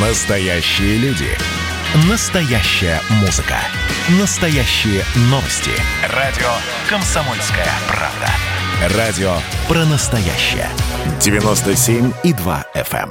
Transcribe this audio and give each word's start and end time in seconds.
Настоящие 0.00 0.96
люди. 0.98 1.26
Настоящая 2.08 3.00
музыка. 3.20 3.56
Настоящие 4.20 5.02
новости. 5.22 5.72
Радио 6.14 6.46
«Комсомольская 6.88 7.66
правда». 7.88 8.96
Радио 8.96 9.32
про 9.66 9.84
настоящее. 9.86 10.68
97,2 11.18 12.64
FM. 12.76 13.10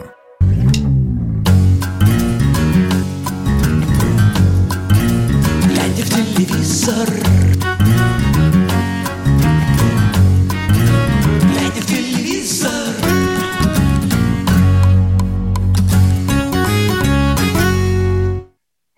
Глядя 5.67 6.03
в 6.03 6.09
телевизор 6.09 7.09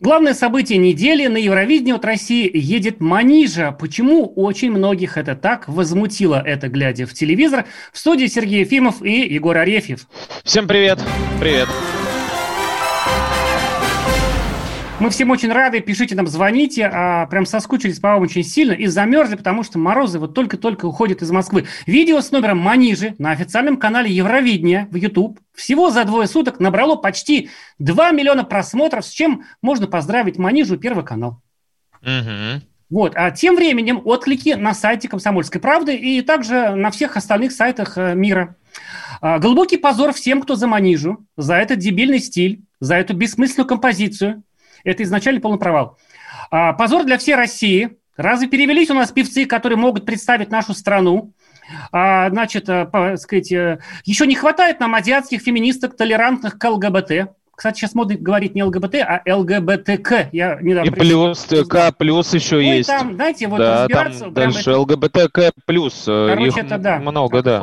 Главное 0.09 0.33
событие 0.33 0.79
недели 0.79 1.27
на 1.27 1.37
Евровидении 1.37 1.93
от 1.93 2.03
России 2.03 2.49
едет 2.51 2.99
Манижа. 2.99 3.71
Почему 3.71 4.25
очень 4.25 4.71
многих 4.71 5.17
это 5.17 5.35
так 5.35 5.67
возмутило, 5.67 6.41
это 6.43 6.67
глядя 6.67 7.05
в 7.05 7.13
телевизор? 7.13 7.65
В 7.93 7.99
студии 7.99 8.25
Сергей 8.25 8.61
Ефимов 8.61 9.03
и 9.03 9.31
Егор 9.31 9.55
Арефьев. 9.55 10.07
Всем 10.43 10.67
привет. 10.67 10.97
Привет. 11.39 11.67
Мы 14.99 15.09
всем 15.11 15.31
очень 15.31 15.49
рады, 15.49 15.79
пишите 15.79 16.13
нам, 16.13 16.27
звоните. 16.27 16.85
А, 16.91 17.25
прям 17.27 17.45
соскучились 17.45 17.99
по 17.99 18.09
вам 18.09 18.23
очень 18.23 18.43
сильно 18.43 18.73
и 18.73 18.85
замерзли, 18.87 19.35
потому 19.35 19.63
что 19.63 19.79
морозы 19.79 20.19
вот 20.19 20.33
только-только 20.33 20.85
уходят 20.87 21.21
из 21.21 21.31
Москвы. 21.31 21.67
Видео 21.85 22.19
с 22.19 22.31
номером 22.31 22.57
Манижи 22.57 23.15
на 23.17 23.31
официальном 23.31 23.77
канале 23.77 24.11
Евровидения 24.11 24.89
в 24.91 24.95
YouTube 24.95 25.39
всего 25.55 25.89
за 25.89 26.03
двое 26.03 26.27
суток 26.27 26.59
набрало 26.59 26.97
почти 26.97 27.49
2 27.77 28.11
миллиона 28.11 28.43
просмотров, 28.43 29.05
с 29.05 29.09
чем 29.09 29.45
можно 29.61 29.87
поздравить 29.87 30.37
Манижу 30.37 30.77
Первый 30.77 31.05
канал. 31.05 31.41
Мгм. 32.01 32.61
Вот. 32.89 33.13
А 33.15 33.31
тем 33.31 33.55
временем 33.55 34.01
отклики 34.03 34.49
на 34.49 34.73
сайте 34.73 35.07
«Комсомольской 35.07 35.61
правды» 35.61 35.95
и 35.95 36.21
также 36.21 36.71
на 36.75 36.91
всех 36.91 37.15
остальных 37.15 37.53
сайтах 37.53 37.97
э, 37.97 38.15
мира. 38.15 38.57
А, 39.21 39.39
Глубокий 39.39 39.77
позор 39.77 40.11
всем, 40.11 40.41
кто 40.41 40.55
за 40.55 40.67
Манижу, 40.67 41.25
за 41.37 41.55
этот 41.55 41.79
дебильный 41.79 42.19
стиль, 42.19 42.63
за 42.81 42.95
эту 42.95 43.13
бессмысленную 43.13 43.67
композицию. 43.67 44.43
Это 44.83 45.03
изначально 45.03 45.41
полный 45.41 45.59
провал. 45.59 45.97
А, 46.51 46.73
Позор 46.73 47.03
для 47.03 47.17
всей 47.17 47.35
России. 47.35 47.97
Разве 48.17 48.47
перевелись 48.47 48.89
у 48.89 48.93
нас 48.93 49.11
певцы, 49.11 49.45
которые 49.45 49.77
могут 49.77 50.05
представить 50.05 50.49
нашу 50.51 50.73
страну? 50.73 51.33
А, 51.91 52.29
Значит, 52.29 52.65
по- 52.65 53.15
сказать, 53.17 53.51
э, 53.51 53.79
еще 54.03 54.25
не 54.27 54.35
хватает 54.35 54.79
нам 54.79 54.95
азиатских 54.95 55.41
феминисток, 55.41 55.95
толерантных 55.95 56.57
к 56.57 56.69
ЛГБТ. 56.69 57.29
Кстати, 57.59 57.79
сейчас 57.79 57.93
модно 57.93 58.15
говорить 58.15 58.55
не 58.55 58.63
ЛГБТ, 58.63 58.95
а 59.05 59.21
ЛГБТК. 59.27 60.29
Я 60.31 60.59
недавно 60.61 60.87
И 60.89 60.93
плюс 60.93 61.45
К 61.67 61.91
плюс 61.91 62.33
еще 62.33 62.55
Ой, 62.55 62.65
есть. 62.77 62.87
там, 62.87 63.15
знаете, 63.15 63.47
вот 63.49 63.57
да, 63.57 63.81
разбираться... 63.83 64.19
там 64.21 64.33
дальше 64.33 64.71
это- 64.71 64.79
ЛГБТК 64.79 65.51
плюс. 65.65 66.05
э, 66.07 66.27
Короче, 66.29 66.47
Их 66.47 66.57
это 66.57 66.77
да. 66.77 66.99
много, 66.99 67.43
да. 67.43 67.61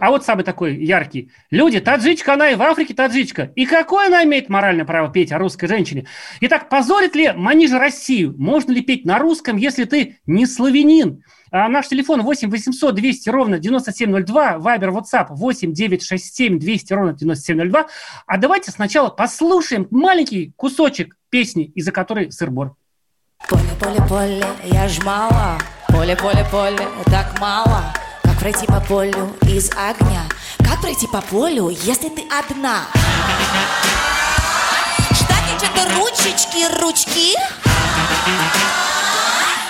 А 0.00 0.10
вот 0.10 0.24
самый 0.24 0.42
такой 0.42 0.84
яркий. 0.84 1.30
Люди, 1.52 1.78
таджичка 1.78 2.34
она 2.34 2.50
и 2.50 2.56
в 2.56 2.62
Африке 2.62 2.92
таджичка. 2.92 3.52
И 3.54 3.66
какое 3.66 4.08
она 4.08 4.24
имеет 4.24 4.48
моральное 4.48 4.84
право 4.84 5.12
петь 5.12 5.30
о 5.30 5.38
русской 5.38 5.68
женщине? 5.68 6.06
Итак, 6.40 6.68
позорит 6.68 7.14
ли 7.14 7.30
Манижа 7.32 7.78
Россию? 7.78 8.34
Можно 8.36 8.72
ли 8.72 8.80
петь 8.80 9.04
на 9.04 9.20
русском, 9.20 9.56
если 9.56 9.84
ты 9.84 10.16
не 10.26 10.44
славянин? 10.44 11.22
А 11.52 11.68
наш 11.68 11.88
телефон 11.88 12.22
8 12.22 12.48
800 12.50 12.94
200 12.94 13.28
ровно 13.30 13.58
9702, 13.58 14.58
Вайбер, 14.58 14.90
WhatsApp 14.90 15.26
8 15.30 15.72
967 15.72 16.58
200 16.58 16.92
ровно 16.92 17.12
9702. 17.12 17.86
А 18.26 18.36
давайте 18.36 18.70
сначала 18.70 19.08
послушаем 19.08 19.88
маленький 19.90 20.52
кусочек 20.56 21.16
песни, 21.28 21.64
из-за 21.74 21.90
которой 21.90 22.30
сыр-бор. 22.30 22.76
Поле, 23.48 23.62
поле, 23.80 24.02
поле, 24.08 24.46
я 24.64 24.86
ж 24.86 25.02
мало. 25.02 25.58
Поле, 25.88 26.14
поле, 26.16 26.46
поле, 26.50 26.88
так 27.06 27.40
мало. 27.40 27.92
Как 28.22 28.38
пройти 28.38 28.66
по 28.66 28.80
полю 28.80 29.34
из 29.42 29.70
огня? 29.70 30.22
Как 30.58 30.80
пройти 30.80 31.08
по 31.08 31.20
полю, 31.20 31.68
если 31.68 32.08
ты 32.10 32.22
одна? 32.30 32.84
Штанничек, 35.12 35.70
ручечки, 35.96 36.80
ручки. 36.80 37.34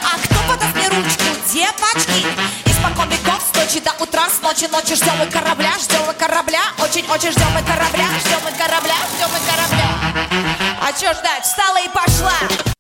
А 0.05 0.19
кто 0.19 0.35
подаст 0.53 0.75
мне 0.75 0.89
ручку, 0.89 1.30
девочки? 1.53 2.27
Испокон 2.67 3.09
веков, 3.09 3.43
с 3.43 3.81
до 3.81 3.93
утра, 4.03 4.29
с 4.29 4.41
ночи 4.43 4.67
ночи 4.71 4.95
ждем 4.95 5.17
мы 5.19 5.27
корабля, 5.27 5.73
ждем 5.81 6.01
мы 6.07 6.15
корабля 6.15 6.63
Очень-очень 6.79 7.33
ждем 7.33 7.51
мы 7.53 7.63
корабля, 7.63 8.07
ждем 8.21 8.41
мы 8.45 8.53
корабля, 8.53 8.97
ждем 9.15 9.29
мы 9.33 9.41
корабля. 9.51 10.79
А 10.81 10.93
чё 10.93 11.13
ждать, 11.13 11.45
встала 11.45 11.79
и 11.79 11.89
пошла 11.89 12.80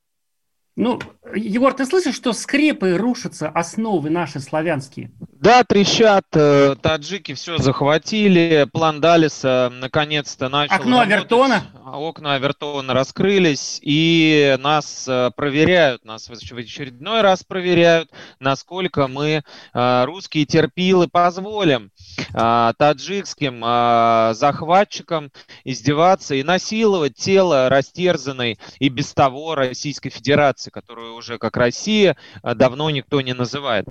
Ну, 0.77 0.99
Егор, 1.35 1.73
ты 1.75 1.85
слышишь, 1.85 2.15
что 2.15 2.33
скрепы 2.33 2.97
рушатся 2.97 3.49
основы 3.49 4.09
наши 4.09 4.41
славянские? 4.41 5.11
Да, 5.33 5.65
трещат, 5.65 6.27
э, 6.35 6.75
таджики 6.81 7.35
все 7.35 7.59
захватили, 7.59 8.69
план 8.73 9.01
Далиса 9.01 9.73
наконец-то 9.73 10.49
начал 10.49 10.75
Окно 10.75 10.99
работать. 10.99 11.13
Авертона? 11.15 11.63
А 11.85 11.99
Окна 11.99 12.35
Авертона 12.35 12.95
раскрылись, 12.95 13.81
и 13.83 14.57
нас 14.61 15.07
э, 15.09 15.31
проверяют, 15.35 16.05
нас 16.05 16.29
в 16.29 16.33
очередной 16.33 17.23
раз 17.23 17.43
проверяют, 17.43 18.11
насколько 18.39 19.09
мы, 19.09 19.43
э, 19.73 20.05
русские 20.05 20.45
терпилы, 20.45 21.09
позволим 21.09 21.91
таджикским 22.33 23.63
э, 23.65 24.35
захватчикам 24.35 25.31
издеваться 25.65 26.35
и 26.35 26.43
насиловать 26.43 27.17
тело 27.17 27.69
растерзанной 27.69 28.59
и 28.79 28.89
без 28.89 29.13
того 29.15 29.55
Российской 29.55 30.11
Федерации, 30.11 30.71
которую 30.71 31.15
уже 31.15 31.39
как 31.39 31.57
Россия 31.57 32.17
э, 32.43 32.55
давно 32.55 32.91
никто 32.91 33.21
не 33.21 33.35
называет. 33.35 33.87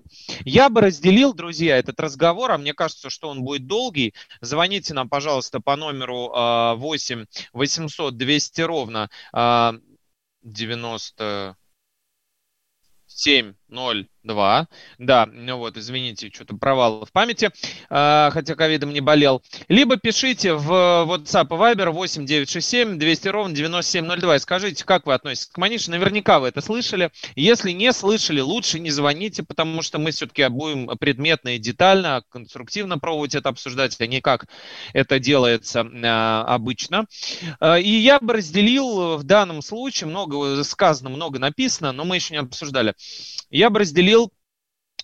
Я 0.45 0.69
бы 0.69 0.81
разделил, 0.81 1.33
друзья, 1.33 1.77
этот 1.77 1.99
разговор, 1.99 2.51
а 2.51 2.57
мне 2.57 2.73
кажется, 2.73 3.09
что 3.09 3.29
он 3.29 3.43
будет 3.43 3.67
долгий. 3.67 4.13
Звоните 4.41 4.93
нам, 4.93 5.09
пожалуйста, 5.09 5.59
по 5.59 5.75
номеру 5.75 6.31
э, 6.33 6.75
8 6.75 7.25
800 7.53 8.17
200 8.17 8.61
ровно 8.61 9.09
э, 9.33 9.71
90 10.43 11.55
702. 13.69 14.67
Да, 14.97 15.27
ну 15.31 15.57
вот, 15.57 15.77
извините, 15.77 16.29
что-то 16.33 16.55
провал 16.55 17.05
в 17.05 17.11
памяти, 17.11 17.51
а, 17.89 18.29
хотя 18.31 18.55
ковидом 18.55 18.91
не 18.91 19.01
болел. 19.01 19.41
Либо 19.67 19.97
пишите 19.97 20.53
в 20.53 20.71
WhatsApp 20.71 21.47
и 21.47 21.75
Viber 21.75 21.89
8967 21.91 22.97
200 22.97 23.27
ровно 23.29 23.55
9702 23.55 24.35
и 24.35 24.39
скажите, 24.39 24.85
как 24.85 25.05
вы 25.05 25.13
относитесь 25.13 25.51
к 25.51 25.57
Манише. 25.57 25.91
Наверняка 25.91 26.39
вы 26.39 26.49
это 26.49 26.61
слышали. 26.61 27.11
Если 27.35 27.71
не 27.71 27.93
слышали, 27.93 28.41
лучше 28.41 28.79
не 28.79 28.91
звоните, 28.91 29.43
потому 29.43 29.81
что 29.81 29.99
мы 29.99 30.11
все-таки 30.11 30.47
будем 30.47 30.87
предметно 30.97 31.55
и 31.55 31.59
детально, 31.59 32.23
конструктивно 32.29 32.97
пробовать 32.97 33.35
это 33.35 33.49
обсуждать, 33.49 33.95
а 33.99 34.07
не 34.07 34.21
как 34.21 34.47
это 34.93 35.19
делается 35.19 35.85
а, 36.03 36.43
обычно. 36.47 37.05
А, 37.59 37.79
И 37.79 37.89
я 37.89 38.19
бы 38.19 38.33
разделил 38.33 39.17
в 39.17 39.23
данном 39.23 39.61
случае, 39.61 40.09
много 40.09 40.63
сказано, 40.63 41.09
много 41.09 41.39
написано, 41.39 41.91
но 41.91 42.05
мы 42.05 42.15
еще 42.15 42.33
не 42.33 42.39
обсуждали. 42.39 42.93
Я 43.59 43.69
бы 43.69 43.79
разделил 43.79 44.31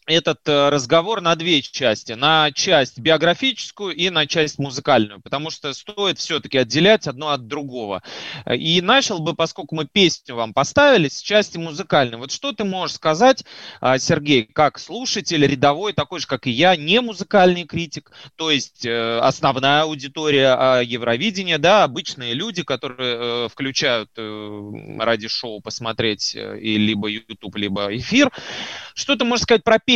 этот 0.06 0.48
э, 0.48 0.70
разговор 0.70 1.22
на 1.22 1.36
две 1.36 1.62
части. 1.62 2.14
На 2.14 2.52
часть 2.52 3.00
биографическую 3.00 3.96
и 3.96 4.10
на 4.10 4.28
часть 4.28 4.60
музыкальную. 4.60 5.22
Потому 5.22 5.50
что 5.50 5.74
стоит 5.74 6.20
все-таки 6.20 6.58
отделять 6.58 7.08
одно 7.08 7.30
от 7.30 7.48
другого. 7.48 8.04
И 8.52 8.82
начал 8.82 9.20
бы, 9.20 9.36
поскольку 9.36 9.76
мы 9.76 9.86
песню 9.86 10.36
вам 10.36 10.54
поставили, 10.54 11.10
с 11.10 11.22
части 11.22 11.58
музыкальной. 11.58 12.18
Вот 12.18 12.32
что 12.32 12.52
ты 12.52 12.64
можешь 12.64 12.96
сказать, 12.96 13.44
а, 13.82 13.98
Сергей, 13.98 14.44
как 14.44 14.80
слушатель, 14.80 15.46
рядовой, 15.46 15.94
такой 15.94 16.20
же, 16.20 16.28
как 16.28 16.48
и 16.48 16.52
я, 16.52 16.76
не 16.76 17.02
музыкальный 17.02 17.64
критик, 17.64 18.12
то 18.36 18.52
есть 18.52 18.86
э, 18.86 19.20
основная 19.20 19.84
аудитория 19.84 20.56
а, 20.58 20.82
Евровидения, 20.82 21.58
да, 21.58 21.84
обычные 21.84 22.34
люди, 22.34 22.64
которые 22.64 23.46
э, 23.46 23.50
включают 23.50 24.12
ради 24.16 25.28
шоу 25.28 25.62
посмотреть 25.62 26.36
и 26.36 26.78
либо 26.78 27.08
YouTube, 27.08 27.56
либо 27.56 27.96
эфир. 27.96 28.32
Что 28.94 29.16
ты 29.16 29.26
можешь 29.26 29.44
сказать 29.44 29.64
про 29.64 29.80
песню? 29.80 29.95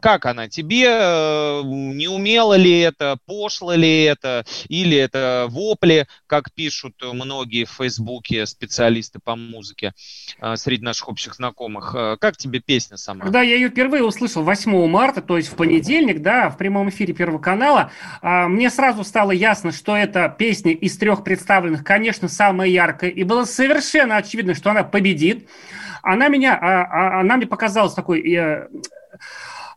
Как 0.00 0.26
она 0.26 0.48
тебе? 0.48 0.84
э, 0.88 1.62
Не 1.64 2.08
умело 2.08 2.54
ли 2.54 2.80
это? 2.80 3.18
Пошло 3.26 3.72
ли 3.74 4.04
это? 4.04 4.44
Или 4.68 4.96
это 4.96 5.46
вопли, 5.48 6.06
как 6.26 6.52
пишут 6.52 6.94
многие 7.02 7.64
в 7.64 7.70
Фейсбуке 7.70 8.46
специалисты 8.46 9.18
по 9.22 9.36
музыке 9.36 9.92
э, 10.40 10.56
среди 10.56 10.82
наших 10.84 11.08
общих 11.08 11.34
знакомых? 11.34 11.94
Э, 11.96 12.16
Как 12.20 12.36
тебе 12.36 12.60
песня 12.60 12.96
сама? 12.96 13.22
Когда 13.22 13.42
я 13.42 13.54
ее 13.54 13.68
впервые 13.68 14.04
услышал 14.04 14.42
8 14.42 14.86
марта, 14.88 15.22
то 15.22 15.36
есть 15.36 15.48
в 15.52 15.56
понедельник, 15.56 16.22
да, 16.22 16.50
в 16.50 16.56
прямом 16.56 16.88
эфире 16.88 17.14
Первого 17.14 17.38
канала, 17.38 17.90
а, 18.22 18.48
мне 18.48 18.70
сразу 18.70 19.04
стало 19.04 19.30
ясно, 19.30 19.72
что 19.72 19.96
эта 19.96 20.34
песня 20.36 20.72
из 20.72 20.96
трех 20.98 21.24
представленных, 21.24 21.84
конечно, 21.84 22.28
самая 22.28 22.68
яркая, 22.68 23.10
и 23.10 23.22
было 23.24 23.44
совершенно 23.44 24.16
очевидно, 24.16 24.54
что 24.54 24.70
она 24.70 24.82
победит. 24.84 25.48
Она 26.02 26.28
меня, 26.28 26.56
а, 26.60 26.82
а, 27.16 27.20
она 27.20 27.36
мне 27.36 27.46
показалась 27.46 27.94
такой 27.94 28.20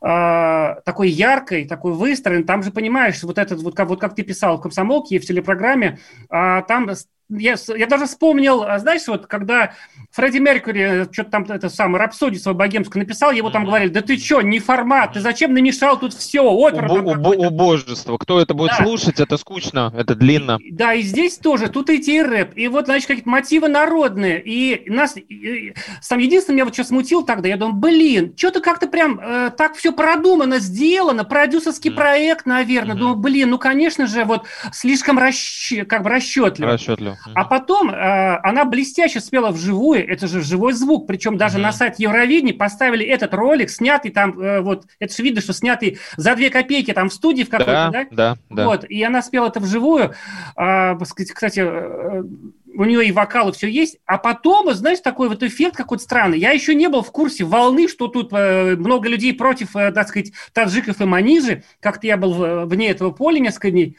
э, 0.02 0.08
э, 0.10 0.82
такой 0.86 1.10
яркой, 1.10 1.68
такой 1.68 1.94
выстроен. 1.94 2.46
Там 2.46 2.64
же, 2.64 2.72
понимаешь, 2.72 3.22
вот 3.24 3.38
этот, 3.38 3.62
вот 3.62 3.76
как, 3.76 3.90
вот 3.90 4.00
как 4.00 4.16
ты 4.16 4.24
писал 4.24 4.58
в 4.58 4.62
«Комсомолке» 4.62 5.16
и 5.16 5.20
в 5.20 5.26
телепрограмме, 5.26 6.00
а, 6.30 6.62
там 6.64 6.90
я, 7.30 7.56
я 7.78 7.86
даже 7.88 8.06
вспомнил, 8.08 8.64
а, 8.64 8.80
знаешь, 8.80 9.08
вот 9.08 9.28
когда 9.28 9.74
Фредди 10.12 10.40
Меркьюри 10.40 10.82
э, 10.82 11.06
что-то 11.12 11.30
там 11.32 11.44
это 11.44 11.70
самое 11.70 12.04
рапсодию 12.04 12.40
свою 12.42 12.58
богемскую 12.58 13.04
написал, 13.04 13.32
его 13.32 13.50
там 13.52 13.66
говорили, 13.66 13.90
да 13.90 14.02
ты 14.02 14.18
что, 14.18 14.42
не 14.42 14.60
формат, 14.60 15.14
ты 15.14 15.20
зачем 15.20 15.54
намешал 15.54 16.00
тут 16.00 16.14
все, 16.14 16.42
опера 16.42 16.88
там 16.88 16.98
Убо- 16.98 17.14
какой-то». 17.14 17.20
убо- 17.42 17.48
Убожество. 17.50 18.18
Кто 18.18 18.42
это 18.42 18.54
будет 18.54 18.72
Да. 18.78 18.84
слушать, 18.84 19.20
это 19.20 19.38
скучно, 19.38 19.94
это 19.96 20.16
длинно. 20.16 20.58
Да, 20.72 20.94
и 20.94 21.02
здесь 21.04 21.38
тоже, 21.38 21.68
тут 21.70 21.90
идти 21.92 22.18
и 22.18 22.22
рэп, 22.22 22.54
и 22.56 22.68
вот, 22.68 22.86
значит, 22.86 23.08
какие-то 23.08 23.30
мотивы 23.30 23.68
народные, 23.68 24.42
и 24.42 24.90
нас, 24.90 25.16
и- 25.16 25.22
и- 25.22 25.74
сам 26.02 26.18
единственное, 26.20 26.56
меня 26.56 26.66
вот 26.66 26.74
что 26.74 26.84
смутил 26.84 27.24
тогда, 27.24 27.48
я 27.48 27.58
думаю, 27.58 27.76
блин, 27.76 28.34
что-то 28.36 28.62
как-то 28.62 28.88
прям 28.88 29.20
э, 29.22 29.52
так 29.56 29.76
все 29.76 29.92
продумано, 29.94 30.58
сделано, 30.60 31.24
продюсерский 31.26 31.92
Мгм. 31.92 31.98
проект, 31.98 32.46
наверное, 32.48 32.94
Мгм. 32.96 33.00
думаю, 33.00 33.16
блин, 33.18 33.50
ну, 33.52 33.60
конечно 33.60 34.08
же, 34.08 34.26
вот 34.26 34.46
слишком 34.74 35.20
расщ- 35.20 35.86
как 35.86 36.02
бы 36.04 36.10
расчетливо. 36.10 36.72
Расчетливо. 36.72 37.18
А 37.36 37.44
потом 37.46 37.90
э, 37.90 38.40
она 38.44 38.66
блестяще 38.66 39.20
спела 39.20 39.52
вживую, 39.52 40.08
это 40.08 40.28
же 40.28 40.42
живой 40.42 40.74
звук, 40.74 41.08
причем 41.08 41.38
даже 41.38 41.56
Мгм. 41.56 41.64
на 41.64 41.72
сайт 41.72 42.00
Евровидения 42.00 42.54
поставили 42.54 43.06
этот 43.06 43.34
ролик, 43.34 43.70
снятый 43.70 44.12
там, 44.12 44.40
э, 44.40 44.62
вот, 44.62 44.86
это 45.00 45.14
же 45.16 45.24
видно, 45.24 45.42
что 45.42 45.54
снятый 45.54 46.00
за 46.18 46.36
две 46.36 46.50
копейки 46.50 46.92
там 46.94 47.10
в 47.10 47.14
студии 47.14 47.44
в 47.44 47.50
какой-то, 47.50 47.72
Да, 47.72 47.90
да? 47.92 48.08
да, 48.12 48.38
да. 48.50 48.66
Вот, 48.66 48.86
и 48.86 49.02
она 49.04 49.22
спела 49.22 49.48
это 49.48 49.60
вживую. 49.60 50.14
А, 50.56 50.98
сказать, 51.06 51.32
кстати, 51.32 51.60
э, 51.64 52.24
у 52.76 52.86
нее 52.86 53.08
и 53.08 53.12
вокал, 53.12 53.50
и 53.50 53.52
все 53.52 53.68
есть. 53.68 53.98
А 54.06 54.18
потом, 54.18 54.72
знаешь, 54.74 55.00
такой 55.00 55.28
вот 55.28 55.44
эффект 55.44 55.76
какой-то 55.76 56.04
странный. 56.04 56.40
Я 56.40 56.52
еще 56.52 56.76
не 56.76 56.88
был 56.88 57.02
в 57.02 57.12
курсе 57.12 57.44
волны, 57.44 57.88
что 57.88 58.08
тут 58.08 58.30
э, 58.32 58.76
много 58.78 59.10
людей 59.10 59.34
против, 59.34 59.76
э, 59.76 59.92
так 59.92 60.08
сказать, 60.08 60.32
таджиков 60.54 61.02
и 61.02 61.06
манижи. 61.06 61.64
Как-то 61.82 62.08
я 62.08 62.16
был 62.16 62.34
в- 62.34 62.66
вне 62.66 62.90
этого 62.90 63.12
поля 63.12 63.40
несколько 63.40 63.72
дней. 63.72 63.98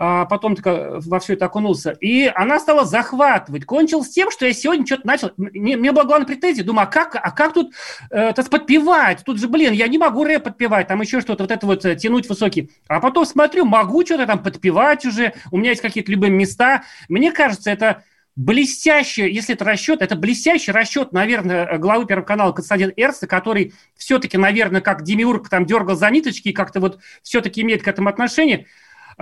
Потом 0.00 0.54
только 0.54 0.98
во 1.04 1.20
все 1.20 1.34
это 1.34 1.44
окунулся. 1.44 1.90
И 1.90 2.24
она 2.34 2.58
стала 2.58 2.86
захватывать. 2.86 3.66
Кончилось 3.66 4.08
тем, 4.08 4.30
что 4.30 4.46
я 4.46 4.54
сегодня 4.54 4.86
что-то 4.86 5.06
начал... 5.06 5.32
Мне, 5.36 5.76
мне 5.76 5.92
была 5.92 6.04
главная 6.04 6.26
претензия. 6.26 6.64
Думаю, 6.64 6.84
а 6.84 6.86
как, 6.86 7.16
а 7.16 7.30
как 7.30 7.52
тут 7.52 7.74
э, 8.10 8.32
подпевать? 8.32 9.22
Тут 9.26 9.38
же, 9.38 9.46
блин, 9.46 9.74
я 9.74 9.86
не 9.88 9.98
могу 9.98 10.24
рэп 10.24 10.44
подпевать, 10.44 10.88
там 10.88 11.02
еще 11.02 11.20
что-то, 11.20 11.44
вот 11.44 11.50
это 11.50 11.66
вот 11.66 11.84
э, 11.84 11.96
тянуть 11.96 12.30
высокий. 12.30 12.70
А 12.88 12.98
потом 12.98 13.26
смотрю, 13.26 13.66
могу 13.66 14.02
что-то 14.06 14.26
там 14.26 14.42
подпевать 14.42 15.04
уже, 15.04 15.34
у 15.50 15.58
меня 15.58 15.70
есть 15.70 15.82
какие-то 15.82 16.10
любые 16.10 16.30
места. 16.30 16.84
Мне 17.10 17.30
кажется, 17.30 17.70
это 17.70 18.02
блестящий, 18.36 19.28
если 19.30 19.54
это 19.54 19.66
расчет, 19.66 20.00
это 20.00 20.16
блестящий 20.16 20.72
расчет, 20.72 21.12
наверное, 21.12 21.76
главы 21.76 22.06
Первого 22.06 22.24
канала 22.24 22.52
Константина 22.52 22.92
Эрста, 22.96 23.26
который 23.26 23.74
все-таки, 23.96 24.38
наверное, 24.38 24.80
как 24.80 25.02
Демиург 25.02 25.50
там 25.50 25.66
дергал 25.66 25.94
за 25.94 26.08
ниточки 26.08 26.48
и 26.48 26.52
как-то 26.54 26.80
вот 26.80 27.00
все-таки 27.22 27.60
имеет 27.60 27.82
к 27.82 27.88
этому 27.88 28.08
отношение. 28.08 28.66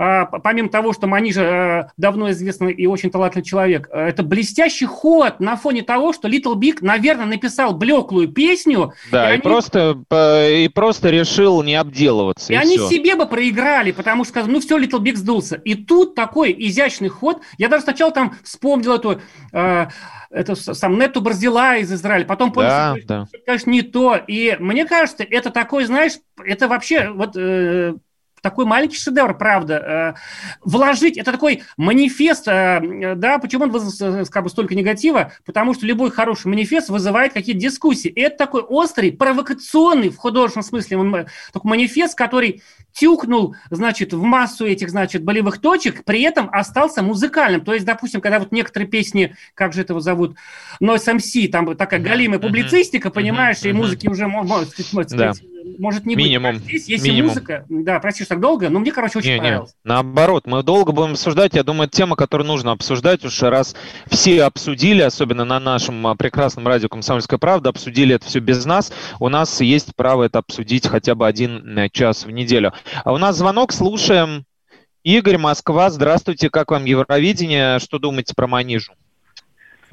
А, 0.01 0.25
помимо 0.27 0.69
того, 0.69 0.93
что 0.93 1.07
Манижа 1.07 1.41
э, 1.43 1.91
давно 1.97 2.31
известный 2.31 2.71
и 2.71 2.87
очень 2.87 3.11
талантливый 3.11 3.43
человек, 3.45 3.89
э, 3.91 3.99
это 4.07 4.23
блестящий 4.23 4.85
ход 4.85 5.41
на 5.41 5.57
фоне 5.57 5.81
того, 5.81 6.13
что 6.13 6.29
Little 6.29 6.55
Big, 6.55 6.77
наверное, 6.79 7.25
написал 7.25 7.73
блеклую 7.73 8.29
песню, 8.29 8.93
Да, 9.11 9.25
и 9.25 9.31
и, 9.31 9.33
они- 9.33 9.41
просто, 9.41 10.01
э, 10.09 10.53
и 10.63 10.67
просто 10.69 11.09
решил 11.09 11.63
не 11.63 11.75
обделываться. 11.75 12.53
и, 12.53 12.55
И, 12.55 12.57
они 12.57 12.77
всё. 12.77 12.87
себе 12.87 13.15
бы 13.15 13.25
проиграли, 13.25 13.91
потому 13.91 14.23
что 14.23 14.31
сказали, 14.31 14.53
ну 14.53 14.61
все, 14.61 14.77
Little 14.77 15.01
Big 15.01 15.17
сдулся. 15.17 15.57
И 15.57 15.75
тут 15.75 16.15
такой 16.15 16.55
изящный 16.57 17.09
ход. 17.09 17.41
Я 17.57 17.67
даже 17.67 17.83
сначала 17.83 18.11
там 18.13 18.35
вспомнил 18.41 18.93
эту, 18.93 19.19
э, 19.51 19.87
это 20.31 20.55
сам 20.55 20.97
Нету 20.97 21.19
Барзила 21.19 21.75
из 21.75 21.91
Израиля, 21.91 22.23
потом 22.23 22.53
понял, 22.53 22.69
Да, 22.69 22.95
что, 22.97 23.05
да. 23.07 23.25
конечно, 23.45 23.69
не 23.69 23.81
то. 23.81 24.15
И 24.15 24.55
мне 24.59 24.85
кажется, 24.85 25.25
это 25.29 25.49
такой, 25.49 25.83
знаешь, 25.83 26.13
это 26.41 26.69
вообще 26.69 27.09
вот 27.09 27.35
э, 27.35 27.95
такой 28.41 28.65
маленький 28.65 28.97
шедевр, 28.97 29.37
правда. 29.37 30.15
Э, 30.17 30.19
вложить, 30.63 31.17
это 31.17 31.31
такой 31.31 31.63
манифест, 31.77 32.47
э, 32.47 33.13
да, 33.15 33.39
почему 33.39 33.65
он 33.65 33.71
вызвал 33.71 34.19
э, 34.21 34.25
как 34.25 34.43
бы 34.43 34.49
столько 34.49 34.75
негатива? 34.75 35.33
Потому 35.45 35.73
что 35.73 35.85
любой 35.85 36.11
хороший 36.11 36.47
манифест 36.47 36.89
вызывает 36.89 37.33
какие-то 37.33 37.61
дискуссии. 37.61 38.09
И 38.09 38.21
это 38.21 38.37
такой 38.37 38.61
острый, 38.61 39.11
провокационный 39.11 40.09
в 40.09 40.17
художественном 40.17 40.63
смысле 40.65 40.97
он, 40.97 41.25
такой 41.53 41.69
манифест, 41.69 42.17
который 42.17 42.61
тюкнул, 42.91 43.55
значит, 43.69 44.13
в 44.13 44.21
массу 44.21 44.65
этих, 44.65 44.89
значит, 44.89 45.23
болевых 45.23 45.59
точек, 45.59 46.03
при 46.03 46.21
этом 46.21 46.49
остался 46.51 47.01
музыкальным. 47.01 47.61
То 47.61 47.73
есть, 47.73 47.85
допустим, 47.85 48.19
когда 48.21 48.39
вот 48.39 48.51
некоторые 48.51 48.89
песни, 48.89 49.35
как 49.53 49.73
же 49.73 49.81
этого 49.81 50.01
зовут, 50.01 50.35
Noise 50.81 51.15
MC, 51.17 51.47
там 51.49 51.75
такая 51.75 51.99
галимая 51.99 52.39
публицистика, 52.39 53.09
понимаешь, 53.11 53.57
и 53.63 53.71
музыки 53.73 54.07
уже, 54.07 54.27
мо- 54.27 54.43
мо- 54.43 54.65
сказать, 54.65 55.09
Да. 55.09 55.33
Может 55.77 56.05
не 56.05 56.15
Минимум. 56.15 56.55
быть. 56.55 56.63
Здесь, 56.63 56.87
если 56.87 57.09
Минимум. 57.09 57.29
музыка, 57.29 57.65
да, 57.69 57.99
прости, 57.99 58.23
что 58.23 58.29
так 58.29 58.39
долго, 58.41 58.69
но 58.69 58.79
мне, 58.79 58.91
короче, 58.91 59.19
очень 59.19 59.29
Не, 59.29 59.35
не, 59.35 59.41
понравилось. 59.41 59.75
наоборот, 59.83 60.47
мы 60.47 60.63
долго 60.63 60.91
будем 60.91 61.11
обсуждать. 61.11 61.53
Я 61.53 61.63
думаю, 61.63 61.87
это 61.87 61.95
тема, 61.95 62.15
которую 62.15 62.47
нужно 62.47 62.71
обсуждать, 62.71 63.23
уж 63.25 63.41
раз 63.41 63.75
все 64.07 64.43
обсудили, 64.43 65.01
особенно 65.01 65.45
на 65.45 65.59
нашем 65.59 66.05
а, 66.07 66.15
прекрасном 66.15 66.67
радио 66.67 66.89
«Комсомольская 66.89 67.39
правда», 67.39 67.69
обсудили 67.69 68.15
это 68.15 68.25
все 68.25 68.39
без 68.39 68.65
нас, 68.65 68.91
у 69.19 69.29
нас 69.29 69.61
есть 69.61 69.95
право 69.95 70.23
это 70.23 70.39
обсудить 70.39 70.87
хотя 70.87 71.15
бы 71.15 71.27
один 71.27 71.77
э, 71.77 71.89
час 71.89 72.25
в 72.25 72.31
неделю. 72.31 72.73
А 73.03 73.13
у 73.13 73.17
нас 73.17 73.37
звонок, 73.37 73.71
слушаем. 73.71 74.45
Игорь, 75.03 75.37
Москва, 75.37 75.89
здравствуйте, 75.89 76.49
как 76.49 76.71
вам 76.71 76.83
Евровидение, 76.85 77.79
что 77.79 77.99
думаете 77.99 78.33
про 78.35 78.47
Манижу? 78.47 78.93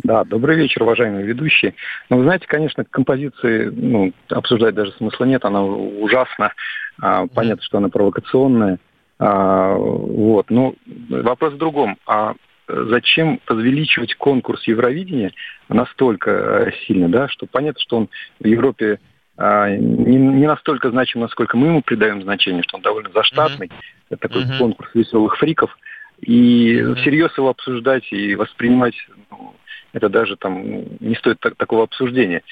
Да, 0.03 0.25
добрый 0.25 0.57
вечер, 0.57 0.83
уважаемые 0.83 1.25
ведущие. 1.25 1.75
Ну, 2.11 2.19
вы 2.19 2.25
знаете, 2.25 2.47
конечно, 2.47 2.85
композиции 2.85 3.67
ну, 3.67 4.13
обсуждать 4.29 4.75
даже 4.75 4.93
смысла 4.93 5.25
нет, 5.25 5.45
она 5.45 5.63
ужасна. 5.63 6.53
А, 7.01 7.27
понятно, 7.27 7.63
что 7.63 7.79
она 7.79 7.89
провокационная. 7.89 8.79
А, 9.19 9.75
вот. 9.75 10.51
Но 10.51 10.75
вопрос 11.09 11.55
в 11.55 11.59
другом. 11.59 11.97
А 12.07 12.35
зачем 12.69 13.41
возвеличивать 13.47 14.15
конкурс 14.17 14.65
Евровидения 14.65 15.33
настолько 15.69 16.31
э, 16.31 16.73
сильно, 16.87 17.09
да, 17.09 17.29
что 17.29 17.47
понятно, 17.47 17.81
что 17.81 17.97
он 17.97 18.09
в 18.41 18.47
Европе 18.47 18.99
а, 19.39 19.71
не, 19.71 20.17
не 20.17 20.47
настолько 20.47 20.91
значим, 20.91 21.21
насколько 21.21 21.57
мы 21.57 21.69
ему 21.69 21.83
придаем 21.83 22.23
значение, 22.23 22.63
что 22.63 22.77
он 22.77 22.83
довольно 22.83 23.11
заштатный. 23.15 23.71
Это 24.11 24.29
такой 24.29 24.45
Мгм. 24.45 24.59
конкурс 24.59 24.91
веселых 24.95 25.37
фриков. 25.37 25.77
И 26.21 26.83
всерьез 26.97 27.37
его 27.37 27.51
обсуждать 27.51 28.11
и 28.11 28.35
воспринимать 28.37 28.95
ну, 29.31 29.55
это 29.97 30.11
даже 30.11 30.37
там 30.37 30.71
ну, 30.71 30.85
не 31.01 31.15
стоит 31.15 31.41
так- 31.41 31.57
такого 31.57 31.85
обсуждения, 31.85 32.43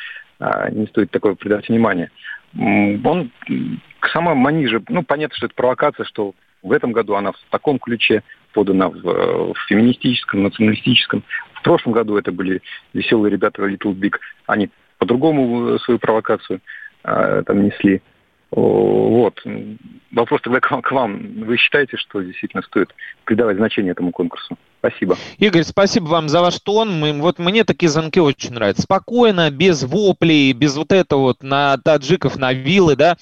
а, 0.40 0.70
не 0.70 0.86
стоит 0.86 1.10
такого 1.10 1.34
придать 1.34 1.68
внимания. 1.68 2.10
Он 2.56 3.30
к 4.00 4.08
самой 4.08 4.34
Маниже, 4.34 4.82
ну, 4.88 5.02
понятно, 5.02 5.36
что 5.36 5.46
это 5.46 5.54
провокация, 5.54 6.04
что 6.06 6.34
в 6.62 6.72
этом 6.72 6.92
году 6.92 7.14
она 7.14 7.32
в 7.32 7.36
таком 7.50 7.78
ключе 7.78 8.22
подана 8.54 8.88
в, 8.88 9.02
в 9.02 9.54
феминистическом, 9.68 10.44
националистическом. 10.44 11.22
В 11.52 11.62
прошлом 11.62 11.92
году 11.92 12.16
это 12.16 12.32
были 12.32 12.62
веселые 12.94 13.30
ребята 13.30 13.62
Little 13.62 13.92
Big. 13.92 14.14
Они 14.46 14.70
по-другому 14.98 15.74
э, 15.74 15.78
свою 15.80 15.98
провокацию 15.98 16.60
э, 17.02 17.42
там 17.44 17.62
несли. 17.62 18.00
О, 18.54 19.08
Вот. 19.10 19.42
Вопрос 20.12 20.42
тогда 20.42 20.60
к 20.60 20.92
вам. 20.92 21.44
Вы 21.44 21.56
считаете, 21.56 21.96
что 21.96 22.20
действительно 22.20 22.62
стоит 22.62 22.94
придавать 23.24 23.56
значение 23.56 23.92
этому 23.92 24.12
конкурсу? 24.12 24.56
Спасибо. 24.78 25.16
Игорь, 25.38 25.64
спасибо 25.64 26.04
вам 26.04 26.28
за 26.28 26.40
ваш 26.40 26.60
тон. 26.60 27.00
Мы, 27.00 27.14
вот 27.14 27.38
мне 27.38 27.64
такие 27.64 27.88
звонки 27.88 28.20
очень 28.20 28.52
нравятся. 28.52 28.82
Спокойно, 28.82 29.50
без 29.50 29.82
воплей, 29.82 30.52
без 30.52 30.76
вот 30.76 30.92
этого 30.92 31.20
вот 31.20 31.42
на 31.42 31.78
таджиков, 31.78 32.36
на 32.36 32.52
виллы, 32.52 32.94
да, 32.94 33.16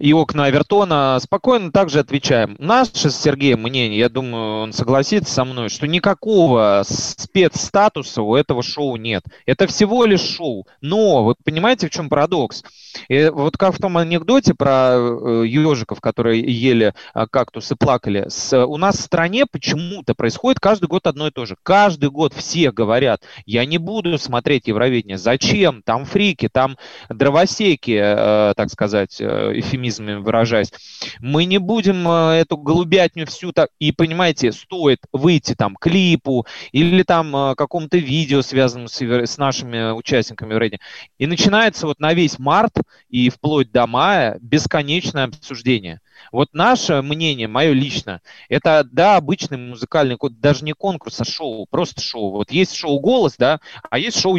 и 0.00 0.12
окна 0.14 0.46
Авертона. 0.46 1.18
Спокойно 1.20 1.70
также 1.70 2.00
отвечаем. 2.00 2.56
Наше 2.58 3.10
с 3.10 3.16
Сергеем 3.16 3.62
мнение, 3.62 3.98
я 3.98 4.08
думаю, 4.08 4.62
он 4.62 4.72
согласится 4.72 5.32
со 5.32 5.44
мной, 5.44 5.68
что 5.68 5.86
никакого 5.86 6.82
спецстатуса 6.86 8.22
у 8.22 8.34
этого 8.34 8.62
шоу 8.62 8.96
нет. 8.96 9.24
Это 9.46 9.66
всего 9.66 10.06
лишь 10.06 10.22
шоу. 10.22 10.66
Но 10.80 11.24
вы 11.24 11.34
понимаете, 11.44 11.86
в 11.86 11.90
чем 11.90 12.08
парадокс? 12.08 12.64
И 13.08 13.30
вот 13.32 13.56
как 13.56 13.74
в 13.74 13.78
том 13.78 13.96
анекдоте 13.98 14.54
про 14.54 14.94
э, 14.96 15.44
ежиков, 15.46 16.00
которые 16.00 16.40
ели 16.40 16.94
а, 17.14 17.26
кактусы, 17.26 17.76
плакали. 17.76 18.24
С, 18.28 18.56
у 18.64 18.76
нас 18.78 18.96
в 18.96 19.02
стране 19.02 19.46
почему-то 19.46 20.14
происходит 20.14 20.60
каждый 20.60 20.86
год 20.86 21.06
одно 21.06 21.28
и 21.28 21.30
то 21.30 21.44
же. 21.44 21.56
Каждый 21.62 22.10
год 22.10 22.32
все 22.34 22.72
говорят, 22.72 23.22
я 23.46 23.64
не 23.64 23.78
буду 23.78 24.18
смотреть 24.18 24.66
Евровидение. 24.68 25.18
Зачем? 25.18 25.82
Там 25.82 26.04
фрики, 26.04 26.48
там 26.48 26.76
дровосеки, 27.08 27.98
э, 28.02 28.54
так 28.56 28.70
сказать, 28.70 29.20
э, 29.20 29.60
эфемизмами 29.90 30.20
выражаясь. 30.20 30.72
Мы 31.20 31.44
не 31.44 31.58
будем 31.58 32.08
э, 32.08 32.40
эту 32.40 32.56
голубятню 32.56 33.26
всю 33.26 33.52
так... 33.52 33.70
И, 33.78 33.92
понимаете, 33.92 34.52
стоит 34.52 35.00
выйти 35.12 35.54
там 35.54 35.76
клипу 35.76 36.46
или 36.72 37.02
там 37.02 37.34
э, 37.34 37.54
какому-то 37.54 37.98
видео, 37.98 38.42
связанному 38.42 38.88
с, 38.88 39.00
с 39.00 39.38
нашими 39.38 39.92
участниками 39.92 40.52
Евровидения. 40.52 40.80
И 41.18 41.26
начинается 41.26 41.86
вот 41.86 42.00
на 42.00 42.14
весь 42.14 42.38
март 42.38 42.74
и 43.08 43.28
вплоть 43.28 43.70
до 43.72 43.86
мая 43.86 44.38
бесконечное 44.40 45.24
обсуждение. 45.24 46.00
Вот 46.32 46.50
наше 46.52 47.00
мнение, 47.02 47.48
мое 47.48 47.72
лично, 47.72 48.20
это, 48.50 48.86
да, 48.90 49.16
обычный 49.16 49.56
музыкальный, 49.56 50.18
даже 50.38 50.64
не 50.64 50.72
конкурс, 50.72 51.20
а 51.20 51.24
шоу, 51.24 51.66
просто 51.70 52.02
шоу. 52.02 52.32
Вот 52.32 52.50
есть 52.52 52.74
шоу 52.74 53.00
«Голос», 53.00 53.36
да, 53.38 53.58
а 53.88 53.98
есть 53.98 54.20
шоу 54.20 54.36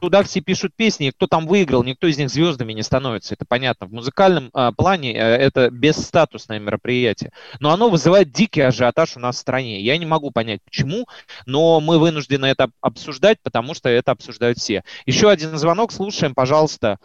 туда 0.00 0.22
все 0.22 0.40
пишут 0.40 0.72
песни, 0.74 1.08
и 1.08 1.10
кто 1.12 1.26
там 1.26 1.46
выиграл, 1.46 1.84
никто 1.84 2.06
из 2.06 2.18
них 2.18 2.30
звездами 2.30 2.72
не 2.72 2.82
становится, 2.82 3.34
это 3.34 3.44
понятно. 3.46 3.86
В 3.86 3.92
музыкальном 3.92 4.50
э, 4.54 4.70
плане 4.76 5.14
э, 5.14 5.18
это 5.18 5.70
бесстатусное 5.70 6.58
мероприятие, 6.58 7.30
но 7.60 7.70
оно 7.70 7.88
вызывает 7.88 8.32
дикий 8.32 8.62
ажиотаж 8.62 9.16
у 9.16 9.20
нас 9.20 9.36
в 9.36 9.40
стране. 9.40 9.80
Я 9.80 9.96
не 9.98 10.06
могу 10.06 10.30
понять, 10.30 10.60
почему, 10.64 11.06
но 11.46 11.80
мы 11.80 11.98
вынуждены 11.98 12.46
это 12.46 12.70
обсуждать, 12.80 13.38
потому 13.42 13.74
что 13.74 13.88
это 13.88 14.12
обсуждают 14.12 14.58
все. 14.58 14.82
Еще 15.06 15.30
один 15.30 15.56
звонок, 15.56 15.92
слушаем, 15.92 16.34
пожалуйста. 16.34 16.98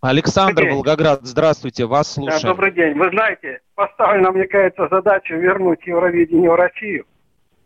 Александр 0.00 0.68
Волгоград, 0.68 1.20
здравствуйте, 1.22 1.86
вас 1.86 2.12
слушаем. 2.12 2.42
Да, 2.42 2.48
добрый 2.48 2.72
день. 2.72 2.94
Вы 2.94 3.10
знаете, 3.10 3.60
поставлена, 3.74 4.30
мне 4.30 4.46
кажется, 4.46 4.88
задача 4.90 5.34
вернуть 5.34 5.86
Евровидение 5.86 6.50
в 6.50 6.54
Россию. 6.54 7.06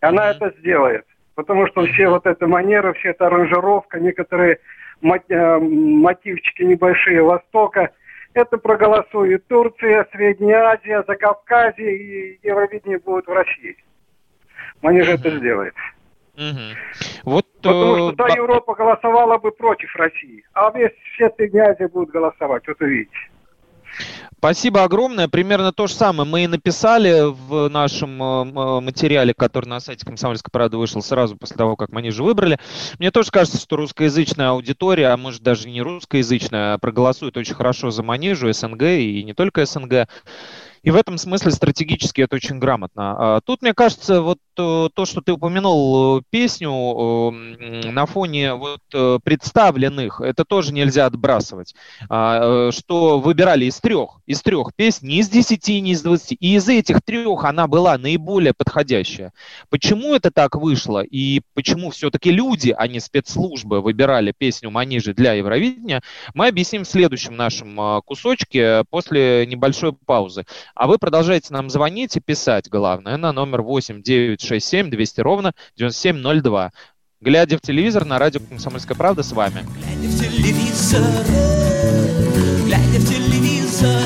Она 0.01 0.31
mm-hmm. 0.31 0.37
это 0.37 0.55
сделает. 0.61 1.05
Потому 1.41 1.67
что 1.69 1.87
все 1.87 2.11
вот 2.11 2.27
эта 2.27 2.47
манера, 2.47 2.93
все 2.93 3.09
эта 3.09 3.29
аранжировка, 3.29 3.99
некоторые 3.99 4.59
э, 5.03 5.59
мотивчики 5.59 6.63
небольшие 6.63 7.23
Востока, 7.23 7.93
это 8.35 8.59
проголосует 8.59 9.47
Турция, 9.47 10.07
Средняя 10.13 10.73
Азия, 10.73 11.03
Закавказье, 11.09 11.97
и 11.97 12.47
Евровидение 12.47 12.99
будет 12.99 13.27
в 13.27 13.33
России. 13.33 13.75
Они 14.83 15.01
же 15.01 15.13
это 15.13 15.31
сделают. 15.31 15.75
Угу. 16.35 17.25
Вот, 17.25 17.47
Потому 17.63 17.97
что 17.97 18.13
та 18.13 18.35
Европа 18.35 18.75
голосовала 18.75 19.39
бы 19.39 19.51
против 19.51 19.97
России, 19.97 20.45
а 20.53 20.71
весь 20.77 20.93
все 21.15 21.31
Средняя 21.37 21.71
Азия 21.71 21.89
будет 21.89 22.11
голосовать, 22.11 22.69
вот 22.69 22.79
увидите. 22.83 23.17
Спасибо 24.39 24.85
огромное. 24.85 25.29
Примерно 25.29 25.71
то 25.71 25.87
же 25.87 25.93
самое 25.93 26.29
мы 26.29 26.45
и 26.45 26.47
написали 26.47 27.25
в 27.31 27.69
нашем 27.69 28.23
э, 28.23 28.81
материале, 28.81 29.35
который 29.35 29.67
на 29.67 29.81
сайте 29.81 30.07
Комсомольской 30.07 30.51
правды 30.51 30.79
вышел 30.79 31.03
сразу 31.03 31.37
после 31.37 31.57
того, 31.57 31.77
как 31.77 31.91
мы 31.91 32.01
ниже 32.01 32.23
выбрали. 32.23 32.59
Мне 32.99 33.11
тоже 33.11 33.31
кажется, 33.31 33.61
что 33.61 33.77
русскоязычная 33.77 34.49
аудитория, 34.51 35.09
а 35.09 35.17
может 35.19 35.43
даже 35.43 35.69
не 35.69 35.83
русскоязычная, 35.83 36.79
проголосует 36.79 37.37
очень 37.37 37.55
хорошо 37.55 37.91
за 37.91 38.03
Манижу, 38.03 38.51
СНГ 38.51 38.83
и 38.83 39.23
не 39.25 39.35
только 39.35 39.67
СНГ. 39.67 40.09
И 40.83 40.91
в 40.91 40.97
этом 40.97 41.19
смысле 41.19 41.51
стратегически 41.51 42.23
это 42.23 42.37
очень 42.37 42.59
грамотно. 42.59 43.37
А 43.37 43.41
тут, 43.43 43.61
мне 43.61 43.75
кажется, 43.75 44.23
вот 44.23 44.39
э, 44.39 44.50
то, 44.61 45.05
что 45.05 45.21
ты 45.21 45.33
упомянул 45.33 46.19
э, 46.19 46.23
песню 46.31 46.71
на 47.31 48.07
фоне 48.07 48.55
вот 48.55 48.81
э, 48.93 49.19
представленных, 49.23 50.21
это 50.21 50.45
тоже 50.45 50.73
нельзя 50.73 51.07
отбрасывать. 51.07 51.75
А, 52.09 52.71
что 52.73 53.19
выбирали 53.19 53.67
из 53.67 53.81
трех, 53.81 54.21
из 54.27 54.43
трех 54.43 54.75
песен, 54.75 55.09
не 55.09 55.19
из 55.19 55.29
десяти, 55.29 55.81
не 55.81 55.93
из 55.93 56.03
двадцати. 56.03 56.35
И 56.37 56.55
из 56.55 56.69
этих 56.69 57.03
трех 57.03 57.45
она 57.45 57.67
была 57.67 57.99
наиболее 57.99 58.55
подходящая. 58.55 59.33
Почему 59.69 60.15
это 60.15 60.31
так 60.31 60.55
вышло? 60.57 61.03
И 61.03 61.43
почему 61.55 61.91
все-таки 61.91 62.31
люди, 62.31 62.75
а 62.77 62.87
не 62.89 63.01
спецслужбы, 63.01 63.81
выбирали 63.81 64.33
песню 64.37 64.71
Манижи 64.71 65.15
для 65.15 65.35
Евровидения, 65.35 66.03
мы 66.35 66.49
объясним 66.49 66.85
в 66.85 66.89
следующем 66.89 67.37
нашем 67.37 68.03
кусочке 68.03 68.85
после 68.91 69.47
небольшой 69.47 69.93
паузы. 69.93 70.45
А 70.75 70.87
вы 70.87 70.99
продолжаете 70.99 71.53
нам 71.53 71.71
звонить 71.71 72.17
и 72.17 72.21
писать, 72.21 72.69
главное, 72.69 73.17
на 73.17 73.33
номер 73.33 73.63
8 73.63 74.03
967 74.51 74.91
200 74.91 75.21
ровно 75.21 75.53
9702. 75.77 76.73
Глядя 77.21 77.59
в 77.59 77.61
телевизор 77.61 78.05
на 78.05 78.19
радио 78.19 78.41
«Комсомольская 78.41 78.97
правда» 78.97 79.23
с 79.23 79.33
вами. 79.33 79.65
Глядя 79.77 80.09
в 80.09 80.19
телевизор, 80.19 81.03
глядя 82.67 82.99
в 82.99 83.09
телевизор, 83.09 84.03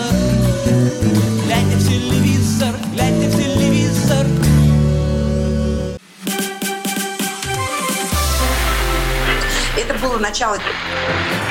глядя 1.46 1.76
в 1.76 1.88
телевизор, 1.88 2.74
глядя 2.92 3.28
в 3.28 3.36
телевизор. 3.36 4.26
Это 9.76 9.94
было 10.00 10.18
начало. 10.18 10.58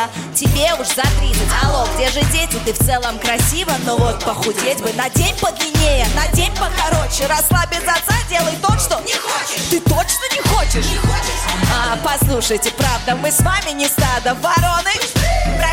Красавица, 0.00 0.08
тебе 0.34 0.74
уж 0.74 0.86
за 0.88 1.02
30 1.02 1.40
Алло, 1.64 1.86
где 1.94 2.08
же 2.10 2.22
дети? 2.32 2.56
Ты 2.64 2.72
в 2.72 2.78
целом 2.78 3.18
красива 3.18 3.72
Но 3.84 3.96
вот 3.96 4.24
похудеть 4.24 4.80
бы. 4.80 4.92
На 4.94 5.08
день 5.10 5.34
подлиннее 5.40 6.06
На 6.14 6.26
день 6.34 6.52
покороче. 6.52 7.26
Расслабь 7.26 7.70
без 7.70 7.82
отца, 7.82 8.14
делай 8.28 8.56
то, 8.56 8.78
что 8.78 9.00
не 9.00 9.14
хочешь. 9.14 9.68
Ты 9.70 9.80
точно 9.80 10.24
не 10.32 10.40
хочешь? 10.48 10.86
Не 10.86 10.98
хочешь. 10.98 11.40
А, 11.72 11.98
Послушайте, 12.04 12.70
правда, 12.72 13.16
мы 13.16 13.30
с 13.30 13.40
вами 13.40 13.72
не 13.72 13.88
стадо 13.88 14.34
вороны 14.34 14.90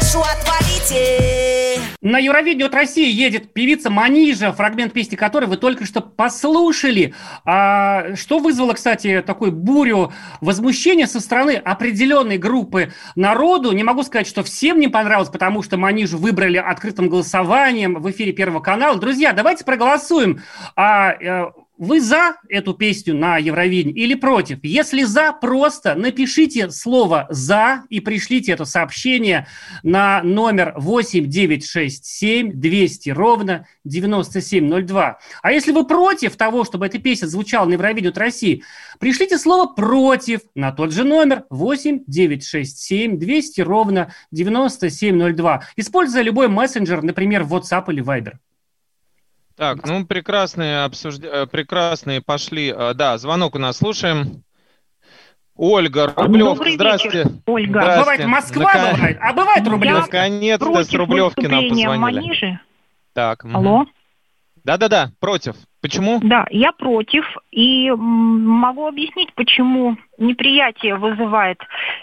Прошу, 0.08 0.22
отвалите 0.22 1.82
На 2.00 2.18
Евровидение 2.18 2.68
от 2.68 2.74
России 2.74 3.12
едет 3.12 3.52
певица 3.52 3.90
Манижа, 3.90 4.54
фрагмент 4.54 4.94
песни 4.94 5.18
которой 5.18 5.48
вы 5.48 5.58
только 5.58 5.84
что 5.84 6.00
послушали. 6.00 7.14
А, 7.44 8.16
что 8.16 8.40
вызвало, 8.40 8.72
кстати, 8.72 9.22
такую 9.22 9.52
бурю 9.52 10.14
возмущения 10.40 11.08
со 11.08 11.20
стороны 11.20 11.56
определенной 11.56 12.38
группы 12.38 12.94
народу? 13.18 13.74
Не 13.74 13.84
могу 13.84 14.02
сказать, 14.04 14.28
что 14.28 14.44
всем 14.44 14.80
не 14.80 14.88
понравилось, 14.88 15.28
потому 15.30 15.62
что 15.62 15.76
Манижу 15.76 16.18
выбрали 16.18 16.56
открытым 16.56 17.10
голосованием 17.10 17.96
в 17.96 18.10
эфире 18.10 18.32
Первого 18.32 18.62
канала. 18.62 18.98
Друзья, 18.98 19.34
давайте 19.34 19.66
проголосуем. 19.66 20.42
А, 20.78 21.12
э, 21.12 21.52
вы 21.78 22.02
за 22.02 22.38
эту 22.50 22.74
песню 22.74 23.16
на 23.16 23.38
Евровидении 23.38 23.94
или 23.94 24.16
против? 24.16 24.60
Если 24.64 25.04
за, 25.04 25.32
просто 25.34 25.96
напишите 25.96 26.72
слово 26.72 27.28
«за» 27.30 27.84
и 27.90 28.00
пришлите 28.00 28.52
это 28.54 28.66
сообщение 28.66 29.48
на 29.84 30.22
номер 30.24 30.74
8967 30.78 32.52
200 32.54 33.10
ровно 33.12 33.68
9702. 33.84 35.20
А 35.42 35.52
если 35.52 35.72
вы 35.72 35.86
против 35.86 36.36
того, 36.36 36.66
чтобы 36.66 36.88
эта 36.88 37.00
песня 37.00 37.28
звучала 37.28 37.66
на 37.66 37.74
Евровидении 37.74 38.10
от 38.10 38.18
России, 38.18 38.64
пришлите 39.00 39.38
слово 39.38 39.68
«против» 39.74 40.42
на 40.56 40.72
тот 40.72 40.92
же 40.92 41.04
номер 41.04 41.46
8967 41.50 43.20
200 43.20 43.62
ровно 43.62 44.14
9702, 44.32 45.64
используя 45.76 46.24
любой 46.24 46.48
мессенджер, 46.48 47.04
например, 47.04 47.44
WhatsApp 47.44 47.86
или 47.90 48.04
Viber. 48.04 48.38
Так, 49.58 49.86
ну 49.88 50.06
прекрасные 50.06 50.84
обсуждения, 50.84 51.48
прекрасные 51.48 52.22
пошли. 52.22 52.70
А, 52.76 52.94
Да, 52.94 53.18
звонок 53.18 53.56
у 53.56 53.60
нас 53.60 53.78
слушаем. 53.78 54.44
Ольга, 55.56 56.14
Рублевка, 56.16 56.70
здрасте. 56.70 57.26
Ольга. 57.48 57.82
Здрасте. 57.82 58.00
Бывает 58.02 58.26
Москва, 58.28 58.72
Нака- 58.72 58.94
бывает, 58.96 59.18
а 59.20 59.34
бывает 59.34 59.68
Рублевка. 59.68 60.02
Наконец-то 60.02 60.66
с 60.66 60.70
Против 60.70 61.00
Рублевки 61.00 61.46
нам 61.48 61.70
позвонили. 61.70 61.98
Манижи. 61.98 62.60
Так. 63.14 63.44
Алло. 63.46 63.86
Да-да-да, 64.64 65.12
против. 65.20 65.56
Почему? 65.82 66.20
Да, 66.22 66.46
я 66.52 66.74
против 66.74 67.26
и 67.52 67.90
могу 67.90 68.86
объяснить, 68.88 69.34
почему 69.34 69.98
неприятие 70.18 70.96
вызывает 70.98 71.58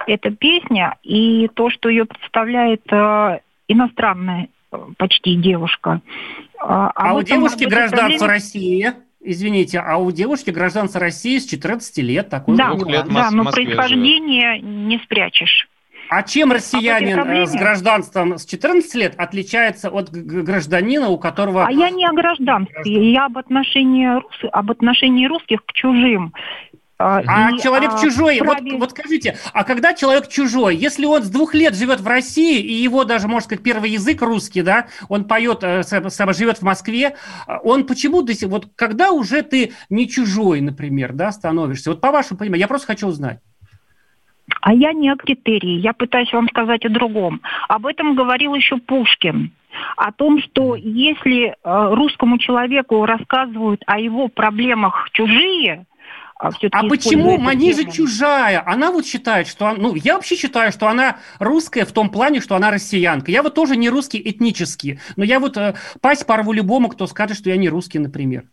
эта 0.07 0.31
песня 0.31 0.97
и 1.03 1.47
то, 1.55 1.69
что 1.71 1.91
ее 1.91 2.07
представляет 2.07 2.83
э, 2.91 3.41
иностранная 3.69 4.45
э, 4.45 4.47
почти 4.99 5.37
девушка. 5.37 6.01
А, 6.59 6.91
А 6.95 7.15
в 7.15 7.19
у 7.19 7.23
девушки 7.23 7.65
гражданство 7.65 8.27
России, 8.27 8.93
извините, 9.21 9.81
а 9.81 9.97
у 9.99 10.11
девушки 10.11 10.51
гражданство 10.51 11.01
России 11.01 11.39
с 11.39 11.47
14 11.47 11.99
лет. 11.99 12.29
Такой 12.29 12.57
Да, 12.57 12.73
лет 12.87 13.07
да, 13.09 13.31
но 13.31 13.45
происхождение 13.45 14.61
не 14.61 14.99
спрячешь. 14.99 15.69
А 16.09 16.23
чем 16.23 16.53
россиянин 16.53 17.17
проблеме? 17.17 17.43
э, 17.43 17.47
с 17.47 17.53
гражданством 17.53 18.39
с 18.39 18.45
14 18.47 18.95
лет 18.95 19.15
отличается 19.17 19.91
от 19.91 20.11
гражданина, 20.11 21.09
у 21.09 21.19
которого... 21.19 21.67
А 21.67 21.71
я 21.71 21.91
не 21.91 22.07
о 22.07 22.13
гражданстве, 22.13 23.13
я 23.13 23.27
об 23.27 23.39
отношении, 23.39 24.07
рус... 24.21 24.51
об 24.53 24.71
отношении 24.71 25.27
русских 25.27 25.65
к 25.65 25.73
чужим. 25.73 26.35
А, 26.97 27.23
А 27.27 27.51
и, 27.51 27.59
человек 27.59 27.93
а, 27.95 28.01
чужой, 28.01 28.41
вот, 28.41 28.59
вот 28.79 28.91
скажите, 28.91 29.37
а 29.53 29.65
когда 29.65 29.95
человек 29.95 30.29
чужой, 30.29 30.77
если 30.77 31.07
он 31.07 31.25
с 31.25 31.29
двух 31.29 31.53
лет 31.55 31.75
живет 31.75 32.01
в 32.01 32.07
России, 32.07 32.61
и 32.61 32.73
его 32.73 33.05
даже, 33.05 33.27
можно 33.27 33.47
сказать, 33.47 33.65
первый 33.65 33.91
язык 33.91 34.23
русский, 34.23 34.63
да, 34.63 34.87
он 35.09 35.25
поет, 35.25 35.65
э, 35.65 35.83
сам- 35.83 36.09
сам 36.09 36.33
живет 36.33 36.59
в 36.59 36.63
Москве, 36.63 37.17
а 37.49 37.59
он 37.59 37.85
почему 37.85 38.23
до 38.23 38.33
сих... 38.33 38.49
Вот 38.49 38.69
когда 38.77 39.11
уже 39.11 39.43
ты 39.43 39.73
не 39.91 40.09
чужой, 40.09 40.61
например, 40.61 41.13
да, 41.15 41.33
становишься? 41.33 41.91
Вот 41.91 42.01
по 42.01 42.13
вашему 42.13 42.39
пониманию, 42.39 42.61
я 42.61 42.69
просто 42.69 42.87
хочу 42.87 43.09
узнать. 43.09 43.41
А 44.61 44.73
я 44.73 44.93
не 44.93 45.11
о 45.11 45.17
критерии, 45.17 45.81
я 45.81 45.95
пытаюсь 45.95 46.33
вам 46.33 46.49
сказать 46.49 46.85
о 46.85 46.91
другом. 46.91 47.41
Об 47.69 47.87
этом 47.87 48.15
говорил 48.15 48.55
еще 48.55 48.77
Пушкин. 48.77 49.53
О 49.97 50.13
том, 50.13 50.41
что 50.41 50.77
если 50.77 51.49
э, 51.49 51.55
русскому 51.65 52.39
человеку 52.39 53.05
рассказывают 53.05 53.83
о 53.87 53.99
его 53.99 54.29
проблемах 54.29 55.11
чужие, 55.13 55.87
а, 56.39 56.51
А 56.73 56.83
почему 56.89 57.39
Манижа 57.39 57.85
чужая? 57.91 58.63
Она 58.67 58.91
вот 58.91 59.07
считает, 59.07 59.47
что... 59.47 59.73
Ну, 59.73 59.95
я 59.95 60.15
вообще 60.15 60.37
считаю, 60.37 60.73
что 60.73 60.89
она 60.89 61.19
русская 61.39 61.85
в 61.85 61.93
том 61.93 62.11
плане, 62.11 62.41
что 62.41 62.57
она 62.57 62.71
россиянка. 62.71 63.31
Я 63.31 63.43
вот 63.43 63.55
тоже 63.55 63.77
не 63.77 63.89
русский 63.89 64.21
этнически, 64.25 65.01
но 65.17 65.25
я 65.25 65.39
вот 65.41 65.57
э, 65.57 65.75
пасть 66.01 66.27
порву 66.27 66.53
любому, 66.53 66.89
кто 66.89 67.07
скажет, 67.07 67.37
что 67.37 67.51
я 67.51 67.57
не 67.57 67.69
русский, 67.69 67.99
например. 68.01 68.45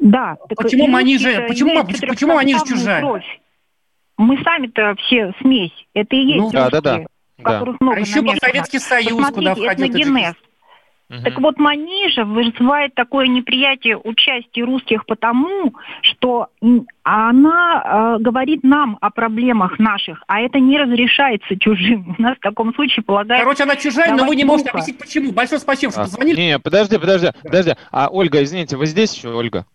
Да. 0.00 0.36
Почему 0.54 0.86
Манижа- 0.86 1.46
почему- 1.48 1.82
почему- 2.08 2.34
Манижа 2.34 2.64
чужая? 2.66 3.00
кровь. 3.00 3.24
Мы 4.18 4.42
сами-то 4.44 4.94
все 4.98 5.32
смесь. 5.40 5.72
Это 5.94 6.14
и 6.14 6.18
есть 6.20 6.36
Ну, 6.36 6.42
русские, 6.44 6.62
да, 6.70 6.70
да, 6.70 6.80
да. 6.98 7.06
в 7.38 7.42
которых 7.42 7.76
Да. 7.78 7.84
много 7.84 7.96
А 7.96 8.00
еще 8.00 8.20
был 8.20 8.26
намешано. 8.28 8.48
Советский 8.48 8.78
Союз, 8.78 9.10
куда 9.30 9.54
Посмотрите, 9.54 9.62
входил 9.64 9.86
этногенез. 9.86 10.34
Так 11.22 11.38
вот, 11.40 11.58
Манижа 11.58 12.24
вызывает 12.24 12.94
такое 12.94 13.26
неприятие 13.26 13.98
участия 13.98 14.64
русских 14.64 15.04
потому, 15.06 15.74
что 16.00 16.48
она 17.02 18.16
э, 18.18 18.22
говорит 18.22 18.62
нам 18.62 18.96
о 19.00 19.10
проблемах 19.10 19.78
наших, 19.78 20.22
а 20.26 20.40
это 20.40 20.58
не 20.58 20.78
разрешается 20.78 21.58
чужим. 21.58 22.14
У 22.18 22.22
нас 22.22 22.36
в 22.38 22.40
таком 22.40 22.74
случае 22.74 23.02
полагается... 23.02 23.44
Короче, 23.44 23.62
она 23.64 23.76
чужая, 23.76 24.14
но 24.14 24.24
вы 24.24 24.36
не 24.36 24.44
можете 24.44 24.70
объяснить, 24.70 24.98
почему. 24.98 25.32
Большое 25.32 25.60
спасибо, 25.60 25.92
что 25.92 26.02
А, 26.02 26.04
позвонили. 26.04 26.40
Не, 26.40 26.58
подожди, 26.58 26.98
подожди, 26.98 27.28
подожди. 27.42 27.72
А, 27.90 28.08
Ольга, 28.10 28.42
извините, 28.42 28.76
вы 28.76 28.86
здесь 28.86 29.14
еще, 29.14 29.30
Ольга? 29.30 29.66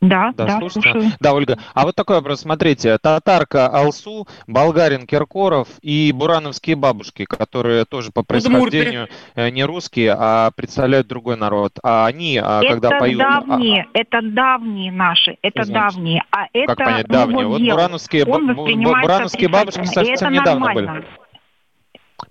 Да, 0.00 0.32
Да, 0.34 0.46
да, 0.46 0.58
слушайте. 0.58 0.92
слушаю. 0.92 1.12
Да, 1.20 1.34
Ольга. 1.34 1.58
А 1.74 1.84
вот 1.84 1.94
такой 1.94 2.16
вопрос. 2.16 2.40
Смотрите, 2.40 2.96
татарка 2.98 3.68
Алсу, 3.68 4.26
болгарин 4.46 5.06
Киркоров 5.06 5.68
и 5.82 6.12
бурановские 6.12 6.76
бабушки, 6.76 7.26
которые 7.26 7.84
тоже 7.84 8.10
по 8.12 8.22
происхождению 8.22 9.08
э, 9.34 9.50
не 9.50 9.64
русские, 9.64 10.16
а 10.18 10.50
представляют 10.52 11.06
другой 11.06 11.36
народ. 11.36 11.72
А 11.82 12.06
они, 12.06 12.40
а, 12.42 12.62
когда 12.62 12.88
это 12.88 12.98
поют... 12.98 13.20
а- 13.20 13.40
давние, 13.42 13.86
это 13.92 14.20
давние 14.22 14.90
наши, 14.90 15.36
это 15.42 15.64
Значит, 15.64 15.94
давние. 15.94 16.22
А 16.30 16.46
это 16.52 16.74
как 16.74 16.86
понять, 16.86 17.08
ну, 17.08 17.14
давние? 17.14 17.46
Вот 17.46 17.60
бурановские, 17.60 18.24
бурановские 18.24 19.48
бабушки 19.48 19.84
совсем 19.84 20.14
это 20.14 20.28
недавно 20.30 20.66
нормально. 20.66 20.92
были. 20.92 21.29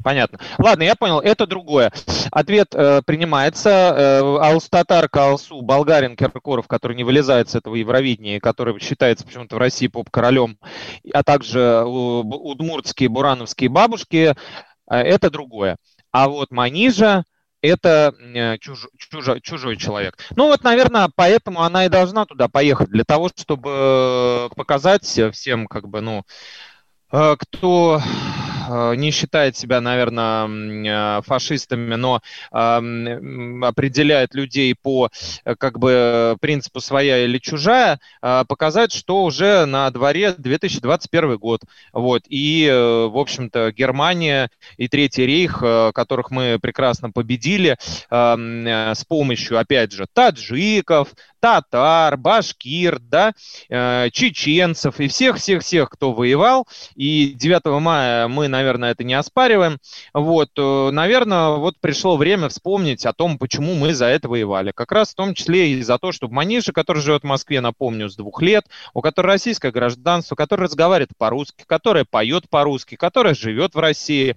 Понятно. 0.03 0.39
Ладно, 0.57 0.83
я 0.83 0.95
понял, 0.95 1.19
это 1.19 1.47
другое. 1.47 1.91
Ответ 2.31 2.69
э, 2.73 3.01
принимается. 3.05 3.69
Э, 3.69 4.19
Алстатарка 4.39 5.25
Алсу, 5.25 5.61
болгарин 5.61 6.15
Киркоров, 6.15 6.67
который 6.67 6.95
не 6.95 7.03
вылезает 7.03 7.49
с 7.49 7.55
этого 7.55 7.75
Евровидения, 7.75 8.39
который 8.39 8.79
считается 8.79 9.25
почему-то 9.25 9.55
в 9.55 9.59
России 9.59 9.87
поп-королем, 9.87 10.57
а 11.13 11.23
также 11.23 11.59
бу- 11.85 12.21
удмуртские, 12.23 13.09
бурановские 13.09 13.69
бабушки, 13.69 14.35
э, 14.89 14.95
это 14.95 15.29
другое. 15.29 15.77
А 16.11 16.27
вот 16.27 16.51
Манижа 16.51 17.23
это 17.61 18.13
э, 18.19 18.57
чуж- 18.57 18.87
чужо- 18.97 19.39
чужой 19.41 19.77
человек. 19.77 20.17
Ну 20.35 20.47
вот, 20.47 20.63
наверное, 20.63 21.09
поэтому 21.15 21.61
она 21.61 21.85
и 21.85 21.89
должна 21.89 22.25
туда 22.25 22.47
поехать, 22.47 22.89
для 22.89 23.03
того, 23.03 23.29
чтобы 23.35 23.69
э, 23.69 24.49
показать 24.55 25.03
всем, 25.33 25.67
как 25.67 25.87
бы, 25.87 26.01
ну, 26.01 26.23
э, 27.11 27.35
кто 27.37 28.01
не 28.95 29.11
считает 29.11 29.57
себя, 29.57 29.81
наверное, 29.81 31.19
э, 31.19 31.21
фашистами, 31.23 31.95
но 31.95 32.21
э, 32.51 32.55
определяет 33.65 34.33
людей 34.33 34.75
по 34.75 35.09
э, 35.45 35.55
как 35.55 35.79
бы 35.79 36.37
принципу 36.39 36.79
своя 36.79 37.23
или 37.23 37.37
чужая, 37.37 37.99
э, 38.21 38.43
показать, 38.47 38.91
что 38.91 39.23
уже 39.23 39.65
на 39.65 39.89
дворе 39.91 40.33
2021 40.37 41.37
год. 41.37 41.61
Вот. 41.93 42.23
И, 42.27 42.67
э, 42.69 43.07
в 43.07 43.17
общем-то, 43.17 43.71
Германия 43.71 44.49
и 44.77 44.87
Третий 44.87 45.25
рейх, 45.25 45.61
э, 45.61 45.91
которых 45.93 46.31
мы 46.31 46.59
прекрасно 46.61 47.11
победили 47.11 47.77
э, 48.09 48.35
э, 48.37 48.95
с 48.95 49.05
помощью, 49.05 49.59
опять 49.59 49.91
же, 49.91 50.05
таджиков, 50.11 51.09
татар, 51.39 52.17
башкир, 52.17 52.99
да, 52.99 53.33
э, 53.69 54.09
чеченцев 54.11 54.99
и 54.99 55.07
всех-всех-всех, 55.07 55.89
кто 55.89 56.13
воевал. 56.13 56.67
И 56.95 57.33
9 57.35 57.79
мая 57.79 58.27
мы, 58.27 58.47
наверное, 58.47 58.91
это 58.91 59.03
не 59.03 59.13
оспариваем. 59.13 59.79
Вот, 60.13 60.49
э, 60.57 60.89
наверное, 60.91 61.51
вот 61.51 61.75
пришло 61.79 62.17
время 62.17 62.49
вспомнить 62.49 63.05
о 63.05 63.13
том, 63.13 63.37
почему 63.37 63.73
мы 63.75 63.93
за 63.93 64.05
это 64.05 64.27
воевали. 64.27 64.71
Как 64.75 64.91
раз 64.91 65.11
в 65.11 65.15
том 65.15 65.33
числе 65.33 65.71
и 65.71 65.81
за 65.81 65.97
то, 65.97 66.11
чтобы 66.11 66.33
Манижа, 66.33 66.73
который 66.73 67.01
живет 67.01 67.23
в 67.23 67.27
Москве, 67.27 67.61
напомню, 67.61 68.09
с 68.09 68.15
двух 68.15 68.41
лет, 68.41 68.65
у 68.93 69.01
которой 69.01 69.27
российское 69.27 69.71
гражданство, 69.71 70.35
который 70.35 70.65
разговаривает 70.65 71.11
по-русски, 71.17 71.63
которая 71.65 72.05
поет 72.09 72.49
по-русски, 72.49 72.95
которая 72.95 73.33
живет 73.33 73.75
в 73.75 73.79
России, 73.79 74.35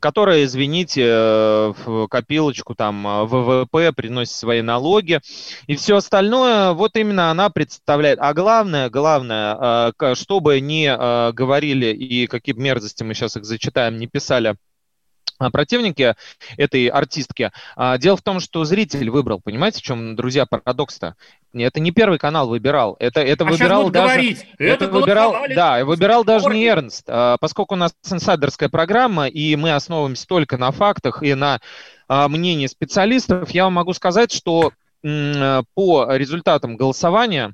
которая, 0.00 0.44
извините, 0.44 1.02
э, 1.04 1.72
в 1.84 2.08
копилочку 2.08 2.74
там 2.74 3.26
ВВП 3.26 3.92
приносит 3.92 4.34
свои 4.34 4.62
налоги 4.62 5.20
и 5.66 5.76
все 5.76 5.96
остальное, 5.96 6.37
вот 6.74 6.96
именно 6.96 7.30
она 7.30 7.50
представляет. 7.50 8.18
А 8.20 8.32
главное, 8.34 8.90
главное, 8.90 9.92
э, 10.00 10.14
чтобы 10.14 10.60
не 10.60 10.86
э, 10.86 11.32
говорили 11.32 11.86
и 11.86 12.26
какие 12.26 12.54
мерзости 12.54 13.02
мы 13.02 13.14
сейчас 13.14 13.36
их 13.36 13.44
зачитаем, 13.44 13.98
не 13.98 14.06
писали 14.06 14.56
противники 15.52 16.14
этой 16.56 16.86
артистки. 16.88 17.52
А, 17.76 17.96
Дело 17.98 18.16
в 18.16 18.22
том, 18.22 18.40
что 18.40 18.64
зритель 18.64 19.08
выбрал, 19.10 19.40
понимаете, 19.40 19.78
в 19.78 19.82
чем, 19.82 20.16
друзья, 20.16 20.46
парадокс-то? 20.46 21.14
Это 21.54 21.80
не 21.80 21.92
первый 21.92 22.18
канал 22.18 22.48
выбирал, 22.48 22.96
это, 22.98 23.20
это 23.20 23.44
А 23.44 23.48
выбирал 23.48 23.90
даже... 23.90 24.06
говорить, 24.06 24.46
это 24.58 24.84
это 24.84 24.88
выбирал, 24.88 25.36
да, 25.54 25.84
выбирал 25.84 26.24
даже 26.24 26.48
не 26.50 26.66
Эрнст, 26.66 27.04
а, 27.08 27.36
поскольку 27.38 27.74
у 27.74 27.78
нас 27.78 27.94
инсайдерская 28.10 28.68
программа, 28.68 29.28
и 29.28 29.56
мы 29.56 29.72
основываемся 29.72 30.26
только 30.26 30.58
на 30.58 30.72
фактах 30.72 31.22
и 31.22 31.34
на 31.34 31.60
а, 32.06 32.28
мнении 32.28 32.66
специалистов, 32.66 33.50
я 33.50 33.64
вам 33.64 33.74
могу 33.74 33.94
сказать, 33.94 34.32
что 34.32 34.72
по 35.02 36.06
результатам 36.10 36.76
голосования 36.76 37.50
э, 37.50 37.52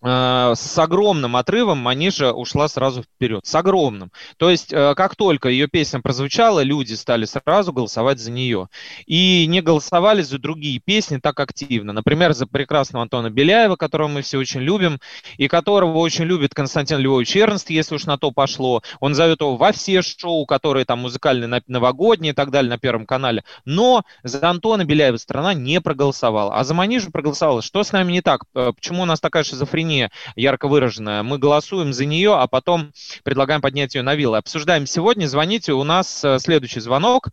с 0.00 0.78
огромным 0.78 1.36
отрывом 1.36 1.78
Маниша 1.78 2.32
ушла 2.32 2.68
сразу 2.68 3.02
вперед. 3.02 3.44
С 3.44 3.54
огромным. 3.54 4.12
То 4.36 4.48
есть, 4.48 4.72
э, 4.72 4.94
как 4.94 5.16
только 5.16 5.48
ее 5.48 5.66
песня 5.66 6.00
прозвучала, 6.00 6.62
люди 6.62 6.94
стали 6.94 7.24
сразу 7.24 7.72
голосовать 7.72 8.20
за 8.20 8.30
нее. 8.30 8.68
И 9.06 9.46
не 9.48 9.60
голосовали 9.60 10.22
за 10.22 10.38
другие 10.38 10.78
песни 10.78 11.18
так 11.18 11.40
активно. 11.40 11.92
Например, 11.92 12.32
за 12.32 12.46
прекрасного 12.46 13.02
Антона 13.02 13.30
Беляева, 13.30 13.76
которого 13.76 14.08
мы 14.08 14.22
все 14.22 14.38
очень 14.38 14.60
любим, 14.60 15.00
и 15.36 15.48
которого 15.48 15.98
очень 15.98 16.24
любит 16.24 16.54
Константин 16.54 16.98
Львович 16.98 17.36
Эрнст, 17.36 17.70
если 17.70 17.96
уж 17.96 18.06
на 18.06 18.18
то 18.18 18.30
пошло. 18.30 18.82
Он 19.00 19.14
зовет 19.14 19.40
его 19.40 19.56
во 19.56 19.72
все 19.72 20.02
шоу, 20.02 20.46
которые 20.46 20.84
там 20.84 21.00
музыкальные, 21.00 21.62
новогодние 21.66 22.32
и 22.32 22.34
так 22.36 22.50
далее 22.50 22.70
на 22.70 22.78
Первом 22.78 23.04
канале. 23.04 23.42
Но 23.64 24.04
за 24.22 24.48
Антона 24.48 24.84
Беляева 24.84 25.16
страна 25.16 25.54
не 25.54 25.80
проголосовала. 25.80 26.54
А 26.54 26.62
за 26.62 26.74
Манижу 26.74 27.10
проголосовала. 27.10 27.62
Что 27.62 27.82
с 27.82 27.90
нами 27.90 28.12
не 28.12 28.20
так? 28.20 28.44
Э, 28.54 28.72
Почему 28.72 29.02
у 29.02 29.06
нас 29.06 29.18
такая 29.20 29.42
шизофрения 29.42 29.87
ярко 30.36 30.68
выраженная? 30.68 31.22
Мы 31.22 31.38
голосуем 31.38 31.92
за 31.92 32.04
нее, 32.06 32.34
а 32.34 32.46
потом 32.46 32.92
предлагаем 33.24 33.60
поднять 33.60 33.94
ее 33.94 34.02
на 34.02 34.14
вилы. 34.14 34.36
Обсуждаем 34.38 34.86
сегодня. 34.86 35.26
Звоните. 35.26 35.72
У 35.72 35.84
нас 35.84 36.24
э, 36.24 36.38
следующий 36.38 36.80
звонок. 36.80 37.28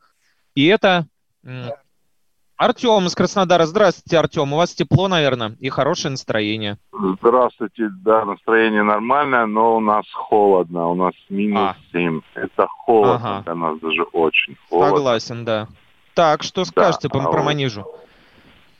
И 0.55 0.65
это 0.67 1.05
Артем 2.57 3.05
из 3.07 3.15
Краснодара. 3.15 3.65
Здравствуйте, 3.65 4.17
Артем. 4.17 4.53
У 4.53 4.57
вас 4.57 4.73
тепло, 4.73 5.09
наверное, 5.09 5.57
и 5.59 5.67
хорошее 5.69 6.11
настроение. 6.11 6.77
Здравствуйте, 7.21 7.89
да, 8.01 8.23
настроение 8.23 8.81
нормальное, 8.83 9.45
но 9.45 9.75
у 9.75 9.79
нас 9.81 10.05
холодно, 10.13 10.87
у 10.87 10.95
нас 10.95 11.13
минус 11.29 11.75
7. 11.91 12.21
Это 12.35 12.65
холодно 12.85 13.15
Ага. 13.39 13.43
для 13.43 13.55
нас 13.55 13.79
даже 13.81 14.03
очень 14.03 14.55
холодно. 14.69 14.95
Согласен, 14.95 15.43
да. 15.45 15.67
Так, 16.13 16.43
что 16.43 16.63
скажете 16.63 17.09
по- 17.09 17.19
а 17.21 17.23
про 17.29 17.39
вот- 17.39 17.45
Манижу? 17.45 17.85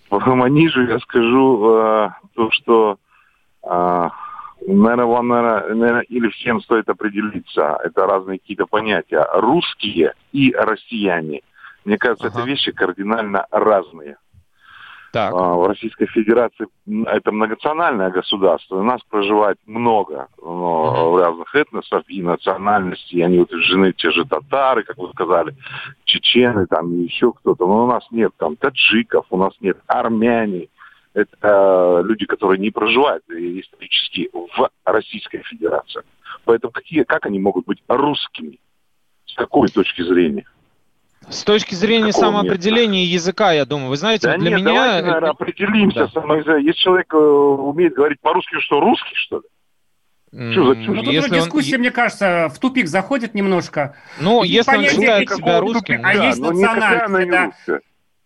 По 0.08 0.20
Манижу 0.22 0.82
я 0.88 1.00
скажу 1.00 1.76
э, 1.78 2.10
то, 2.36 2.52
что, 2.52 2.98
наверное, 3.66 5.06
вам, 5.06 5.28
наверное, 5.28 6.02
или 6.02 6.30
всем 6.30 6.62
стоит 6.62 6.90
определиться, 6.90 7.78
это 7.84 8.06
разные 8.06 8.40
какие-то 8.40 8.66
понятия. 8.66 9.28
Русские 9.34 10.14
и 10.32 10.54
россияне. 10.54 11.42
Мне 11.84 11.98
кажется, 11.98 12.28
это 12.28 12.42
вещи 12.42 12.72
кардинально 12.72 13.46
разные. 13.52 14.18
Так. 15.16 15.34
А, 15.34 15.54
В 15.54 15.66
Российской 15.66 16.08
Федерации 16.08 16.68
это 17.06 17.32
многонациональное 17.32 18.10
государство. 18.10 18.80
У 18.80 18.84
нас 18.84 19.00
проживает 19.10 19.58
много 19.66 20.28
но, 20.44 21.18
разных 21.18 21.56
этносов 21.56 22.04
и 22.10 22.22
национальностей. 22.22 23.24
Они 23.24 23.40
утверждены 23.40 23.94
те 23.94 24.12
же 24.12 24.26
татары, 24.26 24.84
как 24.84 24.98
вы 24.98 25.08
сказали, 25.12 25.56
чечены, 26.04 26.68
там 26.68 26.92
и 26.92 27.04
еще 27.04 27.32
кто-то. 27.32 27.66
Но 27.66 27.86
у 27.86 27.88
нас 27.88 28.04
нет 28.12 28.34
там 28.38 28.58
таджиков, 28.58 29.26
у 29.30 29.38
нас 29.38 29.54
нет 29.62 29.78
армяне, 29.88 30.68
это 31.16 32.02
люди, 32.06 32.26
которые 32.26 32.60
не 32.60 32.72
проживают 32.72 33.24
исторически 33.30 34.30
в 34.34 34.70
Российской 34.84 35.40
Федерации. 35.44 36.04
Поэтому 36.44 36.72
какие, 36.72 37.04
как 37.04 37.26
они 37.26 37.40
могут 37.40 37.66
быть 37.66 37.82
русскими? 37.88 38.60
С 39.26 39.34
какой 39.34 39.70
точки 39.70 40.02
зрения? 40.02 40.46
С 41.30 41.44
точки 41.44 41.74
зрения 41.74 42.12
Какого 42.12 42.26
самоопределения 42.26 43.06
языка, 43.06 43.52
я 43.52 43.66
думаю, 43.66 43.90
вы 43.90 43.98
знаете, 43.98 44.28
Да 44.28 44.38
для 44.38 44.52
нет, 44.52 44.60
меня... 44.60 44.74
давайте, 44.74 45.06
наверное, 45.08 45.30
определимся. 45.32 46.12
Да. 46.14 46.58
Если 46.58 46.84
человек 46.84 47.12
э, 47.14 47.18
умеет 47.18 47.94
говорить 47.96 48.20
по-русски, 48.22 48.60
что 48.60 48.80
русский, 48.80 49.16
что 49.16 49.38
ли? 49.38 50.52
Что 50.52 50.66
за 50.66 50.76
чушь? 50.84 50.96
Ну, 50.98 51.04
тут 51.04 51.32
дискуссия, 51.32 51.78
мне 51.78 51.92
кажется, 51.92 52.50
в 52.54 52.60
тупик 52.60 52.88
заходит 52.88 53.34
немножко. 53.34 53.96
Ну, 54.20 54.44
Ведь 54.44 54.52
если 54.52 54.78
он 54.78 54.84
считает 54.84 55.30
себя 55.30 55.62
русским, 55.62 56.02
а 56.04 56.14
да, 56.14 56.26
есть 56.28 56.40
она 56.40 56.52
национальность, 56.52 57.30
да. 57.66 57.80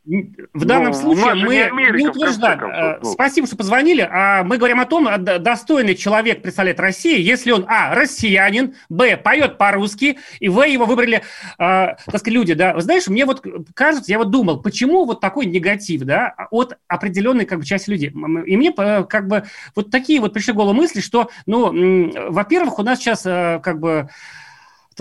В 0.05 0.65
данном 0.65 0.91
Ну, 0.91 0.93
случае 0.93 1.35
мы 1.35 1.55
не 1.55 1.61
Америка, 1.61 1.97
не 1.97 2.07
утверждаем. 2.07 2.59
концов, 2.59 2.79
Э, 2.79 2.99
ну. 3.03 3.11
Спасибо, 3.11 3.47
что 3.47 3.57
позвонили. 3.57 4.07
А 4.09 4.43
мы 4.43 4.57
говорим 4.57 4.79
о 4.79 4.85
том, 4.85 5.07
а, 5.07 5.17
достойный 5.17 5.93
человек 5.95 6.41
представляет 6.41 6.79
Россию, 6.79 7.21
если 7.21 7.51
он, 7.51 7.65
а, 7.67 7.93
россиянин, 7.93 8.75
б, 8.89 9.17
поет 9.17 9.57
по-русски, 9.57 10.17
и 10.39 10.49
в, 10.49 10.63
его 10.63 10.85
выбрали, 10.85 11.17
э, 11.17 11.21
так 11.59 11.97
сказать, 12.07 12.27
люди, 12.27 12.53
да. 12.53 12.73
Вы 12.73 12.81
знаешь, 12.81 13.07
мне 13.07 13.25
вот 13.25 13.45
кажется, 13.75 14.11
я 14.11 14.17
вот 14.17 14.31
думал, 14.31 14.61
почему 14.61 15.05
вот 15.05 15.19
такой 15.19 15.45
негатив, 15.45 16.01
да, 16.01 16.33
от 16.49 16.77
определенной 16.87 17.45
как 17.45 17.59
бы 17.59 17.65
части 17.65 17.89
людей. 17.91 18.09
И 18.09 18.57
мне 18.57 18.73
э, 18.75 19.03
как 19.03 19.27
бы 19.27 19.43
вот 19.75 19.91
такие 19.91 20.21
вот 20.21 20.33
пришли 20.33 20.53
в 20.53 20.55
голову 20.55 20.73
мысли, 20.73 21.01
что, 21.01 21.29
ну, 21.45 22.11
во-первых, 22.31 22.79
у 22.79 22.83
нас 22.83 22.99
сейчас 22.99 23.25
э, 23.25 23.59
как 23.61 23.79
бы 23.79 24.09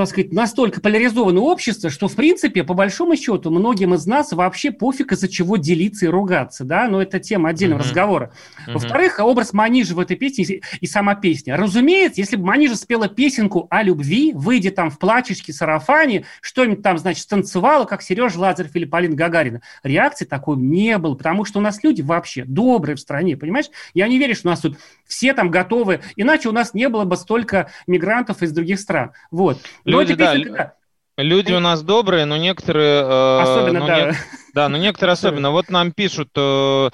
так 0.05 0.09
сказать, 0.09 0.33
настолько 0.33 0.81
поляризованное 0.81 1.43
общество, 1.43 1.91
что, 1.91 2.09
в 2.09 2.15
принципе, 2.15 2.63
по 2.65 2.75
большому 2.75 3.17
счету, 3.17 3.51
многим 3.51 3.95
из 3.95 4.07
нас 4.07 4.33
вообще 4.33 4.71
пофиг, 4.71 5.13
из-за 5.13 5.29
чего 5.29 5.57
делиться 5.57 6.07
и 6.07 6.09
ругаться, 6.09 6.65
да, 6.65 6.89
но 6.89 7.03
это 7.03 7.19
тема 7.19 7.49
отдельного 7.51 7.79
Мгм. 7.81 7.87
разговора. 7.87 8.33
Мгм. 8.65 8.75
Во-вторых, 8.75 9.19
образ 9.21 9.53
Манижа 9.53 9.95
в 9.95 9.99
этой 9.99 10.17
песне 10.17 10.45
и- 10.45 10.63
и 10.81 10.87
сама 10.87 11.15
песня. 11.15 11.57
Разумеется, 11.57 12.21
если 12.21 12.37
бы 12.37 12.45
Манижа 12.47 12.77
спела 12.77 13.09
песенку 13.09 13.67
о 13.71 13.83
любви, 13.83 14.33
выйдя 14.35 14.71
там 14.71 14.91
в 14.91 14.99
плачечке, 14.99 15.53
сарафане, 15.53 16.25
что-нибудь 16.41 16.83
там, 16.83 16.99
значит, 16.99 17.27
танцевала, 17.29 17.85
как 17.85 18.03
Сережа 18.03 18.39
Лазарев 18.39 18.75
или 18.77 18.85
Полина 18.85 19.17
Гагарина, 19.17 19.63
реакции 19.83 20.25
такой 20.25 20.57
не 20.57 20.97
было, 20.99 21.15
потому 21.15 21.45
что 21.45 21.59
у 21.59 21.63
нас 21.63 21.83
люди 21.83 22.03
вообще 22.03 22.45
добрые 22.45 22.97
в 22.97 23.01
стране, 23.01 23.37
понимаешь? 23.37 23.67
Я 23.95 24.07
не 24.09 24.19
верю, 24.19 24.35
что 24.37 24.49
у 24.49 24.51
нас 24.51 24.61
тут 24.61 24.79
все 25.07 25.33
там 25.35 25.51
готовы, 25.51 26.01
иначе 26.17 26.49
у 26.49 26.53
нас 26.53 26.73
не 26.75 26.89
было 26.89 27.05
бы 27.05 27.17
столько 27.17 27.71
мигрантов 27.87 28.43
из 28.43 28.53
других 28.53 28.79
стран. 28.79 29.11
Вот. 29.31 29.59
Люди, 29.89 30.15
да, 30.15 30.35
да, 30.35 30.75
Люди 31.19 31.53
у 31.53 31.59
нас 31.59 31.83
добрые, 31.83 32.27
но 32.27 32.37
некоторые... 32.37 33.03
э, 33.03 33.41
Особенно, 33.41 33.81
ну, 33.81 33.87
да. 33.87 34.11
не- 34.11 34.17
Да, 34.55 34.69
но 34.69 34.77
некоторые 34.77 35.13
особенно. 35.13 35.51
Вот 35.51 35.69
нам 35.69 35.93
пишут, 35.93 36.31
э, 36.37 36.91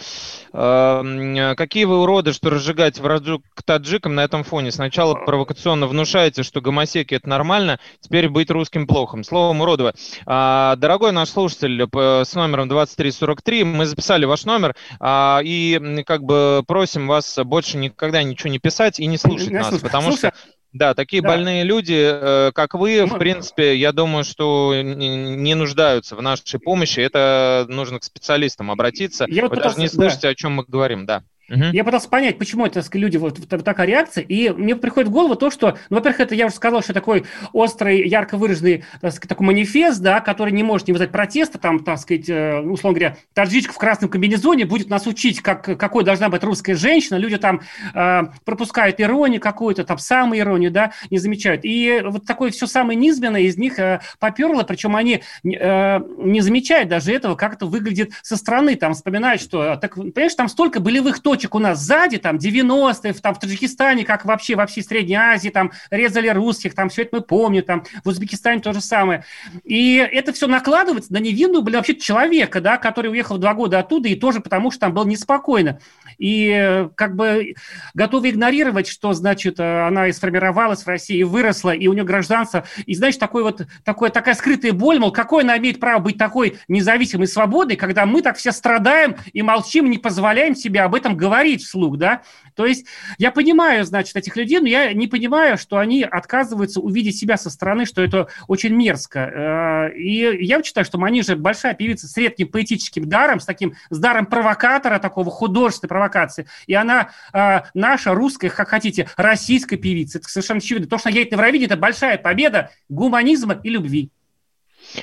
э, 0.53 1.55
какие 1.57 1.85
вы 1.85 2.01
уроды, 2.01 2.33
что 2.33 2.51
разжигаете 2.51 3.03
вражду 3.03 3.43
к 3.55 3.63
таджикам 3.63 4.15
на 4.15 4.25
этом 4.25 4.43
фоне. 4.43 4.71
Сначала 4.73 5.15
провокационно 5.15 5.87
внушаете, 5.87 6.43
что 6.43 6.61
гомосеки 6.61 7.15
это 7.15 7.29
нормально, 7.29 7.79
теперь 8.01 8.29
быть 8.29 8.51
русским 8.51 8.87
плохом. 8.87 9.25
Словом, 9.25 9.61
уродово. 9.61 9.95
А, 10.27 10.77
Дорогой 10.77 11.13
наш 11.13 11.29
слушатель 11.29 11.87
с 11.95 12.35
номером 12.35 12.69
2343, 12.69 13.65
мы 13.65 13.87
записали 13.87 14.25
ваш 14.25 14.45
номер 14.45 14.75
а, 15.01 15.41
и 15.45 16.03
как 16.07 16.23
бы 16.23 16.65
просим 16.67 17.09
вас 17.09 17.39
больше 17.45 17.77
никогда 17.77 18.23
ничего 18.23 18.51
не 18.51 18.59
писать 18.59 19.01
и 19.01 19.07
не 19.07 19.19
слушать 19.19 19.51
нас, 19.51 19.79
потому 19.81 20.13
что 20.17 20.33
да, 20.75 20.93
такие 20.95 21.23
да. 21.23 21.29
больные 21.29 21.63
люди, 21.63 21.95
э, 21.97 22.51
как 22.53 22.75
вы, 22.75 23.07
в 23.07 23.17
принципе, 23.17 23.77
я 23.77 23.93
думаю, 23.93 24.25
что 24.25 24.75
не 24.75 25.55
нуждаются 25.55 26.17
в 26.17 26.21
нашей 26.21 26.59
помощи. 26.59 26.99
Это 26.99 27.65
нужно 27.69 28.01
к 28.01 28.05
специалистам 28.05 28.71
обратиться. 28.73 29.25
Я 29.29 29.43
вот 29.43 29.53
вы 29.53 29.57
даже 29.57 29.79
не 29.79 29.87
пытался- 29.87 29.97
да. 29.97 30.03
слышите, 30.03 30.29
о 30.29 30.35
чем 30.35 30.53
мы 30.55 30.65
говорим, 30.67 31.07
да. 31.07 31.23
Мгм. 31.49 31.73
Я 31.73 31.85
пытался 31.85 32.09
понять, 32.09 32.39
почему 32.39 32.65
это 32.65 32.83
люди, 32.93 33.17
вот, 33.19 33.39
вот 33.39 33.65
такая 33.65 33.87
реакция, 33.87 34.25
и 34.25 34.51
мне 34.51 34.77
приходит 34.77 35.11
в 35.11 35.13
голову 35.13 35.37
то, 35.37 35.51
что, 35.51 35.77
ну, 35.91 35.97
во-первых, 35.97 36.21
это 36.21 36.35
я 36.35 36.47
уже 36.47 36.55
сказал, 36.55 36.83
что 36.83 36.95
такой 36.95 37.25
острый, 37.53 38.09
ярко 38.09 38.39
выраженный, 38.39 38.85
так 39.01 39.13
сказать, 39.13 39.29
такой 39.29 39.47
манифест, 39.47 40.01
да, 40.01 40.21
который 40.21 40.53
не 40.53 40.63
может 40.63 40.89
не 40.89 40.93
вызвать 40.93 41.11
протеста, 41.11 41.59
там, 41.59 41.85
так 41.85 41.99
сказать, 41.99 42.29
э, 42.29 42.61
условно 42.61 42.99
говоря, 42.99 43.17
таджичка 43.35 43.73
в 43.73 43.79
красном 43.79 44.09
комбинезоне 44.09 44.65
будет 44.65 44.89
нас 44.89 45.07
учить, 45.07 45.41
как, 45.43 45.65
какой 45.79 46.05
должна 46.05 46.31
быть 46.31 46.43
русская 46.43 46.75
женщина, 46.75 47.17
люди 47.17 47.37
там 47.37 47.61
э, 47.95 48.23
пропускают 48.45 49.01
иронию 49.01 49.41
какую-то, 49.41 49.85
там, 49.85 49.99
самую 49.99 50.41
иронию, 50.41 50.71
да, 50.71 50.93
не 51.11 51.19
замечают. 51.19 51.65
И 51.65 52.01
вот 52.05 52.25
такое 52.25 52.51
все 52.51 52.67
самое 52.67 52.99
низменное 52.99 53.43
из 53.43 53.59
них 53.59 53.79
э, 53.79 54.01
поперло, 54.19 54.63
причем 54.63 54.97
они 54.97 55.23
э, 55.45 56.01
не 56.19 56.41
замечают 56.41 56.89
даже 56.89 57.13
этого, 57.13 57.35
как 57.35 57.55
это 57.55 57.67
выглядит 57.67 58.13
со 58.23 58.37
стороны, 58.37 58.77
там, 58.77 58.95
вспоминают, 58.95 59.43
что, 59.43 59.77
так, 59.77 59.95
понимаешь, 59.95 60.35
там 60.35 60.49
столько 60.49 60.81
болевых 60.81 61.21
точек 61.21 61.34
у 61.55 61.59
нас 61.59 61.81
сзади, 61.81 62.19
там, 62.19 62.37
90-е, 62.37 63.13
в- 63.13 63.21
там, 63.21 63.35
в 63.35 63.39
Таджикистане, 63.39 64.05
как 64.05 64.25
вообще 64.25 64.55
во 64.57 64.67
всей 64.67 64.83
Средней 64.83 65.17
Азии, 65.17 65.49
там, 65.51 65.73
резали 65.91 66.29
русских, 66.29 66.75
там, 66.75 66.89
все 66.89 67.03
это 67.03 67.17
мы 67.17 67.23
помним, 67.23 67.63
там, 67.63 67.85
в 68.05 68.09
Узбекистане 68.09 68.61
то 68.61 68.73
же 68.73 68.81
самое. 68.81 69.25
И 69.65 69.97
это 69.97 70.33
все 70.33 70.47
накладывается 70.47 71.13
на 71.13 71.19
невинную, 71.19 71.63
блин, 71.63 71.79
вообще 71.79 71.95
человека, 71.97 72.61
да, 72.61 72.77
который 72.77 73.11
уехал 73.11 73.39
два 73.39 73.55
года 73.55 73.79
оттуда, 73.79 74.09
и 74.09 74.15
тоже 74.15 74.41
потому, 74.41 74.71
что 74.71 74.81
там 74.81 74.95
было 74.95 75.05
неспокойно. 75.05 75.79
И 76.19 76.51
э, 76.55 76.89
как 76.95 77.17
бы 77.17 77.55
готовы 77.95 78.31
игнорировать, 78.31 78.87
что, 78.87 79.13
значит, 79.13 79.59
э, 79.59 79.87
она 79.87 80.09
и 80.09 80.13
сформировалась 80.13 80.83
в 80.83 80.89
России, 80.89 81.19
и 81.19 81.25
выросла, 81.25 81.71
и 81.71 81.87
у 81.89 81.93
нее 81.93 82.05
гражданство. 82.05 82.65
И, 82.87 82.95
знаешь, 82.95 83.17
такой 83.17 83.43
вот, 83.43 83.67
такой, 83.85 84.11
такая 84.11 84.35
скрытая 84.35 84.73
боль, 84.73 84.99
мол, 84.99 85.13
какое 85.13 85.45
она 85.45 85.59
имеет 85.59 85.81
право 85.81 86.01
быть 86.01 86.19
такой 86.19 86.59
независимой 86.69 87.27
свободной, 87.27 87.77
когда 87.77 88.07
мы 88.07 88.23
так 88.23 88.37
все 88.37 88.53
страдаем 88.53 89.17
и 89.33 89.43
молчим, 89.43 89.91
не 89.91 89.99
позволяем 89.99 90.55
себе 90.55 90.83
об 90.83 90.95
этом 90.95 91.17
говорить 91.17 91.24
вслух, 91.63 91.97
да? 91.99 92.23
То 92.55 92.67
есть 92.67 92.87
я 93.19 93.31
понимаю, 93.31 93.85
значит, 93.85 94.17
этих 94.17 94.37
людей, 94.37 94.61
но 94.61 94.69
я 94.69 94.93
не 94.93 95.07
понимаю, 95.07 95.59
что 95.59 95.79
они 95.79 96.03
отказываются 96.03 96.81
увидеть 96.81 97.19
себя 97.19 97.37
со 97.37 97.51
стороны, 97.51 97.85
что 97.85 98.03
это 98.03 98.29
очень 98.49 98.75
мерзко. 98.75 99.91
Э, 99.91 99.97
И 99.97 100.45
я 100.45 100.63
считаю, 100.63 100.85
что 100.85 100.99
Манижа 100.99 101.37
большая 101.37 101.75
певица 101.75 102.07
с 102.07 102.17
редким 102.17 102.49
поэтическим 102.49 103.09
даром, 103.09 103.41
с 103.41 103.45
таким, 103.45 103.75
с 103.91 103.99
даром 103.99 104.27
провокатора, 104.27 104.99
такого 104.99 105.31
художественной 105.31 105.89
провокации. 105.89 106.47
И 106.67 106.75
она 106.75 107.11
э, 107.33 107.63
наша 107.75 108.15
русская, 108.15 108.51
как 108.51 108.69
хотите, 108.69 109.09
российская 109.17 109.77
певица. 109.77 110.19
Это 110.19 110.29
совершенно 110.29 110.59
очевидно. 110.59 110.89
То, 110.89 110.99
что 110.99 111.09
она 111.09 111.19
едет 111.19 111.33
на 111.33 111.37
Евровидение, 111.37 111.67
это 111.67 111.77
большая 111.77 112.19
победа 112.19 112.71
гуманизма 112.89 113.61
и 113.63 113.71
любви. 113.71 114.11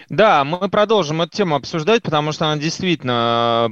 Да, 0.10 0.44
мы 0.44 0.70
продолжим 0.70 1.22
эту 1.22 1.36
тему 1.36 1.56
обсуждать, 1.56 2.04
потому 2.04 2.32
что 2.32 2.46
она 2.46 2.62
действительно 2.62 3.70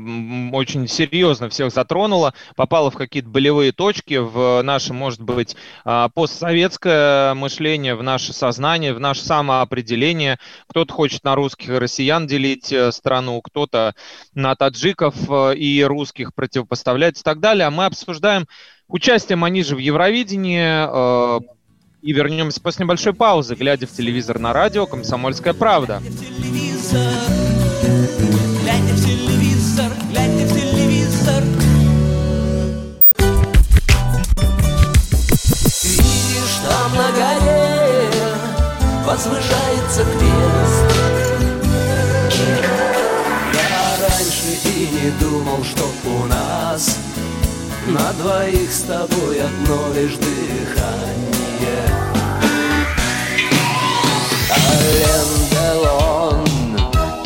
очень 0.53 0.87
серьезно 0.87 1.49
всех 1.49 1.71
затронула, 1.71 2.33
попала 2.55 2.91
в 2.91 2.95
какие-то 2.95 3.29
болевые 3.29 3.71
точки 3.71 4.15
в 4.15 4.61
наше, 4.61 4.93
может 4.93 5.21
быть, 5.21 5.55
а, 5.85 6.09
постсоветское 6.09 7.33
мышление, 7.33 7.95
в 7.95 8.03
наше 8.03 8.33
сознание, 8.33 8.93
в 8.93 8.99
наше 8.99 9.21
самоопределение. 9.21 10.39
Кто-то 10.67 10.93
хочет 10.93 11.23
на 11.23 11.35
русских 11.35 11.69
и 11.69 11.77
россиян 11.77 12.27
делить 12.27 12.71
э, 12.71 12.91
страну, 12.91 13.41
кто-то 13.41 13.95
на 14.33 14.55
таджиков 14.55 15.15
э, 15.29 15.55
и 15.55 15.83
русских 15.83 16.33
противопоставлять 16.33 17.19
и 17.19 17.23
так 17.23 17.39
далее. 17.39 17.67
А 17.67 17.71
мы 17.71 17.85
обсуждаем 17.85 18.47
участие 18.87 19.35
Манижа 19.35 19.75
в 19.75 19.79
Евровидении, 19.79 21.37
э, 21.37 21.58
и 22.01 22.13
вернемся 22.13 22.61
после 22.61 22.85
небольшой 22.85 23.13
паузы, 23.13 23.55
глядя 23.55 23.87
в 23.87 23.91
телевизор 23.91 24.39
на 24.39 24.53
радио 24.53 24.85
«Комсомольская 24.85 25.53
правда». 25.53 26.01
Возвышается 39.05 40.05
крест. 40.05 40.85
Я 43.53 44.07
раньше 44.07 44.51
и 44.65 44.87
не 44.93 45.11
думал, 45.19 45.63
что 45.63 45.91
у 46.05 46.25
нас 46.25 46.99
на 47.87 48.13
двоих 48.13 48.71
с 48.71 48.81
тобой 48.83 49.41
одно 49.41 49.93
лишь 49.95 50.15
дыхание. 50.15 51.38
Делон 55.51 56.45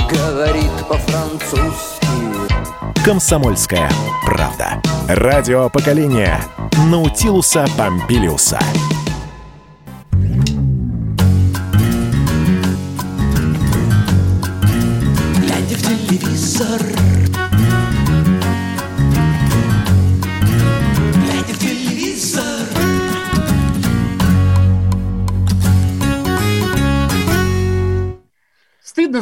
говорит 0.10 0.72
по-французски. 0.90 2.08
«Комсомольская 3.06 3.90
правда». 4.26 4.82
Радио 5.08 5.70
поколения 5.70 6.40
Наутилуса 6.90 7.66
Помпилиуса. 7.78 8.60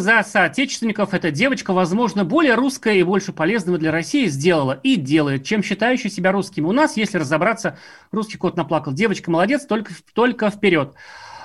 За 0.01 0.23
соотечественников. 0.23 1.13
Эта 1.13 1.31
девочка, 1.31 1.71
возможно, 1.71 2.25
более 2.25 2.55
русская 2.55 2.95
и 2.95 3.03
больше 3.03 3.31
полезного 3.31 3.77
для 3.77 3.91
России 3.91 4.25
сделала 4.25 4.79
и 4.83 4.95
делает, 4.95 5.45
чем 5.45 5.63
считающая 5.63 6.09
себя 6.09 6.31
русским. 6.31 6.65
У 6.65 6.71
нас, 6.71 6.97
если 6.97 7.17
разобраться, 7.17 7.77
русский 8.11 8.37
кот 8.37 8.57
наплакал. 8.57 8.91
Девочка 8.91 9.31
молодец, 9.31 9.65
только, 9.65 9.93
только 10.13 10.49
вперед. 10.49 10.93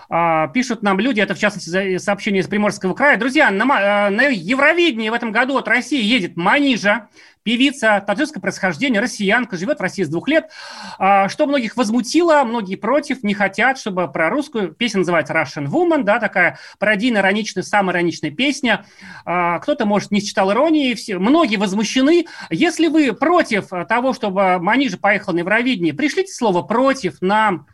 А, 0.08 0.48
пишут 0.48 0.82
нам 0.82 1.00
люди, 1.00 1.20
это 1.20 1.34
в 1.34 1.38
частности 1.38 1.98
сообщение 1.98 2.42
из 2.42 2.48
Приморского 2.48 2.94
края. 2.94 3.16
Друзья, 3.16 3.50
на, 3.50 3.64
э, 3.64 4.10
на 4.10 4.28
Евровидении 4.28 5.08
в 5.08 5.14
этом 5.14 5.32
году 5.32 5.56
от 5.56 5.68
России 5.68 6.02
едет 6.02 6.36
Манижа, 6.36 7.08
певица 7.42 8.02
таджикского 8.04 8.42
происхождения, 8.42 8.98
россиянка, 8.98 9.56
живет 9.56 9.78
в 9.78 9.82
России 9.82 10.02
с 10.02 10.08
двух 10.08 10.26
лет. 10.26 10.50
А, 10.98 11.28
что 11.28 11.46
многих 11.46 11.76
возмутило, 11.76 12.42
многие 12.42 12.74
против, 12.74 13.22
не 13.22 13.34
хотят, 13.34 13.78
чтобы 13.78 14.10
про 14.10 14.30
русскую 14.30 14.72
песня 14.72 14.98
называется 14.98 15.32
Russian 15.32 15.66
Woman, 15.66 16.02
да, 16.02 16.18
такая 16.18 16.58
пародийная, 16.80 17.22
ироничная, 17.22 17.62
самая 17.62 17.94
ироничная 17.94 18.32
песня. 18.32 18.84
А, 19.24 19.60
кто-то, 19.60 19.86
может, 19.86 20.10
не 20.10 20.20
считал 20.20 20.52
иронии, 20.52 20.94
все, 20.94 21.18
многие 21.18 21.56
возмущены. 21.56 22.26
Если 22.50 22.88
вы 22.88 23.12
против 23.12 23.68
того, 23.88 24.12
чтобы 24.12 24.58
Манижа 24.58 24.98
поехала 24.98 25.34
на 25.34 25.38
Евровидение, 25.40 25.94
пришлите 25.94 26.32
слово 26.32 26.62
«против» 26.62 27.18
нам 27.20 27.66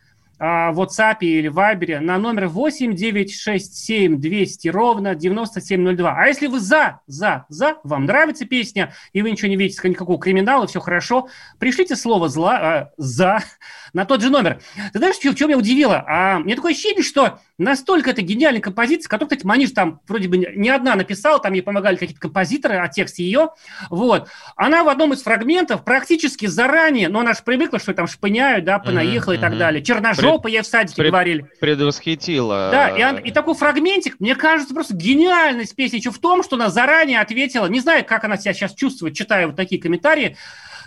в 0.43 0.81
WhatsApp 0.81 1.19
или 1.21 1.49
Viber 1.49 2.01
на 2.01 2.19
номер 2.19 2.49
8 2.49 2.97
967 2.97 4.21
200 4.21 4.69
ровно 4.69 5.15
9702. 5.15 6.17
А 6.17 6.27
если 6.27 6.49
вы 6.49 6.59
за, 6.59 7.01
за, 7.07 7.47
за, 7.49 7.77
вам 7.85 8.07
нравится 8.07 8.45
песня, 8.45 8.93
и 9.13 9.23
вы 9.23 9.31
ничего 9.31 9.49
не 9.49 9.57
видите, 9.57 9.89
никакого 9.89 10.19
криминала, 10.19 10.67
все 10.67 10.81
хорошо, 10.81 11.29
пришлите 11.61 11.95
слово 11.95 12.29
зла, 12.29 12.59
а, 12.61 12.91
«за» 12.97 13.45
на 13.93 14.05
тот 14.05 14.21
же 14.23 14.31
номер. 14.31 14.61
Ты 14.93 14.99
знаешь, 14.99 15.17
что, 15.17 15.33
что 15.37 15.47
меня 15.47 15.59
удивило? 15.59 16.05
А, 16.09 16.39
мне 16.41 16.57
такое 16.57 16.73
ощущение, 16.73 17.05
что 17.05 17.39
настолько 17.59 18.11
это 18.11 18.23
гениальная 18.23 18.61
композиция, 18.61 19.09
которую, 19.09 19.29
кстати, 19.29 19.47
Маниш 19.47 19.71
там 19.71 20.01
вроде 20.09 20.29
бы 20.29 20.39
не 20.39 20.71
одна 20.71 20.97
написала, 20.97 21.39
там 21.39 21.53
ей 21.53 21.63
помогали 21.63 21.97
какие-то 21.97 22.21
композиторы 22.21 22.79
о 22.79 22.89
тексте 22.89 23.23
ее. 23.23 23.51
Вот. 23.91 24.29
Она 24.57 24.83
в 24.83 24.89
одном 24.89 25.13
из 25.13 25.23
фрагментов 25.23 25.85
практически 25.85 26.47
заранее, 26.47 27.09
но 27.09 27.21
она 27.21 27.35
же 27.35 27.41
привыкла, 27.45 27.79
что 27.79 27.95
там 27.95 28.07
шпыняют, 28.07 28.65
да, 28.65 28.79
понаехала 28.79 29.35
mm-hmm, 29.35 29.39
и 29.39 29.41
так 29.41 29.59
далее. 29.59 29.83
Черножопа, 29.83 30.32
Пред, 30.39 30.55
я 30.55 30.63
в 30.63 30.67
садике 30.67 30.97
пред, 30.97 31.11
говорили. 31.11 31.47
Предвосхитила. 31.61 32.71
Да, 32.73 32.89
и, 32.89 33.29
и 33.29 33.31
такой 33.33 33.55
фрагментик, 33.55 34.17
мне 34.21 34.35
кажется, 34.35 34.75
просто 34.75 34.95
гениальность 34.95 35.75
песни 35.75 35.97
еще 35.97 36.11
в 36.11 36.19
том, 36.19 36.43
что 36.43 36.57
она 36.57 36.71
заранее 36.71 37.21
ответила, 37.21 37.67
не 37.67 37.81
знаю, 37.81 38.05
как 38.05 38.25
она 38.25 38.37
себя 38.37 38.55
сейчас 38.55 38.75
чувствует, 38.75 39.15
читая 39.15 39.47
вот 39.47 39.57
такие 39.57 39.81
комментарии, 39.81 40.37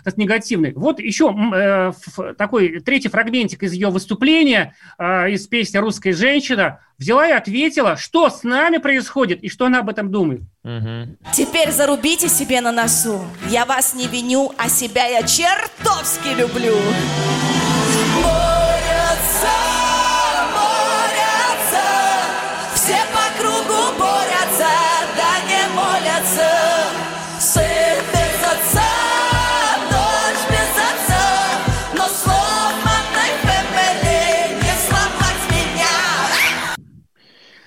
этот 0.06 0.18
негативный. 0.18 0.72
Вот 0.74 1.00
еще 1.00 1.34
э, 1.54 1.92
такой 2.38 2.80
третий 2.80 3.08
фрагментик 3.08 3.62
из 3.64 3.72
ее 3.72 3.88
выступления, 3.88 4.74
э, 4.98 5.32
из 5.32 5.46
песни 5.48 5.78
«Русская 5.78 6.12
женщина», 6.12 6.80
взяла 6.96 7.28
и 7.28 7.32
ответила, 7.32 7.96
что 7.96 8.30
с 8.30 8.44
нами 8.44 8.78
происходит 8.78 9.42
и 9.42 9.48
что 9.48 9.66
она 9.66 9.80
об 9.80 9.88
этом 9.88 10.10
думает. 10.10 10.42
Угу. 10.62 11.32
Теперь 11.32 11.72
зарубите 11.72 12.28
себе 12.28 12.60
на 12.60 12.72
носу. 12.72 13.24
Я 13.48 13.64
вас 13.64 13.94
не 13.94 14.06
виню, 14.06 14.52
а 14.56 14.68
себя 14.68 15.06
я 15.06 15.22
чертовски 15.22 16.28
люблю. 16.38 16.76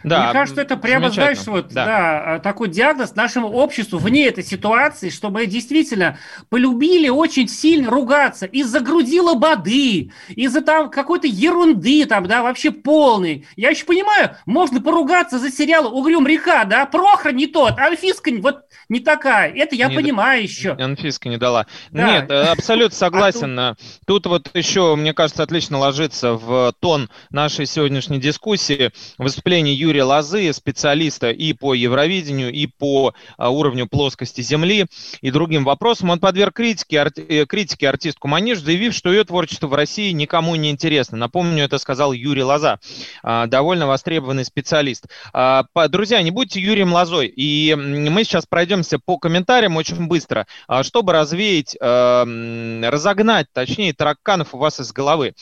Да, 0.03 0.25
Мне 0.25 0.33
кажется, 0.33 0.61
это 0.61 0.77
прямо, 0.77 1.09
знаешь, 1.09 1.45
вот, 1.45 1.69
да. 1.69 1.85
да, 1.85 2.35
а, 2.35 2.39
такой 2.39 2.69
диагноз 2.69 3.15
нашему 3.15 3.49
обществу 3.49 3.97
вне 3.97 4.27
этой 4.27 4.43
ситуации, 4.43 5.09
чтобы 5.09 5.45
действительно 5.45 6.17
полюбили 6.49 7.09
очень 7.09 7.47
сильно 7.47 7.89
ругаться 7.89 8.45
из-за 8.45 8.79
груди 8.79 9.19
лободы, 9.19 10.11
из-за 10.29 10.61
там 10.61 10.89
какой-то 10.89 11.27
ерунды 11.27 12.05
там, 12.05 12.27
да, 12.27 12.43
вообще 12.43 12.71
полный. 12.71 13.45
Я 13.55 13.69
еще 13.69 13.85
понимаю, 13.85 14.35
можно 14.45 14.81
поругаться 14.81 15.39
за 15.39 15.51
сериал 15.51 15.93
«Угрюм 15.93 16.27
река», 16.27 16.65
да, 16.65 16.85
Прохор 16.85 17.33
не 17.33 17.47
тот, 17.47 17.77
Анфиска 17.79 18.29
вот 18.39 18.61
не 18.89 18.99
такая. 18.99 19.51
Это 19.53 19.75
я 19.75 19.87
не 19.87 19.95
понимаю 19.95 20.43
еще. 20.43 20.71
Анфиска 20.71 21.29
не 21.29 21.37
дала. 21.37 21.67
Да. 21.91 22.11
Нет, 22.11 22.31
э, 22.31 22.41
абсолютно 22.43 22.95
согласен. 22.95 23.57
А 23.59 23.75
тут... 24.05 24.23
тут 24.23 24.25
вот 24.27 24.55
еще, 24.55 24.95
мне 24.95 25.13
кажется, 25.13 25.43
отлично 25.43 25.77
ложится 25.77 26.33
в 26.33 26.73
тон 26.79 27.09
нашей 27.29 27.65
сегодняшней 27.65 28.19
дискуссии 28.19 28.91
выступление 29.17 29.73
Юрия 29.73 29.88
Юрия 29.89 30.03
Лозы, 30.03 30.53
специалиста 30.53 31.31
и 31.31 31.53
по 31.53 31.73
Евровидению, 31.73 32.53
и 32.53 32.67
по 32.67 33.15
а, 33.37 33.49
уровню 33.49 33.87
плоскости 33.87 34.41
Земли, 34.41 34.85
и 35.21 35.31
другим 35.31 35.63
вопросам. 35.63 36.11
Он 36.11 36.19
подверг 36.19 36.53
критике, 36.53 36.97
ар, 36.97 37.11
э, 37.15 37.45
критике 37.47 37.89
артистку 37.89 38.27
Манеж, 38.27 38.59
заявив, 38.59 38.93
что 38.93 39.11
ее 39.11 39.23
творчество 39.23 39.65
в 39.65 39.73
России 39.73 40.11
никому 40.11 40.55
не 40.55 40.69
интересно. 40.69 41.17
Напомню, 41.17 41.63
это 41.63 41.79
сказал 41.79 42.13
Юрий 42.13 42.43
Лоза, 42.43 42.79
а, 43.23 43.47
довольно 43.47 43.87
востребованный 43.87 44.45
специалист. 44.45 45.07
А, 45.33 45.63
друзья, 45.87 46.21
не 46.21 46.29
будьте 46.29 46.61
Юрием 46.61 46.93
Лозой. 46.93 47.25
И 47.25 47.73
мы 47.73 48.23
сейчас 48.23 48.45
пройдемся 48.45 48.99
по 48.99 49.17
комментариям 49.17 49.75
очень 49.75 50.07
быстро, 50.07 50.45
чтобы 50.83 51.13
развеять, 51.13 51.75
разогнать, 51.81 53.47
точнее, 53.53 53.93
тараканов 53.93 54.53
у 54.53 54.59
вас 54.59 54.79
из 54.79 54.91
головы. 54.91 55.33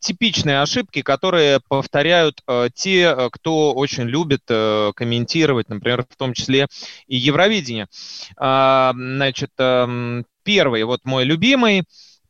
Типичные 0.00 0.60
ошибки, 0.60 1.02
которые 1.02 1.60
повторяют 1.68 2.40
те 2.74 3.11
Э, 3.12 3.28
кто 3.30 3.72
очень 3.72 4.04
любит 4.04 4.42
э, 4.48 4.92
комментировать, 4.94 5.68
например, 5.68 6.04
в 6.08 6.16
том 6.16 6.34
числе 6.34 6.66
и 7.06 7.16
Евровидение. 7.16 7.88
А, 8.36 8.92
значит, 8.94 9.50
эм, 9.58 10.24
первый, 10.42 10.84
вот 10.84 11.00
мой 11.04 11.24
любимый, 11.24 11.84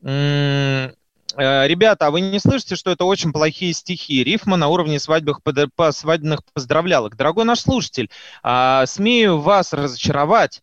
э, 0.05 0.91
Ребята, 1.35 2.09
а 2.09 2.11
вы 2.11 2.21
не 2.21 2.39
слышите, 2.39 2.77
что 2.77 2.91
это 2.91 3.07
очень 3.07 3.33
плохие 3.33 3.73
стихи? 3.73 4.23
Рифма 4.23 4.59
на 4.59 4.69
уровне 4.69 5.01
свадьбах, 5.01 5.41
по 5.75 5.91
свадебных 5.91 6.41
поздравлялок. 6.53 7.17
Дорогой 7.17 7.47
наш 7.47 7.61
слушатель, 7.61 8.11
а, 8.43 8.85
смею 8.85 9.39
вас 9.39 9.73
разочаровать. 9.73 10.61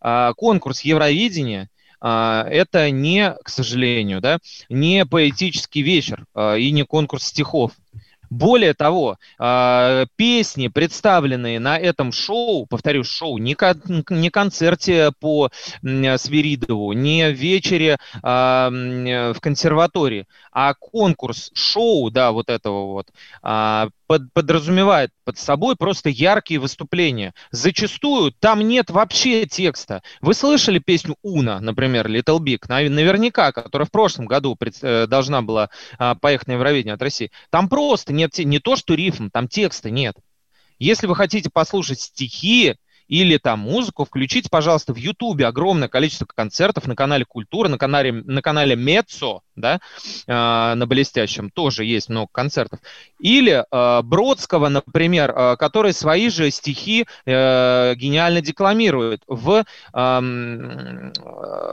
А, 0.00 0.32
конкурс 0.34 0.82
Евровидения 0.82 1.68
это 2.00 2.90
не, 2.90 3.32
к 3.44 3.48
сожалению, 3.48 4.20
да, 4.20 4.38
не 4.68 5.06
поэтический 5.06 5.82
вечер 5.82 6.24
и 6.36 6.72
не 6.72 6.84
конкурс 6.84 7.26
стихов. 7.26 7.70
Более 8.32 8.72
того, 8.72 9.18
а, 9.38 10.06
песни, 10.16 10.68
представленные 10.68 11.60
на 11.60 11.78
этом 11.78 12.12
шоу, 12.12 12.64
повторюсь, 12.64 13.06
шоу, 13.06 13.36
не, 13.36 13.54
кон- 13.54 13.82
не 14.08 14.30
концерте 14.30 15.12
по 15.20 15.50
Свиридову, 15.82 16.94
не 16.94 17.30
вечере 17.30 17.98
а, 18.22 18.70
в 18.70 19.38
консерватории, 19.40 20.26
а 20.50 20.72
конкурс, 20.72 21.50
шоу, 21.52 22.10
да, 22.10 22.32
вот 22.32 22.48
этого 22.48 22.92
вот, 22.92 23.08
а, 23.42 23.88
под, 24.12 24.30
подразумевает 24.34 25.10
под 25.24 25.38
собой 25.38 25.74
просто 25.74 26.10
яркие 26.10 26.60
выступления. 26.60 27.32
Зачастую 27.50 28.30
там 28.32 28.60
нет 28.60 28.90
вообще 28.90 29.46
текста. 29.46 30.02
Вы 30.20 30.34
слышали 30.34 30.78
песню 30.78 31.16
Уна, 31.22 31.60
например, 31.60 32.08
Little 32.08 32.38
Big, 32.38 32.58
наверняка, 32.68 33.52
которая 33.52 33.86
в 33.86 33.90
прошлом 33.90 34.26
году 34.26 34.58
э, 34.82 35.06
должна 35.06 35.40
была 35.40 35.70
а, 35.96 36.14
поехать 36.14 36.48
на 36.48 36.52
Евровидение 36.52 36.92
от 36.92 37.00
России. 37.00 37.30
Там 37.48 37.70
просто 37.70 38.12
нет, 38.12 38.36
не 38.36 38.58
то 38.58 38.76
что 38.76 38.92
рифм, 38.92 39.30
там 39.30 39.48
текста 39.48 39.88
нет. 39.88 40.14
Если 40.78 41.06
вы 41.06 41.16
хотите 41.16 41.48
послушать 41.50 42.00
стихи, 42.00 42.76
или 43.08 43.36
там 43.36 43.60
музыку, 43.60 44.04
включите, 44.04 44.48
пожалуйста, 44.50 44.92
в 44.92 44.96
Ютубе 44.96 45.46
огромное 45.46 45.88
количество 45.88 46.26
концертов 46.26 46.86
на 46.86 46.96
канале 46.96 47.24
Культура, 47.24 47.68
на 47.68 47.78
канале, 47.78 48.12
на 48.12 48.42
канале 48.42 48.76
Мецо, 48.76 49.42
да, 49.56 49.80
э, 50.26 50.74
на 50.74 50.86
блестящем 50.86 51.50
тоже 51.50 51.84
есть 51.84 52.08
много 52.08 52.28
концертов. 52.32 52.80
Или 53.18 53.64
э, 53.70 54.02
Бродского, 54.02 54.68
например, 54.68 55.30
э, 55.30 55.56
который 55.56 55.92
свои 55.92 56.30
же 56.30 56.50
стихи 56.50 57.06
э, 57.26 57.94
гениально 57.96 58.40
декламирует. 58.40 59.22
В 59.26 59.64
э, 59.94 61.12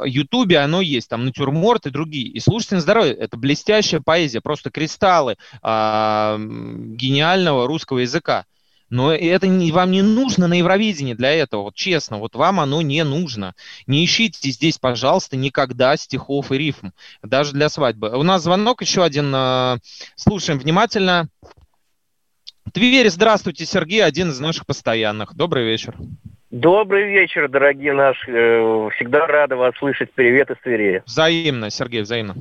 Ютубе 0.06 0.60
оно 0.60 0.82
есть, 0.82 1.10
там 1.10 1.26
натюрморт 1.26 1.86
и 1.88 1.90
другие. 1.90 2.28
И 2.28 2.40
слушайте 2.40 2.76
на 2.76 2.82
здоровье, 2.82 3.14
это 3.14 3.38
блестящая 3.38 4.02
поэзия, 4.02 4.42
просто 4.42 4.70
кристаллы 4.72 5.38
э, 5.64 6.38
гениального 6.40 7.68
русского 7.68 8.00
языка. 8.00 8.46
Но 8.90 9.14
это 9.14 9.48
не, 9.48 9.72
вам 9.72 9.92
не 9.92 10.02
нужно 10.02 10.48
на 10.48 10.56
Евровидении 10.56 11.14
для 11.14 11.32
этого, 11.32 11.64
вот 11.64 11.76
честно, 11.76 12.18
вот 12.18 12.36
вам 12.36 12.60
оно 12.60 12.82
не 12.82 13.04
нужно. 13.04 13.54
Не 13.88 14.04
ищите 14.04 14.50
здесь, 14.50 14.78
пожалуйста, 14.78 15.38
никогда 15.38 15.96
стихов 15.98 16.52
и 16.52 16.58
рифм, 16.58 16.92
даже 17.22 17.54
для 17.54 17.70
свадьбы. 17.70 18.12
У 18.18 18.24
нас 18.24 18.44
звонок 18.44 18.82
еще 18.82 19.04
один, 19.04 19.32
э, 19.34 19.78
слушаем 20.16 20.60
внимательно. 20.60 21.28
Тверь, 22.74 23.10
здравствуйте, 23.10 23.66
Сергей, 23.66 24.04
один 24.04 24.30
из 24.30 24.40
наших 24.40 24.66
постоянных. 24.66 25.36
Добрый 25.36 25.66
вечер. 25.66 25.96
Добрый 26.52 27.10
вечер, 27.10 27.48
дорогие 27.48 27.94
наши. 27.94 28.32
Э, 28.32 28.90
всегда 28.96 29.28
рада 29.28 29.56
вас 29.56 29.76
слышать. 29.78 30.12
Привет 30.14 30.50
из 30.50 30.58
Твери. 30.58 31.04
Взаимно, 31.06 31.70
Сергей, 31.70 32.02
взаимно. 32.02 32.36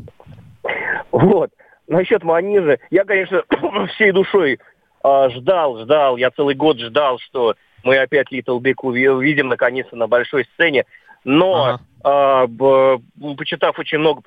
Вот. 1.11 1.51
Насчет 1.87 2.23
Манижа. 2.23 2.79
Я, 2.91 3.05
конечно, 3.05 3.43
всей 3.95 4.13
душой 4.13 4.59
а, 5.03 5.31
ждал, 5.31 5.79
ждал, 5.79 6.17
я 6.17 6.31
целый 6.31 6.55
год 6.55 6.79
ждал, 6.79 7.19
что 7.19 7.55
мы 7.85 7.97
опять 7.99 8.33
Little 8.33 8.61
Big 8.61 8.75
увидим 8.83 9.49
наконец-то 9.49 9.97
на 9.97 10.07
большой 10.07 10.47
сцене. 10.55 10.85
Но, 11.25 11.81
ага. 12.05 12.47
э, 12.49 13.35
почитав 13.37 13.79
очень 13.79 13.99
много 13.99 14.23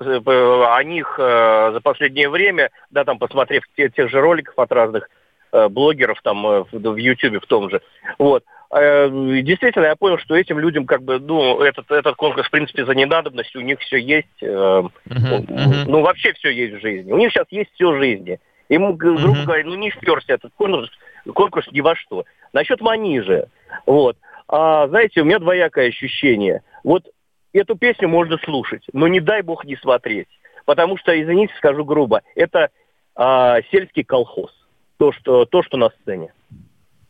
о 0.74 0.84
них 0.84 1.16
э, 1.18 1.70
за 1.72 1.80
последнее 1.80 2.28
время, 2.28 2.70
да, 2.90 3.04
там 3.04 3.18
посмотрев 3.18 3.64
те, 3.76 3.88
тех 3.88 4.10
же 4.10 4.20
роликов 4.20 4.58
от 4.58 4.70
разных 4.72 5.08
э, 5.52 5.68
блогеров 5.68 6.20
там 6.22 6.46
э, 6.46 6.64
в, 6.70 6.96
YouTube 6.96 7.42
в 7.42 7.46
том 7.46 7.70
же, 7.70 7.80
вот, 8.18 8.44
э, 8.72 9.08
действительно, 9.42 9.86
я 9.86 9.96
понял, 9.96 10.18
что 10.18 10.36
этим 10.36 10.58
людям 10.58 10.86
как 10.86 11.02
бы, 11.02 11.18
ну, 11.18 11.60
этот, 11.60 11.90
этот 11.90 12.14
конкурс, 12.16 12.46
в 12.46 12.50
принципе, 12.50 12.84
за 12.84 12.94
ненадобность, 12.94 13.56
у 13.56 13.60
них 13.60 13.80
все 13.80 13.96
есть, 13.96 14.28
э, 14.42 14.46
uh-huh, 14.46 14.90
uh-huh. 15.08 15.84
ну, 15.86 16.02
вообще 16.02 16.34
все 16.34 16.50
есть 16.50 16.74
в 16.74 16.80
жизни. 16.80 17.10
У 17.10 17.16
них 17.16 17.32
сейчас 17.32 17.46
есть 17.50 17.70
все 17.74 17.90
в 17.90 17.98
жизни. 17.98 18.38
Ему, 18.72 18.94
грубо 18.94 19.20
uh-huh. 19.20 19.44
говоря, 19.44 19.64
ну, 19.66 19.74
не 19.74 19.90
вперся 19.90 20.32
этот 20.32 20.50
конкурс, 20.56 20.88
конкурс 21.34 21.66
ни 21.72 21.82
во 21.82 21.94
что. 21.94 22.24
Насчет 22.54 22.80
манижа, 22.80 23.50
вот, 23.84 24.16
а, 24.48 24.88
знаете, 24.88 25.20
у 25.20 25.24
меня 25.26 25.38
двоякое 25.38 25.88
ощущение. 25.88 26.62
Вот 26.82 27.04
эту 27.52 27.76
песню 27.76 28.08
можно 28.08 28.38
слушать, 28.38 28.82
но 28.94 29.08
не 29.08 29.20
дай 29.20 29.42
бог 29.42 29.66
не 29.66 29.76
смотреть. 29.76 30.28
Потому 30.64 30.96
что, 30.96 31.12
извините, 31.12 31.52
скажу 31.58 31.84
грубо, 31.84 32.22
это 32.34 32.70
а, 33.14 33.60
сельский 33.70 34.04
колхоз. 34.04 34.50
То 34.96 35.12
что, 35.12 35.44
то, 35.44 35.62
что 35.62 35.76
на 35.76 35.90
сцене. 35.90 36.32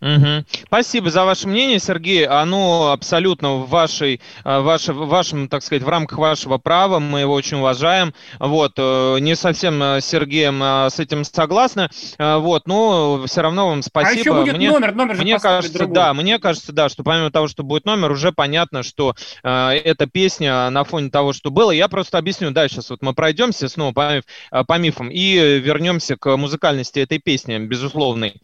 Угу. 0.03 0.45
Спасибо 0.67 1.11
за 1.11 1.25
ваше 1.25 1.47
мнение, 1.47 1.79
Сергей. 1.79 2.27
Оно 2.27 2.91
абсолютно 2.91 3.55
в, 3.59 3.69
вашей, 3.69 4.21
э, 4.45 4.61
ваше, 4.61 4.93
вашем, 4.93 5.49
так 5.49 5.63
сказать, 5.63 5.85
в 5.85 5.89
рамках 5.89 6.19
вашего 6.19 6.59
права. 6.59 6.99
Мы 6.99 7.21
его 7.21 7.33
очень 7.33 7.59
уважаем. 7.59 8.13
Вот. 8.41 8.73
Э, 8.79 9.19
не 9.21 9.37
совсем 9.37 9.81
э, 9.81 10.01
с 10.01 10.07
Сергеем 10.07 10.61
с 10.91 10.99
этим 10.99 11.25
согласны. 11.25 11.89
Вот. 12.19 12.67
Но 12.67 13.25
все 13.27 13.43
равно 13.43 13.69
вам 13.69 13.83
спасибо. 13.83 14.11
А 14.11 14.19
еще 14.19 14.33
будет 14.33 14.57
мне, 14.57 14.71
номер, 14.71 14.93
номер 14.93 15.17
мне 15.19 15.39
кажется, 15.39 15.79
другой. 15.79 15.95
да, 15.95 16.15
мне 16.15 16.41
кажется, 16.41 16.73
да, 16.73 16.89
что 16.89 17.05
помимо 17.05 17.31
того, 17.31 17.47
что 17.47 17.63
будет 17.63 17.85
номер, 17.85 18.11
уже 18.11 18.33
понятно, 18.33 18.83
что 18.83 19.15
э, 19.45 19.69
эта 19.85 20.07
песня 20.07 20.69
на 20.71 20.83
фоне 20.83 21.11
того, 21.11 21.33
что 21.33 21.53
было. 21.53 21.71
Я 21.71 21.87
просто 21.87 22.19
объясню, 22.19 22.51
да, 22.51 22.67
сейчас 22.67 22.91
вот 22.91 23.03
мы 23.03 23.15
пройдемся 23.15 23.69
снова 23.69 23.93
по, 23.93 24.65
по 24.65 24.79
мифам 24.79 25.11
и 25.11 25.61
вернемся 25.61 26.17
к 26.17 26.37
музыкальности 26.37 26.99
этой 26.99 27.19
песни, 27.19 27.57
безусловной. 27.59 28.35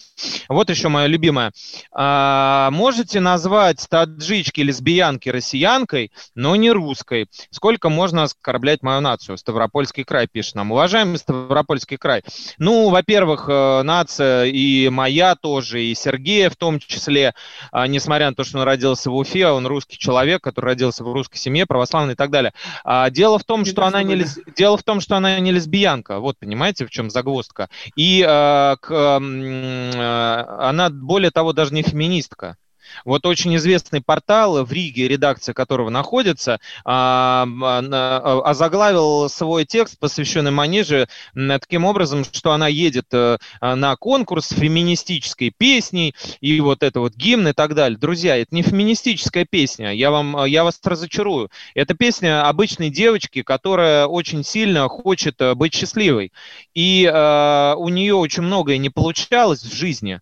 Вот 0.48 0.70
еще 0.70 0.88
моя 0.88 1.08
любимая 1.08 1.47
а, 1.92 2.70
можете 2.70 3.20
назвать 3.20 3.86
таджички 3.88 4.60
лесбиянки 4.60 5.28
россиянкой, 5.28 6.12
но 6.34 6.56
не 6.56 6.70
русской. 6.70 7.28
Сколько 7.50 7.88
можно 7.88 8.24
оскорблять 8.24 8.82
мою 8.82 9.00
нацию? 9.00 9.36
Ставропольский 9.38 10.04
край 10.04 10.26
пишет 10.26 10.54
нам. 10.54 10.72
Уважаемый 10.72 11.18
Ставропольский 11.18 11.96
край. 11.96 12.22
Ну, 12.58 12.88
во-первых, 12.90 13.46
э, 13.48 13.82
нация 13.82 14.44
и 14.44 14.88
моя 14.88 15.34
тоже, 15.34 15.82
и 15.82 15.94
Сергея 15.94 16.50
в 16.50 16.56
том 16.56 16.78
числе, 16.78 17.34
а, 17.72 17.86
несмотря 17.86 18.30
на 18.30 18.34
то, 18.34 18.44
что 18.44 18.58
он 18.58 18.64
родился 18.64 19.10
в 19.10 19.16
Уфе, 19.16 19.48
он 19.48 19.66
русский 19.66 19.98
человек, 19.98 20.42
который 20.42 20.66
родился 20.66 21.04
в 21.04 21.12
русской 21.12 21.38
семье, 21.38 21.66
православный 21.66 22.14
и 22.14 22.16
так 22.16 22.30
далее. 22.30 22.52
А, 22.84 23.10
дело 23.10 23.38
в 23.38 23.44
том, 23.44 23.64
что 23.64 23.84
она 23.84 24.02
не 24.02 24.14
лес... 24.14 24.38
дело 24.56 24.76
в 24.76 24.82
том, 24.82 25.00
что 25.00 25.16
она 25.16 25.38
не 25.40 25.52
лесбиянка. 25.52 26.18
Вот 26.20 26.38
понимаете, 26.38 26.86
в 26.86 26.90
чем 26.90 27.10
загвоздка. 27.10 27.68
И 27.96 28.24
а, 28.26 28.76
к, 28.76 28.90
а, 28.90 30.68
она 30.68 30.90
более 30.90 31.30
того 31.38 31.52
даже 31.52 31.72
не 31.72 31.84
феминистка. 31.84 32.56
Вот 33.04 33.26
очень 33.26 33.54
известный 33.56 34.00
портал 34.00 34.64
в 34.64 34.72
Риге, 34.72 35.08
редакция 35.08 35.52
которого 35.52 35.90
находится, 35.90 36.60
а, 36.84 37.46
а, 37.62 38.40
озаглавил 38.44 39.28
свой 39.28 39.64
текст, 39.64 39.98
посвященный 39.98 40.50
Манеже, 40.50 41.08
таким 41.34 41.84
образом, 41.84 42.24
что 42.24 42.52
она 42.52 42.68
едет 42.68 43.06
э, 43.12 43.38
на 43.60 43.96
конкурс 43.96 44.46
с 44.46 44.54
феминистической 44.54 45.52
песней, 45.56 46.14
и 46.40 46.60
вот 46.60 46.82
это 46.82 47.00
вот 47.00 47.14
гимн 47.14 47.48
и 47.48 47.52
так 47.52 47.74
далее. 47.74 47.98
Друзья, 47.98 48.36
это 48.36 48.54
не 48.54 48.62
феминистическая 48.62 49.44
песня, 49.44 49.92
я, 49.92 50.10
вам, 50.10 50.44
я 50.44 50.64
вас 50.64 50.80
разочарую. 50.82 51.50
Это 51.74 51.94
песня 51.94 52.48
обычной 52.48 52.90
девочки, 52.90 53.42
которая 53.42 54.06
очень 54.06 54.44
сильно 54.44 54.88
хочет 54.88 55.40
э, 55.40 55.54
быть 55.54 55.74
счастливой. 55.74 56.32
И 56.74 57.04
э, 57.04 57.74
у 57.76 57.88
нее 57.88 58.14
очень 58.14 58.42
многое 58.42 58.78
не 58.78 58.90
получалось 58.90 59.62
в 59.62 59.74
жизни. 59.74 60.20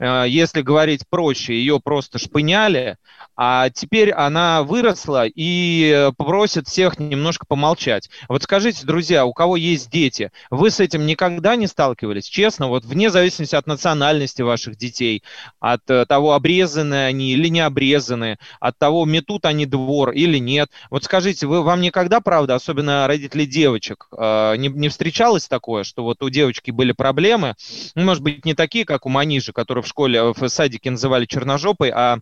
Если 0.00 0.62
говорить 0.62 1.02
проще, 1.08 1.54
ее 1.54 1.80
просто 1.80 2.03
просто 2.04 2.18
шпыняли, 2.18 2.98
а 3.36 3.70
теперь 3.70 4.12
она 4.12 4.62
выросла 4.62 5.24
и 5.26 6.10
просит 6.18 6.68
всех 6.68 6.98
немножко 6.98 7.46
помолчать. 7.46 8.10
Вот 8.28 8.42
скажите, 8.42 8.86
друзья, 8.86 9.24
у 9.24 9.32
кого 9.32 9.56
есть 9.56 9.90
дети, 9.90 10.30
вы 10.50 10.70
с 10.70 10.80
этим 10.80 11.06
никогда 11.06 11.56
не 11.56 11.66
сталкивались? 11.66 12.26
Честно, 12.26 12.68
вот 12.68 12.84
вне 12.84 13.10
зависимости 13.10 13.56
от 13.56 13.66
национальности 13.66 14.42
ваших 14.42 14.76
детей, 14.76 15.22
от 15.60 15.88
э, 15.88 16.04
того, 16.06 16.34
обрезаны 16.34 17.06
они 17.06 17.32
или 17.32 17.48
не 17.48 17.60
обрезаны, 17.60 18.38
от 18.60 18.78
того, 18.78 19.04
метут 19.06 19.46
они 19.46 19.64
двор 19.64 20.10
или 20.10 20.38
нет. 20.38 20.70
Вот 20.90 21.04
скажите, 21.04 21.46
вы, 21.46 21.62
вам 21.62 21.80
никогда, 21.80 22.20
правда, 22.20 22.54
особенно 22.54 23.06
родители 23.06 23.46
девочек, 23.46 24.08
э, 24.16 24.56
не, 24.58 24.68
не 24.68 24.90
встречалось 24.90 25.48
такое, 25.48 25.84
что 25.84 26.04
вот 26.04 26.22
у 26.22 26.28
девочки 26.28 26.70
были 26.70 26.92
проблемы, 26.92 27.54
ну, 27.94 28.04
может 28.04 28.22
быть, 28.22 28.44
не 28.44 28.54
такие, 28.54 28.84
как 28.84 29.06
у 29.06 29.08
Манижи, 29.08 29.52
которые 29.52 29.82
в 29.82 29.88
школе, 29.88 30.34
в 30.34 30.48
садике 30.48 30.90
называли 30.90 31.24
черножопой, 31.24 31.90
а 31.94 32.18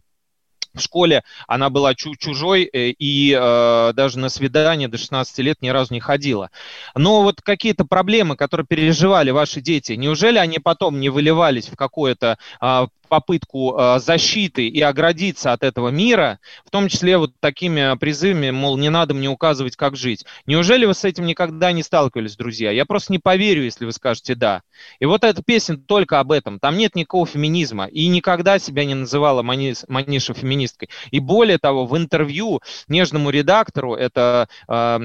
в 0.74 0.80
школе 0.80 1.22
она 1.46 1.70
была 1.70 1.94
чу 1.94 2.14
чужой 2.16 2.64
э, 2.64 2.90
и 2.90 3.36
э, 3.38 3.92
даже 3.94 4.18
на 4.18 4.28
свидание 4.28 4.88
до 4.88 4.98
16 4.98 5.38
лет 5.38 5.60
ни 5.60 5.68
разу 5.68 5.92
не 5.92 6.00
ходила. 6.00 6.50
Но 6.94 7.22
вот 7.22 7.42
какие-то 7.42 7.84
проблемы, 7.84 8.36
которые 8.36 8.66
переживали 8.66 9.30
ваши 9.30 9.60
дети, 9.60 9.92
неужели 9.92 10.38
они 10.38 10.58
потом 10.58 11.00
не 11.00 11.10
выливались 11.10 11.68
в 11.68 11.76
какое-то 11.76 12.38
э, 12.60 12.86
попытку 13.12 13.76
э, 13.76 13.98
защиты 13.98 14.68
и 14.68 14.80
оградиться 14.80 15.52
от 15.52 15.62
этого 15.62 15.90
мира, 15.90 16.38
в 16.64 16.70
том 16.70 16.88
числе 16.88 17.18
вот 17.18 17.32
такими 17.40 17.94
призывами, 17.98 18.50
мол, 18.50 18.78
не 18.78 18.88
надо 18.88 19.12
мне 19.12 19.28
указывать, 19.28 19.76
как 19.76 19.96
жить. 19.96 20.24
Неужели 20.46 20.86
вы 20.86 20.94
с 20.94 21.04
этим 21.04 21.26
никогда 21.26 21.72
не 21.72 21.82
сталкивались, 21.82 22.36
друзья? 22.36 22.70
Я 22.70 22.86
просто 22.86 23.12
не 23.12 23.18
поверю, 23.18 23.64
если 23.64 23.84
вы 23.84 23.92
скажете 23.92 24.34
«да». 24.34 24.62
И 24.98 25.04
вот 25.04 25.24
эта 25.24 25.42
песня 25.42 25.76
только 25.76 26.20
об 26.20 26.32
этом. 26.32 26.58
Там 26.58 26.78
нет 26.78 26.94
никакого 26.94 27.26
феминизма. 27.26 27.84
И 27.84 28.08
никогда 28.08 28.58
себя 28.58 28.86
не 28.86 28.94
называла 28.94 29.42
Манис, 29.42 29.84
Маниша 29.88 30.32
феминисткой. 30.32 30.88
И 31.10 31.20
более 31.20 31.58
того, 31.58 31.84
в 31.84 31.94
интервью 31.98 32.62
нежному 32.88 33.28
редактору, 33.28 33.94
это 33.94 34.48
э, 34.68 34.96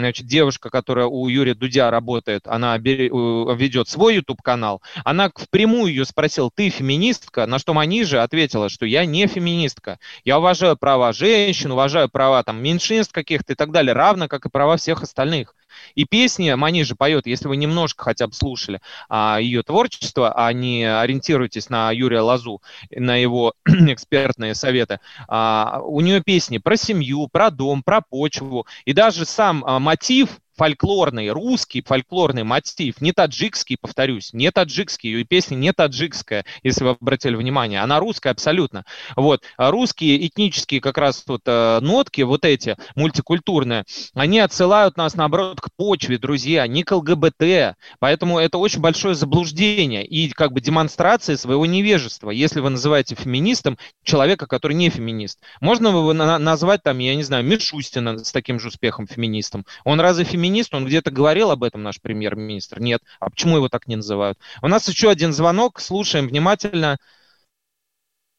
значит, 0.00 0.26
девушка, 0.26 0.70
которая 0.70 1.06
у 1.06 1.28
Юрия 1.28 1.54
Дудя 1.54 1.92
работает, 1.92 2.48
она 2.48 2.76
ведет 2.78 3.88
свой 3.88 4.16
YouTube-канал, 4.16 4.82
она 5.04 5.30
впрямую 5.32 5.92
ее 5.92 6.04
спросила, 6.04 6.50
ты 6.52 6.68
феминистка? 6.68 7.43
На 7.46 7.58
что 7.58 7.74
Манижа 7.74 8.22
ответила, 8.22 8.68
что 8.68 8.86
я 8.86 9.04
не 9.04 9.26
феминистка. 9.26 9.98
Я 10.24 10.38
уважаю 10.38 10.76
права 10.76 11.12
женщин, 11.12 11.72
уважаю 11.72 12.08
права 12.08 12.42
там, 12.42 12.62
меньшинств 12.62 13.12
каких-то 13.12 13.52
и 13.52 13.56
так 13.56 13.70
далее, 13.70 13.92
равно 13.92 14.28
как 14.28 14.46
и 14.46 14.50
права 14.50 14.76
всех 14.76 15.02
остальных. 15.02 15.54
И 15.94 16.04
песни 16.04 16.52
Манижа 16.54 16.96
поет, 16.96 17.26
если 17.26 17.48
вы 17.48 17.56
немножко 17.56 18.04
хотя 18.04 18.26
бы 18.26 18.32
слушали 18.32 18.80
а, 19.08 19.38
ее 19.40 19.62
творчество, 19.62 20.32
а 20.34 20.52
не 20.52 20.84
ориентируйтесь 20.84 21.68
на 21.68 21.90
Юрия 21.90 22.20
Лазу, 22.20 22.62
на 22.90 23.16
его 23.16 23.54
экспертные 23.66 24.54
советы, 24.54 25.00
а, 25.28 25.80
у 25.84 26.00
нее 26.00 26.22
песни 26.22 26.58
про 26.58 26.76
семью, 26.76 27.28
про 27.30 27.50
дом, 27.50 27.82
про 27.82 28.00
почву, 28.00 28.66
и 28.84 28.92
даже 28.92 29.24
сам 29.24 29.64
а, 29.64 29.78
мотив 29.78 30.28
фольклорный, 30.56 31.30
русский 31.30 31.82
фольклорный 31.82 32.44
мотив, 32.44 33.00
не 33.00 33.12
таджикский, 33.12 33.76
повторюсь, 33.80 34.32
не 34.32 34.50
таджикский, 34.50 35.10
ее 35.10 35.24
песня 35.24 35.56
не 35.56 35.72
таджикская, 35.72 36.44
если 36.62 36.84
вы 36.84 36.90
обратили 36.90 37.34
внимание, 37.34 37.80
она 37.80 37.98
русская 37.98 38.30
абсолютно. 38.30 38.84
Вот, 39.16 39.42
а 39.56 39.70
русские 39.70 40.26
этнические 40.26 40.80
как 40.80 40.98
раз 40.98 41.24
вот 41.26 41.42
э, 41.46 41.80
нотки, 41.80 42.22
вот 42.22 42.44
эти 42.44 42.76
мультикультурные, 42.94 43.84
они 44.14 44.38
отсылают 44.38 44.96
нас, 44.96 45.14
наоборот, 45.14 45.60
к 45.60 45.68
почве, 45.76 46.18
друзья, 46.18 46.66
не 46.66 46.84
к 46.84 46.92
ЛГБТ, 46.92 47.76
поэтому 47.98 48.38
это 48.38 48.58
очень 48.58 48.80
большое 48.80 49.14
заблуждение 49.14 50.04
и 50.06 50.28
как 50.30 50.52
бы 50.52 50.60
демонстрация 50.60 51.36
своего 51.36 51.66
невежества, 51.66 52.30
если 52.30 52.60
вы 52.60 52.70
называете 52.70 53.14
феминистом 53.14 53.78
человека, 54.04 54.46
который 54.46 54.74
не 54.74 54.90
феминист. 54.90 55.40
Можно 55.60 55.88
его 55.88 56.12
назвать 56.12 56.82
там, 56.82 56.98
я 56.98 57.14
не 57.14 57.22
знаю, 57.22 57.44
Мишустина 57.44 58.18
с 58.18 58.30
таким 58.32 58.60
же 58.60 58.68
успехом 58.68 59.06
феминистом? 59.06 59.66
Он 59.84 60.00
разве 60.00 60.24
феминист? 60.24 60.43
Феминист, 60.44 60.74
он 60.74 60.84
где-то 60.84 61.10
говорил 61.10 61.50
об 61.50 61.64
этом, 61.64 61.82
наш 61.82 62.00
премьер-министр? 62.00 62.80
Нет. 62.80 63.00
А 63.20 63.30
почему 63.30 63.56
его 63.56 63.68
так 63.68 63.86
не 63.86 63.96
называют? 63.96 64.38
У 64.62 64.68
нас 64.68 64.88
еще 64.88 65.10
один 65.10 65.32
звонок, 65.32 65.80
слушаем 65.80 66.28
внимательно. 66.28 66.98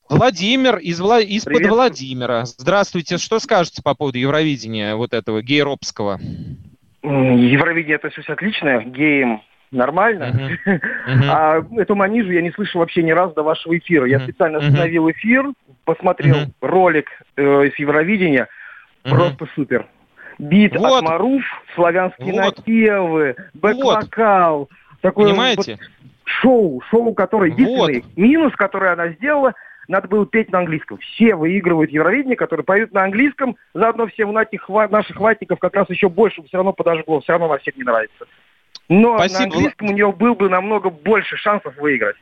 Владимир 0.08 0.78
из 0.78 1.00
Вла... 1.00 1.20
из-под. 1.20 1.65
Владимира. 1.65 2.46
Здравствуйте. 2.46 3.18
Что 3.18 3.39
скажете 3.39 3.82
по 3.82 3.96
поводу 3.96 4.20
Евровидения 4.20 4.96
вот 4.96 5.13
этого 5.13 5.41
гейропского? 5.41 6.20
Евровидение 7.01 7.95
это 7.95 8.10
все 8.10 8.34
отлично, 8.34 8.84
геям 8.84 9.41
нормально. 9.72 10.58
Uh-huh. 10.66 10.80
Uh-huh. 11.06 11.30
А 11.30 11.66
эту 11.80 11.95
манижу 11.95 12.32
я 12.32 12.41
не 12.41 12.51
слышал 12.51 12.80
вообще 12.80 13.03
ни 13.03 13.12
разу 13.12 13.36
до 13.36 13.43
вашего 13.43 13.78
эфира. 13.78 14.08
Я 14.08 14.18
uh-huh. 14.18 14.24
специально 14.24 14.58
остановил 14.58 15.10
эфир, 15.12 15.45
посмотрел 15.84 16.36
ролик 16.62 17.10
э, 17.36 17.68
из 17.68 17.78
Евровидения. 17.78 18.47
Просто 19.03 19.47
супер 19.56 19.88
бит 20.39 20.75
вот. 20.75 20.99
от 20.99 21.03
Маруф, 21.03 21.43
славянские 21.75 22.33
вот. 22.33 22.57
напевы, 22.57 23.36
бэк-вокал. 23.53 24.59
Вот. 24.59 24.69
Такой 25.01 25.29
Понимаете? 25.29 25.73
Вот 25.73 25.89
шоу, 26.25 26.81
шоу, 26.89 27.13
которое 27.13 27.51
единственный 27.51 28.01
вот. 28.01 28.17
минус, 28.17 28.53
который 28.55 28.91
она 28.91 29.09
сделала, 29.09 29.53
надо 29.88 30.07
было 30.07 30.25
петь 30.25 30.51
на 30.51 30.59
английском. 30.59 30.97
Все 30.97 31.36
выигрывают 31.36 31.91
Евровидение, 31.91 32.36
которые 32.36 32.63
поют 32.63 32.91
на 32.91 33.03
английском, 33.03 33.55
заодно 33.73 34.07
всем 34.07 34.36
этих 34.38 34.67
наших 34.67 35.19
ватников 35.19 35.59
как 35.59 35.75
раз 35.75 35.89
еще 35.89 36.09
больше 36.09 36.41
все 36.43 36.57
равно 36.57 36.73
подожгло, 36.73 37.21
все 37.21 37.33
равно 37.33 37.47
на 37.47 37.57
всех 37.59 37.77
не 37.77 37.83
нравится. 37.83 38.25
Но 38.89 39.17
Спасибо. 39.17 39.39
на 39.39 39.45
английском 39.45 39.89
у 39.89 39.93
нее 39.93 40.11
был 40.11 40.36
бы 40.36 40.49
намного 40.49 40.89
больше 40.89 41.38
шансов 41.38 41.75
выиграть. 41.77 42.17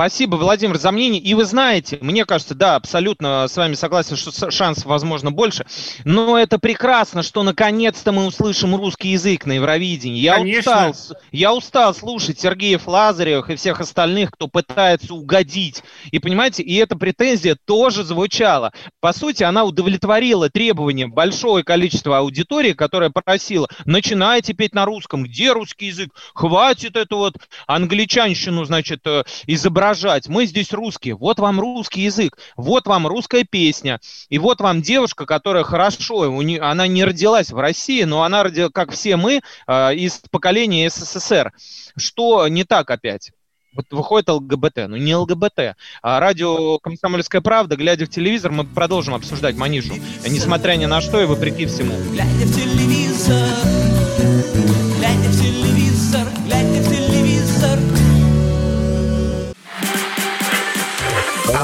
Спасибо, 0.00 0.36
Владимир, 0.36 0.78
за 0.78 0.92
мнение. 0.92 1.20
И 1.20 1.34
вы 1.34 1.44
знаете, 1.44 1.98
мне 2.00 2.24
кажется, 2.24 2.54
да, 2.54 2.76
абсолютно 2.76 3.46
с 3.46 3.54
вами 3.54 3.74
согласен, 3.74 4.16
что 4.16 4.50
шансов, 4.50 4.86
возможно, 4.86 5.30
больше. 5.30 5.66
Но 6.06 6.38
это 6.38 6.58
прекрасно, 6.58 7.22
что 7.22 7.42
наконец-то 7.42 8.10
мы 8.10 8.24
услышим 8.24 8.74
русский 8.74 9.10
язык 9.10 9.44
на 9.44 9.52
Евровидении. 9.52 10.18
Я 10.18 10.36
Конечно. 10.36 10.88
устал, 10.88 11.18
я 11.32 11.52
устал 11.52 11.94
слушать 11.94 12.40
Сергеев 12.40 12.88
Лазаревых 12.88 13.50
и 13.50 13.56
всех 13.56 13.82
остальных, 13.82 14.30
кто 14.30 14.48
пытается 14.48 15.12
угодить. 15.12 15.82
И 16.10 16.18
понимаете, 16.18 16.62
и 16.62 16.76
эта 16.76 16.96
претензия 16.96 17.58
тоже 17.66 18.02
звучала. 18.02 18.72
По 19.00 19.12
сути, 19.12 19.42
она 19.42 19.64
удовлетворила 19.64 20.48
требования 20.48 21.08
большое 21.08 21.62
количество 21.62 22.16
аудитории, 22.16 22.72
которая 22.72 23.10
просила, 23.10 23.68
начинайте 23.84 24.54
петь 24.54 24.74
на 24.74 24.86
русском. 24.86 25.24
Где 25.24 25.52
русский 25.52 25.88
язык? 25.88 26.08
Хватит 26.32 26.96
эту 26.96 27.18
вот 27.18 27.34
англичанщину, 27.66 28.64
значит, 28.64 29.00
э, 29.04 29.24
изображать 29.46 29.89
подражать. 29.90 30.28
Мы 30.28 30.46
здесь 30.46 30.72
русские. 30.72 31.16
Вот 31.16 31.38
вам 31.40 31.60
русский 31.60 32.02
язык. 32.02 32.38
Вот 32.56 32.86
вам 32.86 33.06
русская 33.06 33.44
песня. 33.44 34.00
И 34.28 34.38
вот 34.38 34.60
вам 34.60 34.82
девушка, 34.82 35.26
которая 35.26 35.64
хорошо, 35.64 36.32
она 36.60 36.86
не 36.86 37.04
родилась 37.04 37.50
в 37.50 37.58
России, 37.58 38.04
но 38.04 38.22
она 38.22 38.44
родилась, 38.44 38.72
как 38.72 38.92
все 38.92 39.16
мы, 39.16 39.40
э, 39.66 39.94
из 39.94 40.22
поколения 40.30 40.88
СССР. 40.88 41.52
Что 41.96 42.46
не 42.48 42.64
так 42.64 42.90
опять? 42.90 43.32
Вот 43.72 43.86
выходит 43.90 44.28
ЛГБТ, 44.28 44.88
ну 44.88 44.96
не 44.96 45.14
ЛГБТ. 45.14 45.76
А 46.02 46.20
радио 46.20 46.78
«Комсомольская 46.78 47.40
правда», 47.40 47.76
глядя 47.76 48.06
в 48.06 48.08
телевизор, 48.10 48.50
мы 48.50 48.64
продолжим 48.64 49.14
обсуждать 49.14 49.56
Манижу. 49.56 49.94
Несмотря 50.26 50.74
ни 50.74 50.86
на 50.86 51.00
что 51.00 51.20
и 51.20 51.24
вопреки 51.24 51.66
всему. 51.66 51.94
Глядя 52.10 52.46
в 52.46 52.54
телевизор, 52.54 53.79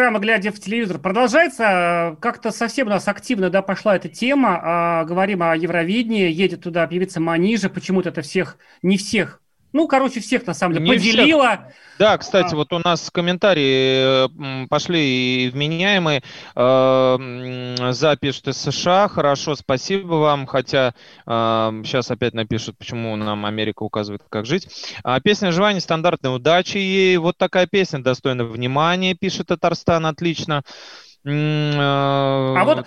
Программа 0.00 0.20
«Глядя 0.20 0.50
в 0.50 0.58
телевизор» 0.58 0.98
продолжается. 0.98 2.16
Как-то 2.22 2.52
совсем 2.52 2.86
у 2.86 2.90
нас 2.90 3.06
активно 3.06 3.50
да, 3.50 3.60
пошла 3.60 3.96
эта 3.96 4.08
тема. 4.08 4.58
А, 4.62 5.04
говорим 5.04 5.42
о 5.42 5.54
Евровидении. 5.54 6.30
Едет 6.30 6.62
туда 6.62 6.86
певица 6.86 7.20
Манижа. 7.20 7.68
Почему-то 7.68 8.08
это 8.08 8.22
всех, 8.22 8.56
не 8.80 8.96
всех 8.96 9.42
ну, 9.72 9.86
короче, 9.86 10.20
всех 10.20 10.46
на 10.46 10.54
самом 10.54 10.74
деле 10.74 10.86
не 10.86 10.92
поделила. 10.92 11.48
Всех. 11.48 11.74
Да, 11.98 12.16
кстати, 12.16 12.54
а. 12.54 12.56
вот 12.56 12.72
у 12.72 12.78
нас 12.78 13.10
комментарии 13.10 14.66
пошли 14.68 15.44
и 15.44 15.50
вменяемые. 15.50 16.22
Э, 16.56 17.92
запишет 17.92 18.48
из 18.48 18.56
США. 18.56 19.08
Хорошо, 19.08 19.54
спасибо 19.54 20.14
вам. 20.14 20.46
Хотя 20.46 20.94
сейчас 21.26 22.10
опять 22.10 22.32
напишут, 22.34 22.78
почему 22.78 23.14
нам 23.16 23.44
Америка 23.44 23.82
указывает, 23.82 24.22
как 24.28 24.46
жить. 24.46 24.66
А, 25.04 25.20
песня 25.20 25.52
«Желание 25.52 25.80
стандартной 25.80 26.34
удачи». 26.34 26.78
Ей 26.78 27.16
вот 27.18 27.36
такая 27.36 27.66
песня 27.66 28.02
достойна 28.02 28.44
внимания, 28.44 29.14
пишет 29.14 29.48
Татарстан. 29.48 30.06
Отлично. 30.06 30.62
А 31.24 32.64
вот, 32.64 32.86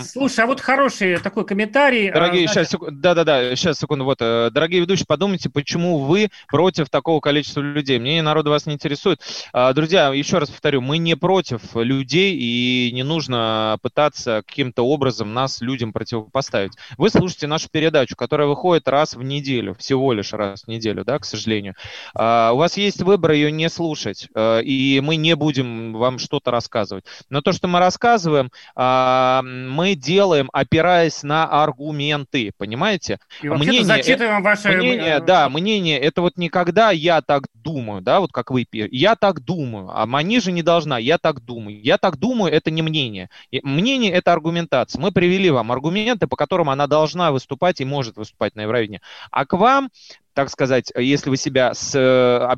слушай, 0.00 0.40
а 0.40 0.46
вот 0.46 0.60
хороший 0.60 1.18
такой 1.18 1.46
комментарий. 1.46 2.10
А, 2.10 2.14
дорогие, 2.14 2.46
сейчас, 2.46 2.74
да-да-да, 2.90 3.56
сейчас, 3.56 3.78
секунду, 3.78 4.04
вот, 4.04 4.18
э, 4.20 4.50
дорогие 4.52 4.80
ведущие, 4.80 5.06
подумайте, 5.06 5.48
почему 5.48 6.00
вы 6.00 6.28
против 6.48 6.90
такого 6.90 7.20
количества 7.20 7.60
людей. 7.60 7.98
Мнение 7.98 8.22
народа 8.22 8.50
вас 8.50 8.66
не 8.66 8.74
интересует. 8.74 9.20
А, 9.52 9.72
друзья, 9.72 10.12
еще 10.12 10.38
раз 10.38 10.50
повторю, 10.50 10.82
мы 10.82 10.98
не 10.98 11.16
против 11.16 11.60
людей, 11.74 12.36
и 12.36 12.90
не 12.92 13.04
нужно 13.04 13.78
пытаться 13.80 14.42
каким-то 14.46 14.82
образом 14.82 15.32
нас 15.32 15.60
людям 15.60 15.92
противопоставить. 15.92 16.72
Вы 16.98 17.10
слушаете 17.10 17.46
нашу 17.46 17.68
передачу, 17.70 18.16
которая 18.16 18.48
выходит 18.48 18.86
раз 18.88 19.14
в 19.14 19.22
неделю, 19.22 19.74
всего 19.78 20.12
лишь 20.12 20.32
раз 20.32 20.64
в 20.64 20.68
неделю, 20.68 21.04
да, 21.04 21.18
к 21.18 21.24
сожалению. 21.24 21.74
У 22.14 22.18
вас 22.18 22.76
есть 22.76 23.02
выбор 23.02 23.32
ее 23.32 23.50
не 23.50 23.68
слушать, 23.70 24.28
э, 24.34 24.62
и 24.62 25.00
мы 25.00 25.16
не 25.16 25.36
будем 25.36 25.94
вам 25.94 26.18
что-то 26.18 26.50
рассказывать. 26.50 27.04
Но 27.30 27.40
то, 27.40 27.52
что 27.52 27.61
что 27.62 27.68
мы 27.68 27.78
рассказываем, 27.78 28.50
а, 28.74 29.40
мы 29.44 29.94
делаем, 29.94 30.50
опираясь 30.52 31.22
на 31.22 31.44
аргументы, 31.44 32.50
понимаете? 32.58 33.20
И 33.40 33.48
мнение, 33.48 33.84
зачитываем 33.84 34.42
ваше... 34.42 34.68
Мнение, 34.70 35.20
да, 35.20 35.48
мнение, 35.48 35.96
это 36.00 36.22
вот 36.22 36.36
никогда 36.36 36.90
я 36.90 37.22
так 37.22 37.44
думаю, 37.54 38.02
да, 38.02 38.18
вот 38.18 38.32
как 38.32 38.50
вы, 38.50 38.66
я 38.72 39.14
так 39.14 39.44
думаю, 39.44 39.92
а 39.94 40.06
Манижа 40.06 40.50
не 40.50 40.64
должна, 40.64 40.98
я 40.98 41.18
так 41.18 41.44
думаю. 41.44 41.80
Я 41.80 41.98
так 41.98 42.16
думаю, 42.16 42.52
это 42.52 42.72
не 42.72 42.82
мнение. 42.82 43.30
Мнение– 43.62 44.10
это 44.12 44.32
аргументация. 44.32 45.00
Мы 45.00 45.12
привели 45.12 45.48
вам 45.48 45.70
аргументы, 45.70 46.26
по 46.26 46.34
которым 46.34 46.68
она 46.68 46.88
должна 46.88 47.30
выступать 47.30 47.80
и 47.80 47.84
может 47.84 48.16
выступать 48.16 48.56
на 48.56 48.62
Евровидении. 48.62 49.02
А 49.30 49.46
к 49.46 49.56
вам 49.56 49.90
так 50.34 50.50
сказать, 50.50 50.92
если 50.96 51.30
вы 51.30 51.36
себя 51.36 51.74
с, 51.74 51.96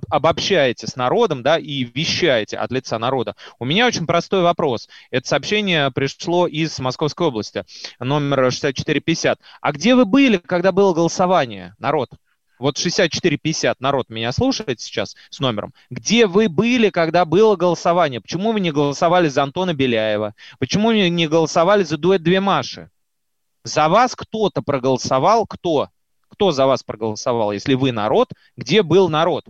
обобщаете 0.08 0.86
с 0.86 0.96
народом, 0.96 1.42
да, 1.42 1.58
и 1.58 1.84
вещаете 1.84 2.56
от 2.56 2.70
лица 2.70 2.98
народа. 2.98 3.34
У 3.58 3.64
меня 3.64 3.86
очень 3.86 4.06
простой 4.06 4.42
вопрос. 4.42 4.88
Это 5.10 5.26
сообщение 5.26 5.90
пришло 5.90 6.46
из 6.46 6.78
Московской 6.78 7.26
области, 7.26 7.64
номер 7.98 8.50
6450. 8.52 9.38
А 9.60 9.72
где 9.72 9.94
вы 9.94 10.04
были, 10.04 10.38
когда 10.38 10.72
было 10.72 10.94
голосование, 10.94 11.74
народ? 11.78 12.10
Вот 12.58 12.78
6450 12.78 13.80
народ 13.80 14.08
меня 14.10 14.32
слушает 14.32 14.80
сейчас 14.80 15.16
с 15.28 15.40
номером. 15.40 15.74
Где 15.90 16.26
вы 16.26 16.48
были, 16.48 16.90
когда 16.90 17.24
было 17.24 17.56
голосование? 17.56 18.20
Почему 18.20 18.52
вы 18.52 18.60
не 18.60 18.70
голосовали 18.70 19.28
за 19.28 19.42
Антона 19.42 19.74
Беляева? 19.74 20.34
Почему 20.58 20.88
вы 20.88 21.08
не 21.08 21.26
голосовали 21.26 21.82
за 21.82 21.98
дуэт 21.98 22.22
«Две 22.22 22.40
Маши»? 22.40 22.90
За 23.64 23.88
вас 23.88 24.14
кто-то 24.14 24.62
проголосовал, 24.62 25.46
кто? 25.46 25.88
Кто 26.34 26.50
за 26.50 26.66
вас 26.66 26.82
проголосовал? 26.82 27.52
Если 27.52 27.74
вы 27.74 27.92
народ, 27.92 28.30
где 28.56 28.82
был 28.82 29.08
народ? 29.08 29.44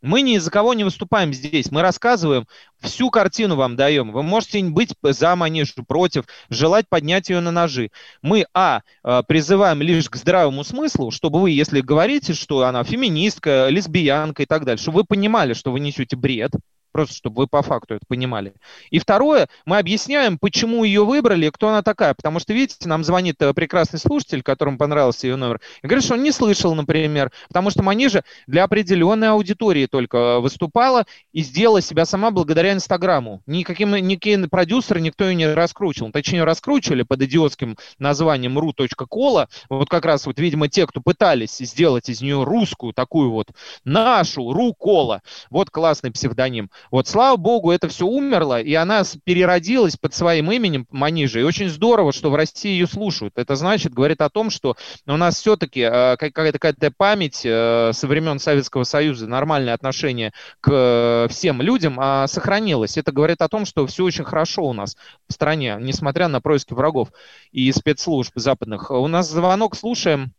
Мы 0.00 0.22
ни 0.22 0.38
за 0.38 0.50
кого 0.50 0.72
не 0.72 0.84
выступаем 0.84 1.34
здесь. 1.34 1.70
Мы 1.70 1.82
рассказываем, 1.82 2.46
всю 2.80 3.10
картину 3.10 3.56
вам 3.56 3.76
даем. 3.76 4.10
Вы 4.10 4.22
можете 4.22 4.62
быть 4.64 4.94
за 5.02 5.36
манежу, 5.36 5.84
против, 5.86 6.24
желать 6.48 6.88
поднять 6.88 7.28
ее 7.28 7.40
на 7.40 7.50
ножи. 7.50 7.90
Мы, 8.22 8.46
а, 8.54 8.80
э, 9.02 9.22
призываем 9.26 9.82
лишь 9.82 10.08
к 10.08 10.16
здравому 10.16 10.64
смыслу, 10.64 11.10
чтобы 11.10 11.40
вы, 11.40 11.50
если 11.50 11.82
говорите, 11.82 12.32
что 12.32 12.64
она 12.64 12.84
феминистка, 12.84 13.68
лесбиянка 13.68 14.44
и 14.44 14.46
так 14.46 14.64
далее, 14.64 14.80
чтобы 14.80 14.98
вы 14.98 15.04
понимали, 15.04 15.52
что 15.52 15.72
вы 15.72 15.80
несете 15.80 16.16
бред, 16.16 16.52
Просто 16.94 17.16
чтобы 17.16 17.42
вы 17.42 17.46
по 17.48 17.60
факту 17.60 17.94
это 17.94 18.06
понимали. 18.06 18.54
И 18.90 19.00
второе, 19.00 19.48
мы 19.66 19.78
объясняем, 19.78 20.38
почему 20.38 20.84
ее 20.84 21.04
выбрали, 21.04 21.50
кто 21.50 21.68
она 21.68 21.82
такая. 21.82 22.14
Потому 22.14 22.38
что, 22.38 22.52
видите, 22.52 22.88
нам 22.88 23.02
звонит 23.02 23.42
э, 23.42 23.52
прекрасный 23.52 23.98
слушатель, 23.98 24.44
которому 24.44 24.78
понравился 24.78 25.26
ее 25.26 25.34
номер, 25.34 25.60
и 25.82 25.88
говорит, 25.88 26.04
что 26.04 26.14
он 26.14 26.22
не 26.22 26.30
слышал, 26.30 26.72
например, 26.72 27.32
потому 27.48 27.70
что 27.70 27.82
Манижа 27.82 28.22
для 28.46 28.62
определенной 28.62 29.30
аудитории 29.30 29.86
только 29.86 30.16
э, 30.16 30.38
выступала 30.38 31.04
и 31.32 31.42
сделала 31.42 31.80
себя 31.80 32.04
сама 32.04 32.30
благодаря 32.30 32.72
Инстаграму. 32.72 33.42
Никаким, 33.46 33.96
никакие 33.96 34.46
продюсеры, 34.46 35.00
никто 35.00 35.24
ее 35.24 35.34
не 35.34 35.52
раскручивал. 35.52 36.12
Точнее, 36.12 36.44
раскручивали 36.44 37.02
под 37.02 37.22
идиотским 37.22 37.76
названием 37.98 38.56
ru.кола. 38.56 39.48
Вот 39.68 39.88
как 39.88 40.04
раз 40.04 40.26
вот, 40.26 40.38
видимо, 40.38 40.68
те, 40.68 40.86
кто 40.86 41.00
пытались 41.00 41.58
сделать 41.58 42.08
из 42.08 42.22
нее 42.22 42.44
русскую, 42.44 42.92
такую 42.92 43.32
вот 43.32 43.48
нашу, 43.82 44.52
ру-кола. 44.52 45.22
Вот 45.50 45.70
классный 45.70 46.12
псевдоним. 46.12 46.70
Вот, 46.90 47.08
слава 47.08 47.36
богу, 47.36 47.70
это 47.70 47.88
все 47.88 48.06
умерло, 48.06 48.60
и 48.60 48.74
она 48.74 49.02
переродилась 49.24 49.96
под 49.96 50.14
своим 50.14 50.50
именем 50.50 50.86
Манижа. 50.90 51.40
И 51.40 51.42
очень 51.42 51.68
здорово, 51.68 52.12
что 52.12 52.30
в 52.30 52.34
России 52.34 52.70
ее 52.70 52.86
слушают. 52.86 53.34
Это 53.36 53.56
значит, 53.56 53.92
говорит 53.92 54.20
о 54.20 54.30
том, 54.30 54.50
что 54.50 54.76
у 55.06 55.16
нас 55.16 55.38
все-таки 55.38 55.80
э, 55.80 56.16
какая-то 56.16 56.58
какая 56.58 56.92
память 56.96 57.42
э, 57.44 57.90
со 57.92 58.06
времен 58.06 58.38
Советского 58.38 58.84
Союза, 58.84 59.26
нормальное 59.26 59.74
отношение 59.74 60.32
к 60.60 60.70
э, 60.70 61.28
всем 61.30 61.62
людям 61.62 61.98
э, 62.00 62.26
сохранилось. 62.28 62.96
Это 62.96 63.12
говорит 63.12 63.42
о 63.42 63.48
том, 63.48 63.64
что 63.64 63.86
все 63.86 64.04
очень 64.04 64.24
хорошо 64.24 64.64
у 64.64 64.72
нас 64.72 64.96
в 65.28 65.32
стране, 65.32 65.76
несмотря 65.80 66.28
на 66.28 66.40
происки 66.40 66.74
врагов 66.74 67.08
и 67.52 67.70
спецслужб 67.72 68.32
западных. 68.36 68.90
У 68.90 69.06
нас 69.08 69.30
звонок, 69.30 69.76
слушаем. 69.76 70.32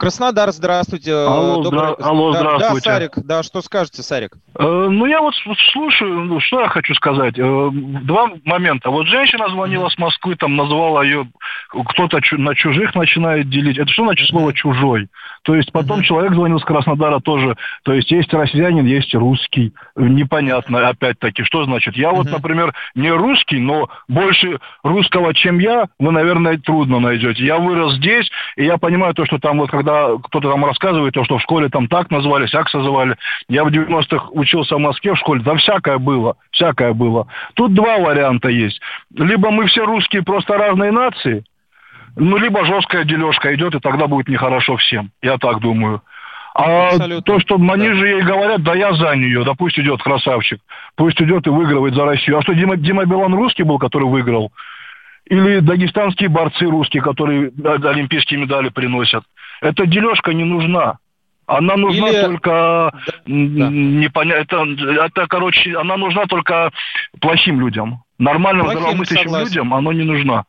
Краснодар, 0.00 0.50
здравствуйте. 0.50 1.12
Алло, 1.12 1.62
Добрый... 1.62 1.92
здра... 1.92 2.08
Алло 2.08 2.32
да, 2.32 2.38
здравствуйте. 2.38 2.88
Да, 2.88 2.94
Сарик, 2.94 3.12
да, 3.16 3.42
что 3.42 3.60
скажете, 3.60 4.02
Сарик? 4.02 4.32
Э, 4.58 4.88
ну, 4.90 5.04
я 5.04 5.20
вот 5.20 5.34
слушаю, 5.72 6.22
ну, 6.22 6.40
что 6.40 6.62
я 6.62 6.68
хочу 6.68 6.94
сказать. 6.94 7.38
Э, 7.38 7.68
два 7.70 8.30
момента. 8.46 8.88
Вот 8.88 9.08
женщина 9.08 9.50
звонила 9.50 9.90
с 9.90 9.98
Москвы, 9.98 10.36
там 10.36 10.56
назвала 10.56 11.04
ее, 11.04 11.28
кто-то 11.68 12.22
чу- 12.22 12.38
на 12.38 12.54
чужих 12.54 12.94
начинает 12.94 13.50
делить. 13.50 13.76
Это 13.76 13.92
что 13.92 14.04
значит 14.04 14.26
слово 14.28 14.54
«чужой»? 14.54 15.08
То 15.42 15.54
есть 15.54 15.70
потом 15.70 16.02
человек 16.02 16.32
звонил 16.34 16.58
с 16.60 16.64
Краснодара 16.64 17.20
тоже. 17.20 17.56
То 17.82 17.92
есть 17.92 18.10
есть 18.10 18.32
россиянин, 18.32 18.86
есть 18.86 19.14
русский. 19.14 19.74
Непонятно, 19.96 20.88
опять-таки, 20.88 21.44
что 21.44 21.64
значит. 21.64 21.96
Я 21.96 22.10
вот, 22.12 22.30
например, 22.30 22.74
не 22.94 23.10
русский, 23.10 23.58
но 23.58 23.90
больше 24.08 24.60
русского, 24.82 25.34
чем 25.34 25.58
я, 25.58 25.88
вы, 25.98 26.12
наверное, 26.12 26.58
трудно 26.58 27.00
найдете. 27.00 27.44
Я 27.44 27.58
вырос 27.58 27.96
здесь, 27.96 28.30
и 28.56 28.64
я 28.64 28.78
понимаю 28.78 29.14
то, 29.14 29.24
что 29.26 29.38
там 29.38 29.58
вот, 29.58 29.70
когда 29.70 29.89
кто-то 30.24 30.50
там 30.50 30.64
рассказывает, 30.64 31.14
то, 31.14 31.24
что 31.24 31.38
в 31.38 31.42
школе 31.42 31.68
там 31.68 31.86
так 31.86 32.10
назвали, 32.10 32.46
сяк 32.46 32.68
созывали. 32.68 33.16
Я 33.48 33.64
в 33.64 33.68
90-х 33.68 34.28
учился 34.32 34.76
в 34.76 34.80
Москве 34.80 35.14
в 35.14 35.18
школе, 35.18 35.42
да 35.42 35.54
всякое 35.56 35.98
было, 35.98 36.36
всякое 36.50 36.92
было. 36.92 37.26
Тут 37.54 37.74
два 37.74 37.98
варианта 37.98 38.48
есть. 38.48 38.80
Либо 39.14 39.50
мы 39.50 39.66
все 39.66 39.84
русские 39.84 40.22
просто 40.22 40.56
разные 40.56 40.92
нации, 40.92 41.44
ну, 42.16 42.36
либо 42.36 42.64
жесткая 42.64 43.04
дележка 43.04 43.54
идет, 43.54 43.74
и 43.74 43.80
тогда 43.80 44.06
будет 44.06 44.28
нехорошо 44.28 44.76
всем. 44.76 45.10
Я 45.22 45.38
так 45.38 45.60
думаю. 45.60 46.02
А 46.54 46.88
Абсолютно. 46.88 47.22
то, 47.22 47.40
что 47.40 47.54
они 47.54 47.88
же 47.88 48.08
ей 48.08 48.22
говорят, 48.22 48.62
да 48.62 48.74
я 48.74 48.92
за 48.92 49.14
нее, 49.14 49.44
да 49.44 49.54
пусть 49.54 49.78
идет 49.78 50.02
красавчик, 50.02 50.60
пусть 50.96 51.20
идет 51.22 51.46
и 51.46 51.50
выигрывает 51.50 51.94
за 51.94 52.04
Россию. 52.04 52.38
А 52.38 52.42
что, 52.42 52.52
Дима, 52.54 52.76
Дима 52.76 53.04
Билан 53.04 53.34
русский 53.34 53.62
был, 53.62 53.78
который 53.78 54.08
выиграл? 54.08 54.52
Или 55.26 55.60
дагестанские 55.60 56.28
борцы 56.28 56.64
русские, 56.64 57.02
которые 57.02 57.52
да, 57.54 57.74
олимпийские 57.90 58.40
медали 58.40 58.68
приносят? 58.68 59.22
Эта 59.60 59.86
дележка 59.86 60.32
не 60.32 60.44
нужна. 60.44 60.98
Она 61.46 61.76
нужна 61.76 62.08
Или- 62.10 62.20
только 62.22 62.92
м, 63.26 64.00
не 64.00 64.08
поня- 64.08 64.36
это, 64.36 64.64
это, 65.04 65.26
короче, 65.26 65.76
она 65.76 65.96
нужна 65.96 66.26
только 66.26 66.70
плохим 67.20 67.60
людям. 67.60 68.02
Нормальным, 68.18 68.64
Плохим, 68.66 68.80
здравомыслящим 68.82 69.24
согласен. 69.24 69.48
людям 69.48 69.74
она 69.74 69.92
не 69.92 70.04
нужна. 70.04 70.44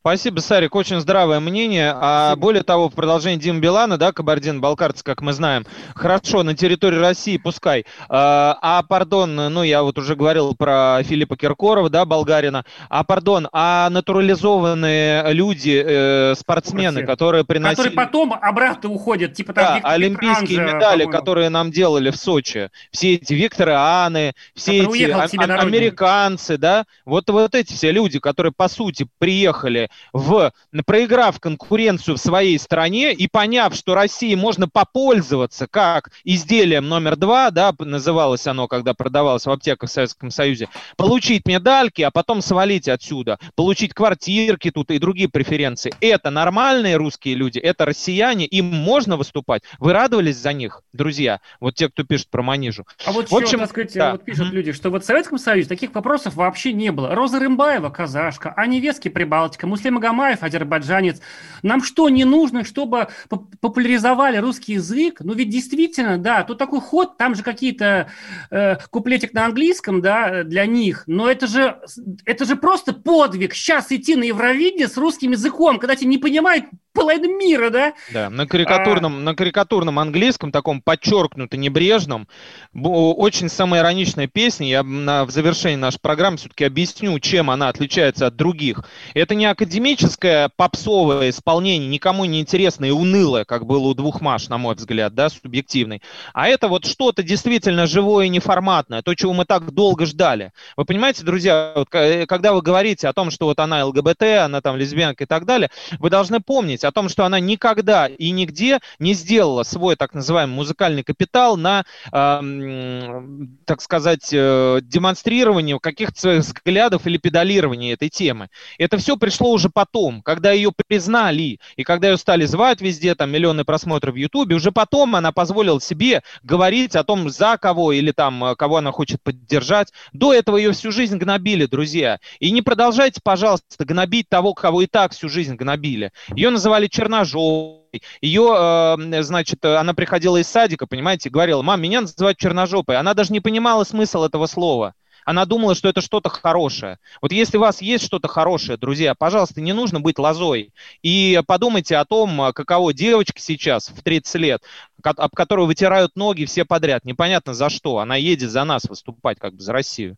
Спасибо, 0.00 0.38
Сарик, 0.38 0.76
очень 0.76 1.00
здравое 1.00 1.40
мнение. 1.40 1.92
А 1.94 2.36
более 2.36 2.62
того, 2.62 2.88
в 2.88 2.94
продолжении 2.94 3.36
Дима 3.36 3.58
Билана, 3.58 3.98
да, 3.98 4.12
кабардино-балкарцы, 4.12 5.02
как 5.02 5.22
мы 5.22 5.32
знаем, 5.32 5.66
хорошо, 5.94 6.44
на 6.44 6.54
территории 6.54 6.98
России 6.98 7.36
пускай. 7.36 7.84
А, 8.08 8.56
а, 8.62 8.82
пардон, 8.84 9.34
ну, 9.34 9.62
я 9.64 9.82
вот 9.82 9.98
уже 9.98 10.14
говорил 10.14 10.54
про 10.54 11.02
Филиппа 11.02 11.36
Киркорова, 11.36 11.90
да, 11.90 12.04
болгарина. 12.04 12.64
А, 12.88 13.02
пардон, 13.02 13.48
а 13.52 13.90
натурализованные 13.90 15.32
люди, 15.32 15.82
э, 15.84 16.34
спортсмены, 16.38 17.04
которые 17.04 17.44
приносили... 17.44 17.88
Которые 17.88 17.96
потом 17.96 18.32
обратно 18.40 18.90
уходят, 18.90 19.34
типа 19.34 19.52
там 19.52 19.64
Да, 19.64 19.74
Виктор 19.74 19.92
олимпийские 19.92 20.46
Петранжа, 20.48 20.76
медали, 20.76 21.02
по-моему. 21.02 21.12
которые 21.12 21.48
нам 21.48 21.70
делали 21.72 22.10
в 22.10 22.16
Сочи, 22.16 22.70
все 22.92 23.14
эти 23.14 23.34
Викторы 23.34 23.72
Аны, 23.72 24.32
все 24.54 24.78
Который 24.78 25.02
эти 25.02 25.10
а- 25.10 25.54
а- 25.56 25.60
американцы, 25.60 26.56
да, 26.56 26.84
вот, 27.04 27.28
вот 27.28 27.56
эти 27.56 27.72
все 27.72 27.90
люди, 27.90 28.20
которые, 28.20 28.52
по 28.56 28.68
сути, 28.68 29.06
приехали 29.18 29.88
в, 30.12 30.52
проиграв 30.86 31.40
конкуренцию 31.40 32.16
в 32.16 32.20
своей 32.20 32.58
стране 32.58 33.12
и 33.12 33.28
поняв, 33.28 33.74
что 33.74 33.94
России 33.94 34.34
можно 34.34 34.68
попользоваться 34.68 35.66
как 35.66 36.10
изделием 36.24 36.88
номер 36.88 37.16
два, 37.16 37.50
да, 37.50 37.74
называлось 37.78 38.46
оно, 38.46 38.68
когда 38.68 38.94
продавалось 38.94 39.46
в 39.46 39.50
аптеках 39.50 39.90
в 39.90 39.92
Советском 39.92 40.30
Союзе, 40.30 40.68
получить 40.96 41.46
медальки, 41.46 42.02
а 42.02 42.10
потом 42.10 42.42
свалить 42.42 42.88
отсюда, 42.88 43.38
получить 43.54 43.94
квартирки 43.94 44.70
тут 44.70 44.90
и 44.90 44.98
другие 44.98 45.28
преференции. 45.28 45.92
Это 46.00 46.30
нормальные 46.30 46.96
русские 46.96 47.34
люди, 47.34 47.58
это 47.58 47.84
россияне, 47.84 48.46
им 48.46 48.66
можно 48.66 49.16
выступать. 49.16 49.62
Вы 49.78 49.92
радовались 49.92 50.36
за 50.36 50.52
них, 50.52 50.82
друзья? 50.92 51.40
Вот 51.60 51.74
те, 51.74 51.88
кто 51.88 52.04
пишет 52.04 52.28
про 52.30 52.42
Манижу. 52.42 52.86
А 53.04 53.12
вот 53.12 53.30
В 53.30 53.34
общем, 53.34 53.46
еще, 53.46 53.58
так 53.58 53.68
сказать, 53.70 53.92
да. 53.94 54.12
вот 54.12 54.24
пишут 54.24 54.52
люди, 54.52 54.72
что 54.72 54.90
вот 54.90 55.02
в 55.02 55.06
Советском 55.06 55.38
Союзе 55.38 55.68
таких 55.68 55.94
вопросов 55.94 56.34
вообще 56.34 56.72
не 56.72 56.90
было. 56.90 57.14
Роза 57.14 57.38
Рымбаева, 57.38 57.90
казашка, 57.90 58.54
Аня 58.56 58.80
Вески, 58.80 59.08
Прибалтика, 59.08 59.66
Муслим 59.78 59.98
Агамаев, 59.98 60.42
азербайджанец. 60.42 61.20
Нам 61.62 61.84
что 61.84 62.08
не 62.08 62.24
нужно, 62.24 62.64
чтобы 62.64 63.08
поп- 63.28 63.54
популяризовали 63.60 64.36
русский 64.38 64.72
язык? 64.72 65.18
Ну 65.20 65.34
ведь 65.34 65.50
действительно, 65.50 66.18
да, 66.18 66.42
тут 66.42 66.58
такой 66.58 66.80
ход, 66.80 67.16
там 67.16 67.36
же 67.36 67.44
какие-то 67.44 68.10
э, 68.50 68.76
куплетик 68.90 69.32
на 69.34 69.44
английском, 69.44 70.02
да, 70.02 70.42
для 70.42 70.66
них, 70.66 71.04
но 71.06 71.30
это 71.30 71.46
же, 71.46 71.78
это 72.24 72.44
же 72.44 72.56
просто 72.56 72.92
подвиг 72.92 73.54
сейчас 73.54 73.92
идти 73.92 74.16
на 74.16 74.24
Евровидение 74.24 74.88
с 74.88 74.96
русским 74.96 75.30
языком, 75.30 75.78
когда 75.78 75.94
тебя 75.94 76.10
не 76.10 76.18
понимает 76.18 76.64
половина 76.92 77.26
мира, 77.38 77.70
да? 77.70 77.92
Да, 78.12 78.30
на 78.30 78.46
карикатурном, 78.46 79.24
на 79.24 79.34
карикатурном 79.34 79.98
английском, 79.98 80.52
таком 80.52 80.80
подчеркнуто 80.82 81.56
небрежном, 81.56 82.28
очень 82.74 83.48
самоироничная 83.48 84.26
песня. 84.26 84.68
Я 84.68 84.82
на, 84.82 85.24
в 85.24 85.30
завершении 85.30 85.76
нашей 85.76 86.00
программы 86.00 86.36
все-таки 86.36 86.64
объясню, 86.64 87.18
чем 87.20 87.50
она 87.50 87.68
отличается 87.68 88.26
от 88.26 88.36
других. 88.36 88.84
Это 89.14 89.34
не 89.34 89.46
академическое 89.46 90.50
попсовое 90.56 91.30
исполнение, 91.30 91.88
никому 91.88 92.24
не 92.24 92.40
интересное 92.40 92.88
и 92.90 92.92
унылое, 92.92 93.44
как 93.44 93.66
было 93.66 93.88
у 93.88 93.94
двух 93.94 94.20
Маш, 94.20 94.48
на 94.48 94.58
мой 94.58 94.74
взгляд, 94.74 95.14
да, 95.14 95.28
субъективный. 95.28 96.02
А 96.32 96.48
это 96.48 96.68
вот 96.68 96.86
что-то 96.86 97.22
действительно 97.22 97.86
живое 97.86 98.26
и 98.26 98.28
неформатное, 98.28 99.02
то, 99.02 99.14
чего 99.14 99.32
мы 99.32 99.44
так 99.44 99.72
долго 99.72 100.06
ждали. 100.06 100.52
Вы 100.76 100.84
понимаете, 100.84 101.24
друзья, 101.24 101.72
вот, 101.74 101.88
ка- 101.88 102.26
когда 102.26 102.52
вы 102.52 102.62
говорите 102.62 103.08
о 103.08 103.12
том, 103.12 103.30
что 103.30 103.46
вот 103.46 103.58
она 103.60 103.84
ЛГБТ, 103.84 104.22
она 104.22 104.60
там 104.60 104.76
лесбиянка 104.76 105.24
и 105.24 105.26
так 105.26 105.44
далее, 105.44 105.70
вы 105.98 106.10
должны 106.10 106.40
помнить 106.40 106.77
о 106.84 106.92
том, 106.92 107.08
что 107.08 107.24
она 107.24 107.40
никогда 107.40 108.06
и 108.06 108.30
нигде 108.30 108.80
не 108.98 109.14
сделала 109.14 109.62
свой 109.62 109.96
так 109.96 110.14
называемый 110.14 110.56
музыкальный 110.56 111.02
капитал 111.02 111.56
на, 111.56 111.84
эм, 112.12 113.58
так 113.64 113.80
сказать, 113.80 114.28
э, 114.32 114.80
демонстрировании 114.82 115.78
каких-то 115.80 116.20
своих 116.20 116.40
взглядов 116.42 117.06
или 117.06 117.18
педалировании 117.18 117.92
этой 117.92 118.08
темы. 118.08 118.48
Это 118.78 118.98
все 118.98 119.16
пришло 119.16 119.52
уже 119.52 119.68
потом, 119.70 120.22
когда 120.22 120.52
ее 120.52 120.72
признали, 120.72 121.60
и 121.76 121.84
когда 121.84 122.10
ее 122.10 122.16
стали 122.16 122.44
звать 122.44 122.80
везде, 122.80 123.14
там 123.14 123.30
миллионы 123.30 123.64
просмотров 123.64 124.14
в 124.14 124.18
Ютубе, 124.18 124.56
уже 124.56 124.72
потом 124.72 125.16
она 125.16 125.32
позволила 125.32 125.80
себе 125.80 126.22
говорить 126.42 126.96
о 126.96 127.04
том, 127.04 127.30
за 127.30 127.56
кого 127.58 127.92
или 127.92 128.12
там, 128.12 128.44
э, 128.44 128.56
кого 128.56 128.78
она 128.78 128.92
хочет 128.92 129.22
поддержать. 129.22 129.92
До 130.12 130.32
этого 130.32 130.56
ее 130.56 130.72
всю 130.72 130.92
жизнь 130.92 131.16
гнобили, 131.16 131.66
друзья. 131.66 132.18
И 132.40 132.50
не 132.50 132.62
продолжайте, 132.62 133.20
пожалуйста, 133.22 133.84
гнобить 133.84 134.28
того, 134.28 134.54
кого 134.54 134.82
и 134.82 134.86
так 134.86 135.12
всю 135.12 135.28
жизнь 135.28 135.54
гнобили. 135.54 136.12
Ее 136.34 136.50
называли 136.68 136.86
черножопой. 136.86 138.02
Ее, 138.20 138.96
э, 139.00 139.22
значит, 139.22 139.64
она 139.64 139.94
приходила 139.94 140.36
из 140.36 140.48
садика, 140.48 140.86
понимаете, 140.86 141.30
говорила, 141.30 141.62
мам, 141.62 141.80
меня 141.80 142.02
называют 142.02 142.36
черножопой. 142.36 142.98
Она 142.98 143.14
даже 143.14 143.32
не 143.32 143.40
понимала 143.40 143.84
смысл 143.84 144.24
этого 144.24 144.46
слова. 144.46 144.94
Она 145.24 145.46
думала, 145.46 145.74
что 145.74 145.88
это 145.88 146.00
что-то 146.02 146.28
хорошее. 146.28 146.98
Вот 147.22 147.32
если 147.32 147.56
у 147.56 147.60
вас 147.60 147.80
есть 147.82 148.04
что-то 148.04 148.28
хорошее, 148.28 148.78
друзья, 148.78 149.14
пожалуйста, 149.14 149.60
не 149.60 149.72
нужно 149.72 150.00
быть 150.00 150.18
лозой. 150.18 150.72
И 151.02 151.40
подумайте 151.46 151.96
о 151.96 152.04
том, 152.04 152.52
каково 152.54 152.92
девочка 152.92 153.40
сейчас 153.40 153.88
в 153.88 154.02
30 154.02 154.34
лет, 154.36 154.62
об 155.02 155.30
которой 155.34 155.66
вытирают 155.66 156.16
ноги 156.16 156.44
все 156.44 156.64
подряд. 156.64 157.04
Непонятно 157.04 157.54
за 157.54 157.70
что. 157.70 157.98
Она 157.98 158.16
едет 158.16 158.50
за 158.50 158.64
нас 158.64 158.84
выступать, 158.84 159.38
как 159.38 159.54
бы 159.54 159.62
за 159.62 159.72
Россию. 159.72 160.16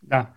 Да. 0.00 0.32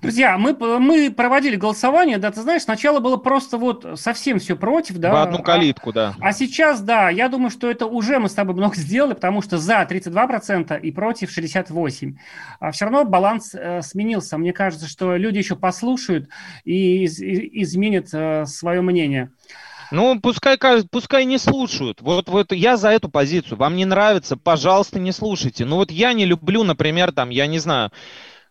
Друзья, 0.00 0.36
мы, 0.38 0.54
мы 0.80 1.10
проводили 1.10 1.56
голосование, 1.56 2.18
да, 2.18 2.30
ты 2.30 2.42
знаешь, 2.42 2.62
сначала 2.62 3.00
было 3.00 3.16
просто 3.16 3.56
вот 3.58 3.86
совсем 3.94 4.38
все 4.38 4.56
против, 4.56 4.98
да. 4.98 5.12
В 5.12 5.22
одну 5.22 5.38
а- 5.38 5.42
калитку, 5.42 5.92
да. 5.92 6.14
А 6.20 6.32
сейчас, 6.32 6.80
да, 6.80 7.10
я 7.10 7.28
думаю, 7.28 7.50
что 7.50 7.70
это 7.70 7.86
уже 7.86 8.18
мы 8.18 8.28
с 8.28 8.34
тобой 8.34 8.54
много 8.54 8.76
сделали, 8.76 9.14
потому 9.14 9.42
что 9.42 9.58
за 9.58 9.82
32% 9.82 10.80
и 10.80 10.90
против 10.90 11.36
68%. 11.36 12.14
А 12.60 12.70
все 12.72 12.84
равно 12.84 13.04
баланс 13.04 13.54
э, 13.54 13.82
сменился. 13.82 14.36
Мне 14.38 14.52
кажется, 14.52 14.88
что 14.88 15.16
люди 15.16 15.38
еще 15.38 15.56
послушают 15.56 16.28
и 16.64 17.04
из- 17.04 17.20
и- 17.20 17.62
изменят 17.62 18.08
э, 18.12 18.44
свое 18.46 18.80
мнение. 18.82 19.30
Ну, 19.90 20.18
пускай, 20.20 20.56
ка- 20.56 20.82
пускай 20.90 21.24
не 21.24 21.38
слушают. 21.38 22.00
Вот, 22.00 22.28
вот 22.28 22.52
я 22.52 22.76
за 22.76 22.88
эту 22.90 23.08
позицию. 23.08 23.58
Вам 23.58 23.76
не 23.76 23.84
нравится, 23.84 24.36
пожалуйста, 24.36 24.98
не 24.98 25.12
слушайте. 25.12 25.64
Ну 25.64 25.76
вот 25.76 25.90
я 25.90 26.12
не 26.14 26.24
люблю, 26.24 26.64
например, 26.64 27.12
там, 27.12 27.30
я 27.30 27.46
не 27.46 27.58
знаю, 27.58 27.90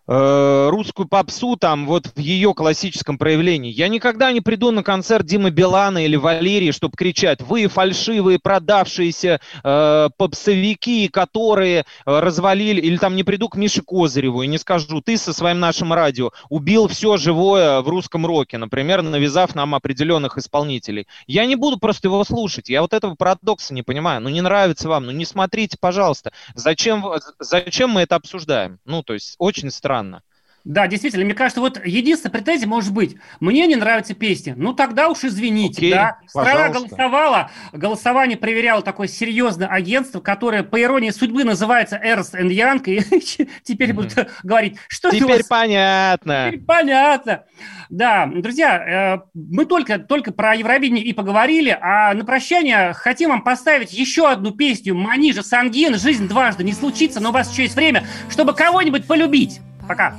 русскую 0.05 1.07
попсу 1.07 1.55
там 1.55 1.85
вот 1.85 2.07
в 2.07 2.19
ее 2.19 2.53
классическом 2.53 3.17
проявлении. 3.17 3.71
Я 3.71 3.87
никогда 3.87 4.31
не 4.31 4.41
приду 4.41 4.71
на 4.71 4.83
концерт 4.83 5.25
Димы 5.25 5.49
Билана 5.49 6.03
или 6.03 6.17
Валерии, 6.17 6.71
чтобы 6.71 6.95
кричать, 6.97 7.41
вы 7.41 7.67
фальшивые, 7.67 8.37
продавшиеся 8.39 9.39
э, 9.63 10.09
попсовики, 10.17 11.07
которые 11.07 11.79
э, 11.79 11.83
развалили, 12.05 12.81
или 12.81 12.97
там 12.97 13.15
не 13.15 13.23
приду 13.23 13.47
к 13.47 13.55
Мише 13.55 13.81
Козыреву 13.81 14.41
и 14.41 14.47
не 14.47 14.57
скажу, 14.57 15.01
ты 15.01 15.17
со 15.17 15.31
своим 15.31 15.59
нашим 15.59 15.93
радио 15.93 16.31
убил 16.49 16.87
все 16.87 17.15
живое 17.17 17.81
в 17.81 17.87
русском 17.87 18.25
роке, 18.25 18.57
например, 18.57 19.03
навязав 19.03 19.55
нам 19.55 19.73
определенных 19.73 20.37
исполнителей. 20.37 21.07
Я 21.27 21.45
не 21.45 21.55
буду 21.55 21.77
просто 21.77 22.09
его 22.09 22.23
слушать, 22.25 22.67
я 22.67 22.81
вот 22.81 22.93
этого 22.93 23.15
парадокса 23.15 23.73
не 23.73 23.83
понимаю. 23.83 24.21
Ну 24.21 24.29
не 24.29 24.41
нравится 24.41 24.89
вам, 24.89 25.05
ну 25.05 25.11
не 25.11 25.25
смотрите, 25.25 25.77
пожалуйста. 25.79 26.33
Зачем, 26.55 27.05
зачем 27.39 27.91
мы 27.91 28.01
это 28.01 28.15
обсуждаем? 28.15 28.79
Ну 28.85 29.01
то 29.01 29.13
есть 29.13 29.35
очень 29.37 29.71
странно 29.71 29.92
странно. 29.93 30.23
Да, 30.65 30.87
действительно, 30.87 31.25
мне 31.25 31.33
кажется, 31.33 31.59
вот 31.59 31.85
единственная 31.85 32.31
претензия 32.31 32.69
может 32.69 32.93
быть, 32.93 33.17
мне 33.41 33.67
не 33.67 33.75
нравятся 33.75 34.13
песни, 34.13 34.53
ну 34.55 34.71
тогда 34.71 35.09
уж 35.09 35.25
извините, 35.25 35.79
Окей, 35.79 35.91
да. 35.91 36.19
Страна 36.25 36.51
пожалуйста. 36.51 36.79
голосовала, 36.79 37.51
голосование 37.73 38.37
проверяло 38.37 38.81
такое 38.81 39.09
серьезное 39.09 39.67
агентство, 39.67 40.21
которое, 40.21 40.63
по 40.63 40.81
иронии 40.81 41.09
судьбы, 41.09 41.43
называется 41.43 41.99
Ernst 42.01 42.39
Young, 42.39 42.81
и 42.85 43.49
теперь 43.63 43.89
mm-hmm. 43.89 43.93
будут 43.93 44.29
говорить, 44.43 44.77
что 44.87 45.11
Теперь 45.11 45.39
вас... 45.39 45.47
понятно. 45.47 46.45
Теперь 46.47 46.63
понятно. 46.63 47.43
Да, 47.89 48.25
друзья, 48.25 49.17
э, 49.17 49.19
мы 49.33 49.65
только, 49.65 49.99
только 49.99 50.31
про 50.31 50.55
Евровидение 50.55 51.03
и 51.03 51.11
поговорили, 51.11 51.77
а 51.81 52.13
на 52.13 52.23
прощание 52.23 52.93
хотим 52.93 53.31
вам 53.31 53.43
поставить 53.43 53.91
еще 53.91 54.29
одну 54.29 54.51
песню 54.51 54.95
Манижа 54.95 55.43
Сангин 55.43 55.95
«Жизнь 55.95 56.29
дважды 56.29 56.63
не 56.63 56.71
случится», 56.71 57.19
но 57.19 57.31
у 57.31 57.33
вас 57.33 57.51
еще 57.51 57.63
есть 57.63 57.75
время, 57.75 58.07
чтобы 58.29 58.53
кого-нибудь 58.53 59.05
полюбить. 59.05 59.59
Пока. 59.87 60.15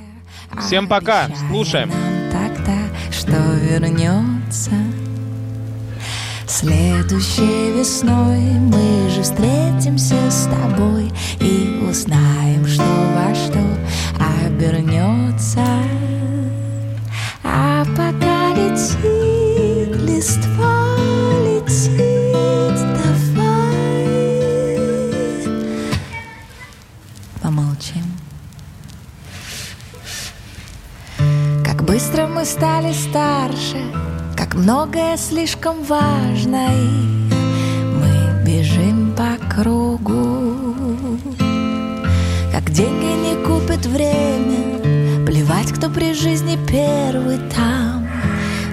Всем 0.61 0.89
пока. 0.89 1.29
Слушаем. 1.49 1.91
Тогда, 2.31 2.79
что 3.11 3.37
вернется 3.55 4.73
Следующей 6.47 7.73
весной 7.73 8.39
мы 8.39 9.09
же 9.11 9.23
встретимся 9.23 10.31
с 10.31 10.47
тобой 10.47 11.13
И 11.41 11.83
узнаем, 11.89 12.67
что 12.67 12.85
во 13.15 13.35
что 13.35 13.61
обернется 14.47 15.65
А 17.43 17.85
пока 17.97 18.51
летит 18.55 19.97
листва, 20.03 20.74
Быстро 31.95 32.27
мы 32.27 32.45
стали 32.45 32.93
старше, 32.93 33.81
как 34.37 34.57
многое 34.57 35.17
слишком 35.17 35.85
важно, 35.85 36.67
и 36.75 37.33
мы 38.01 38.45
бежим 38.45 39.15
по 39.15 39.39
кругу. 39.49 40.57
Как 42.51 42.69
деньги 42.73 43.13
не 43.29 43.45
купят 43.47 43.87
время, 43.87 45.25
плевать, 45.25 45.71
кто 45.71 45.89
при 45.89 46.15
жизни 46.15 46.59
первый 46.69 47.39
там. 47.55 48.09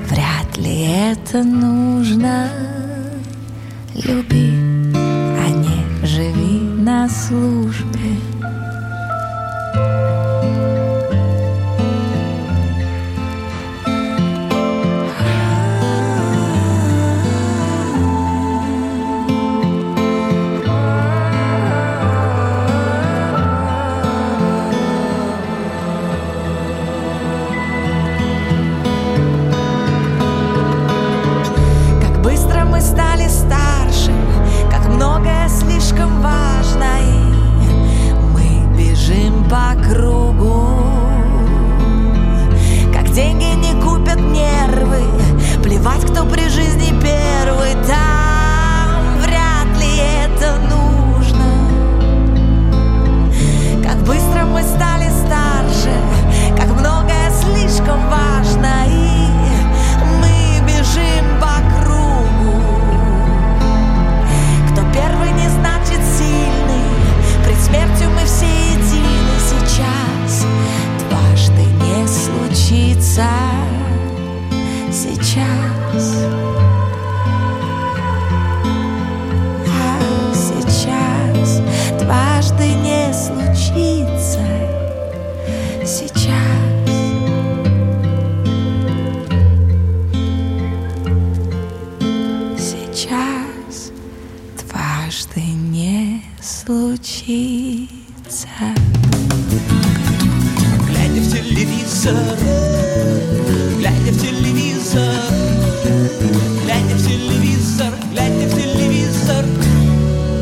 Вряд 0.09 0.57
ли 0.57 1.11
это 1.11 1.43
нужно. 1.43 2.49
Люби, 3.93 4.51
а 4.95 5.47
не 5.47 6.07
живи 6.07 6.59
на 6.59 7.07
службе. 7.07 7.90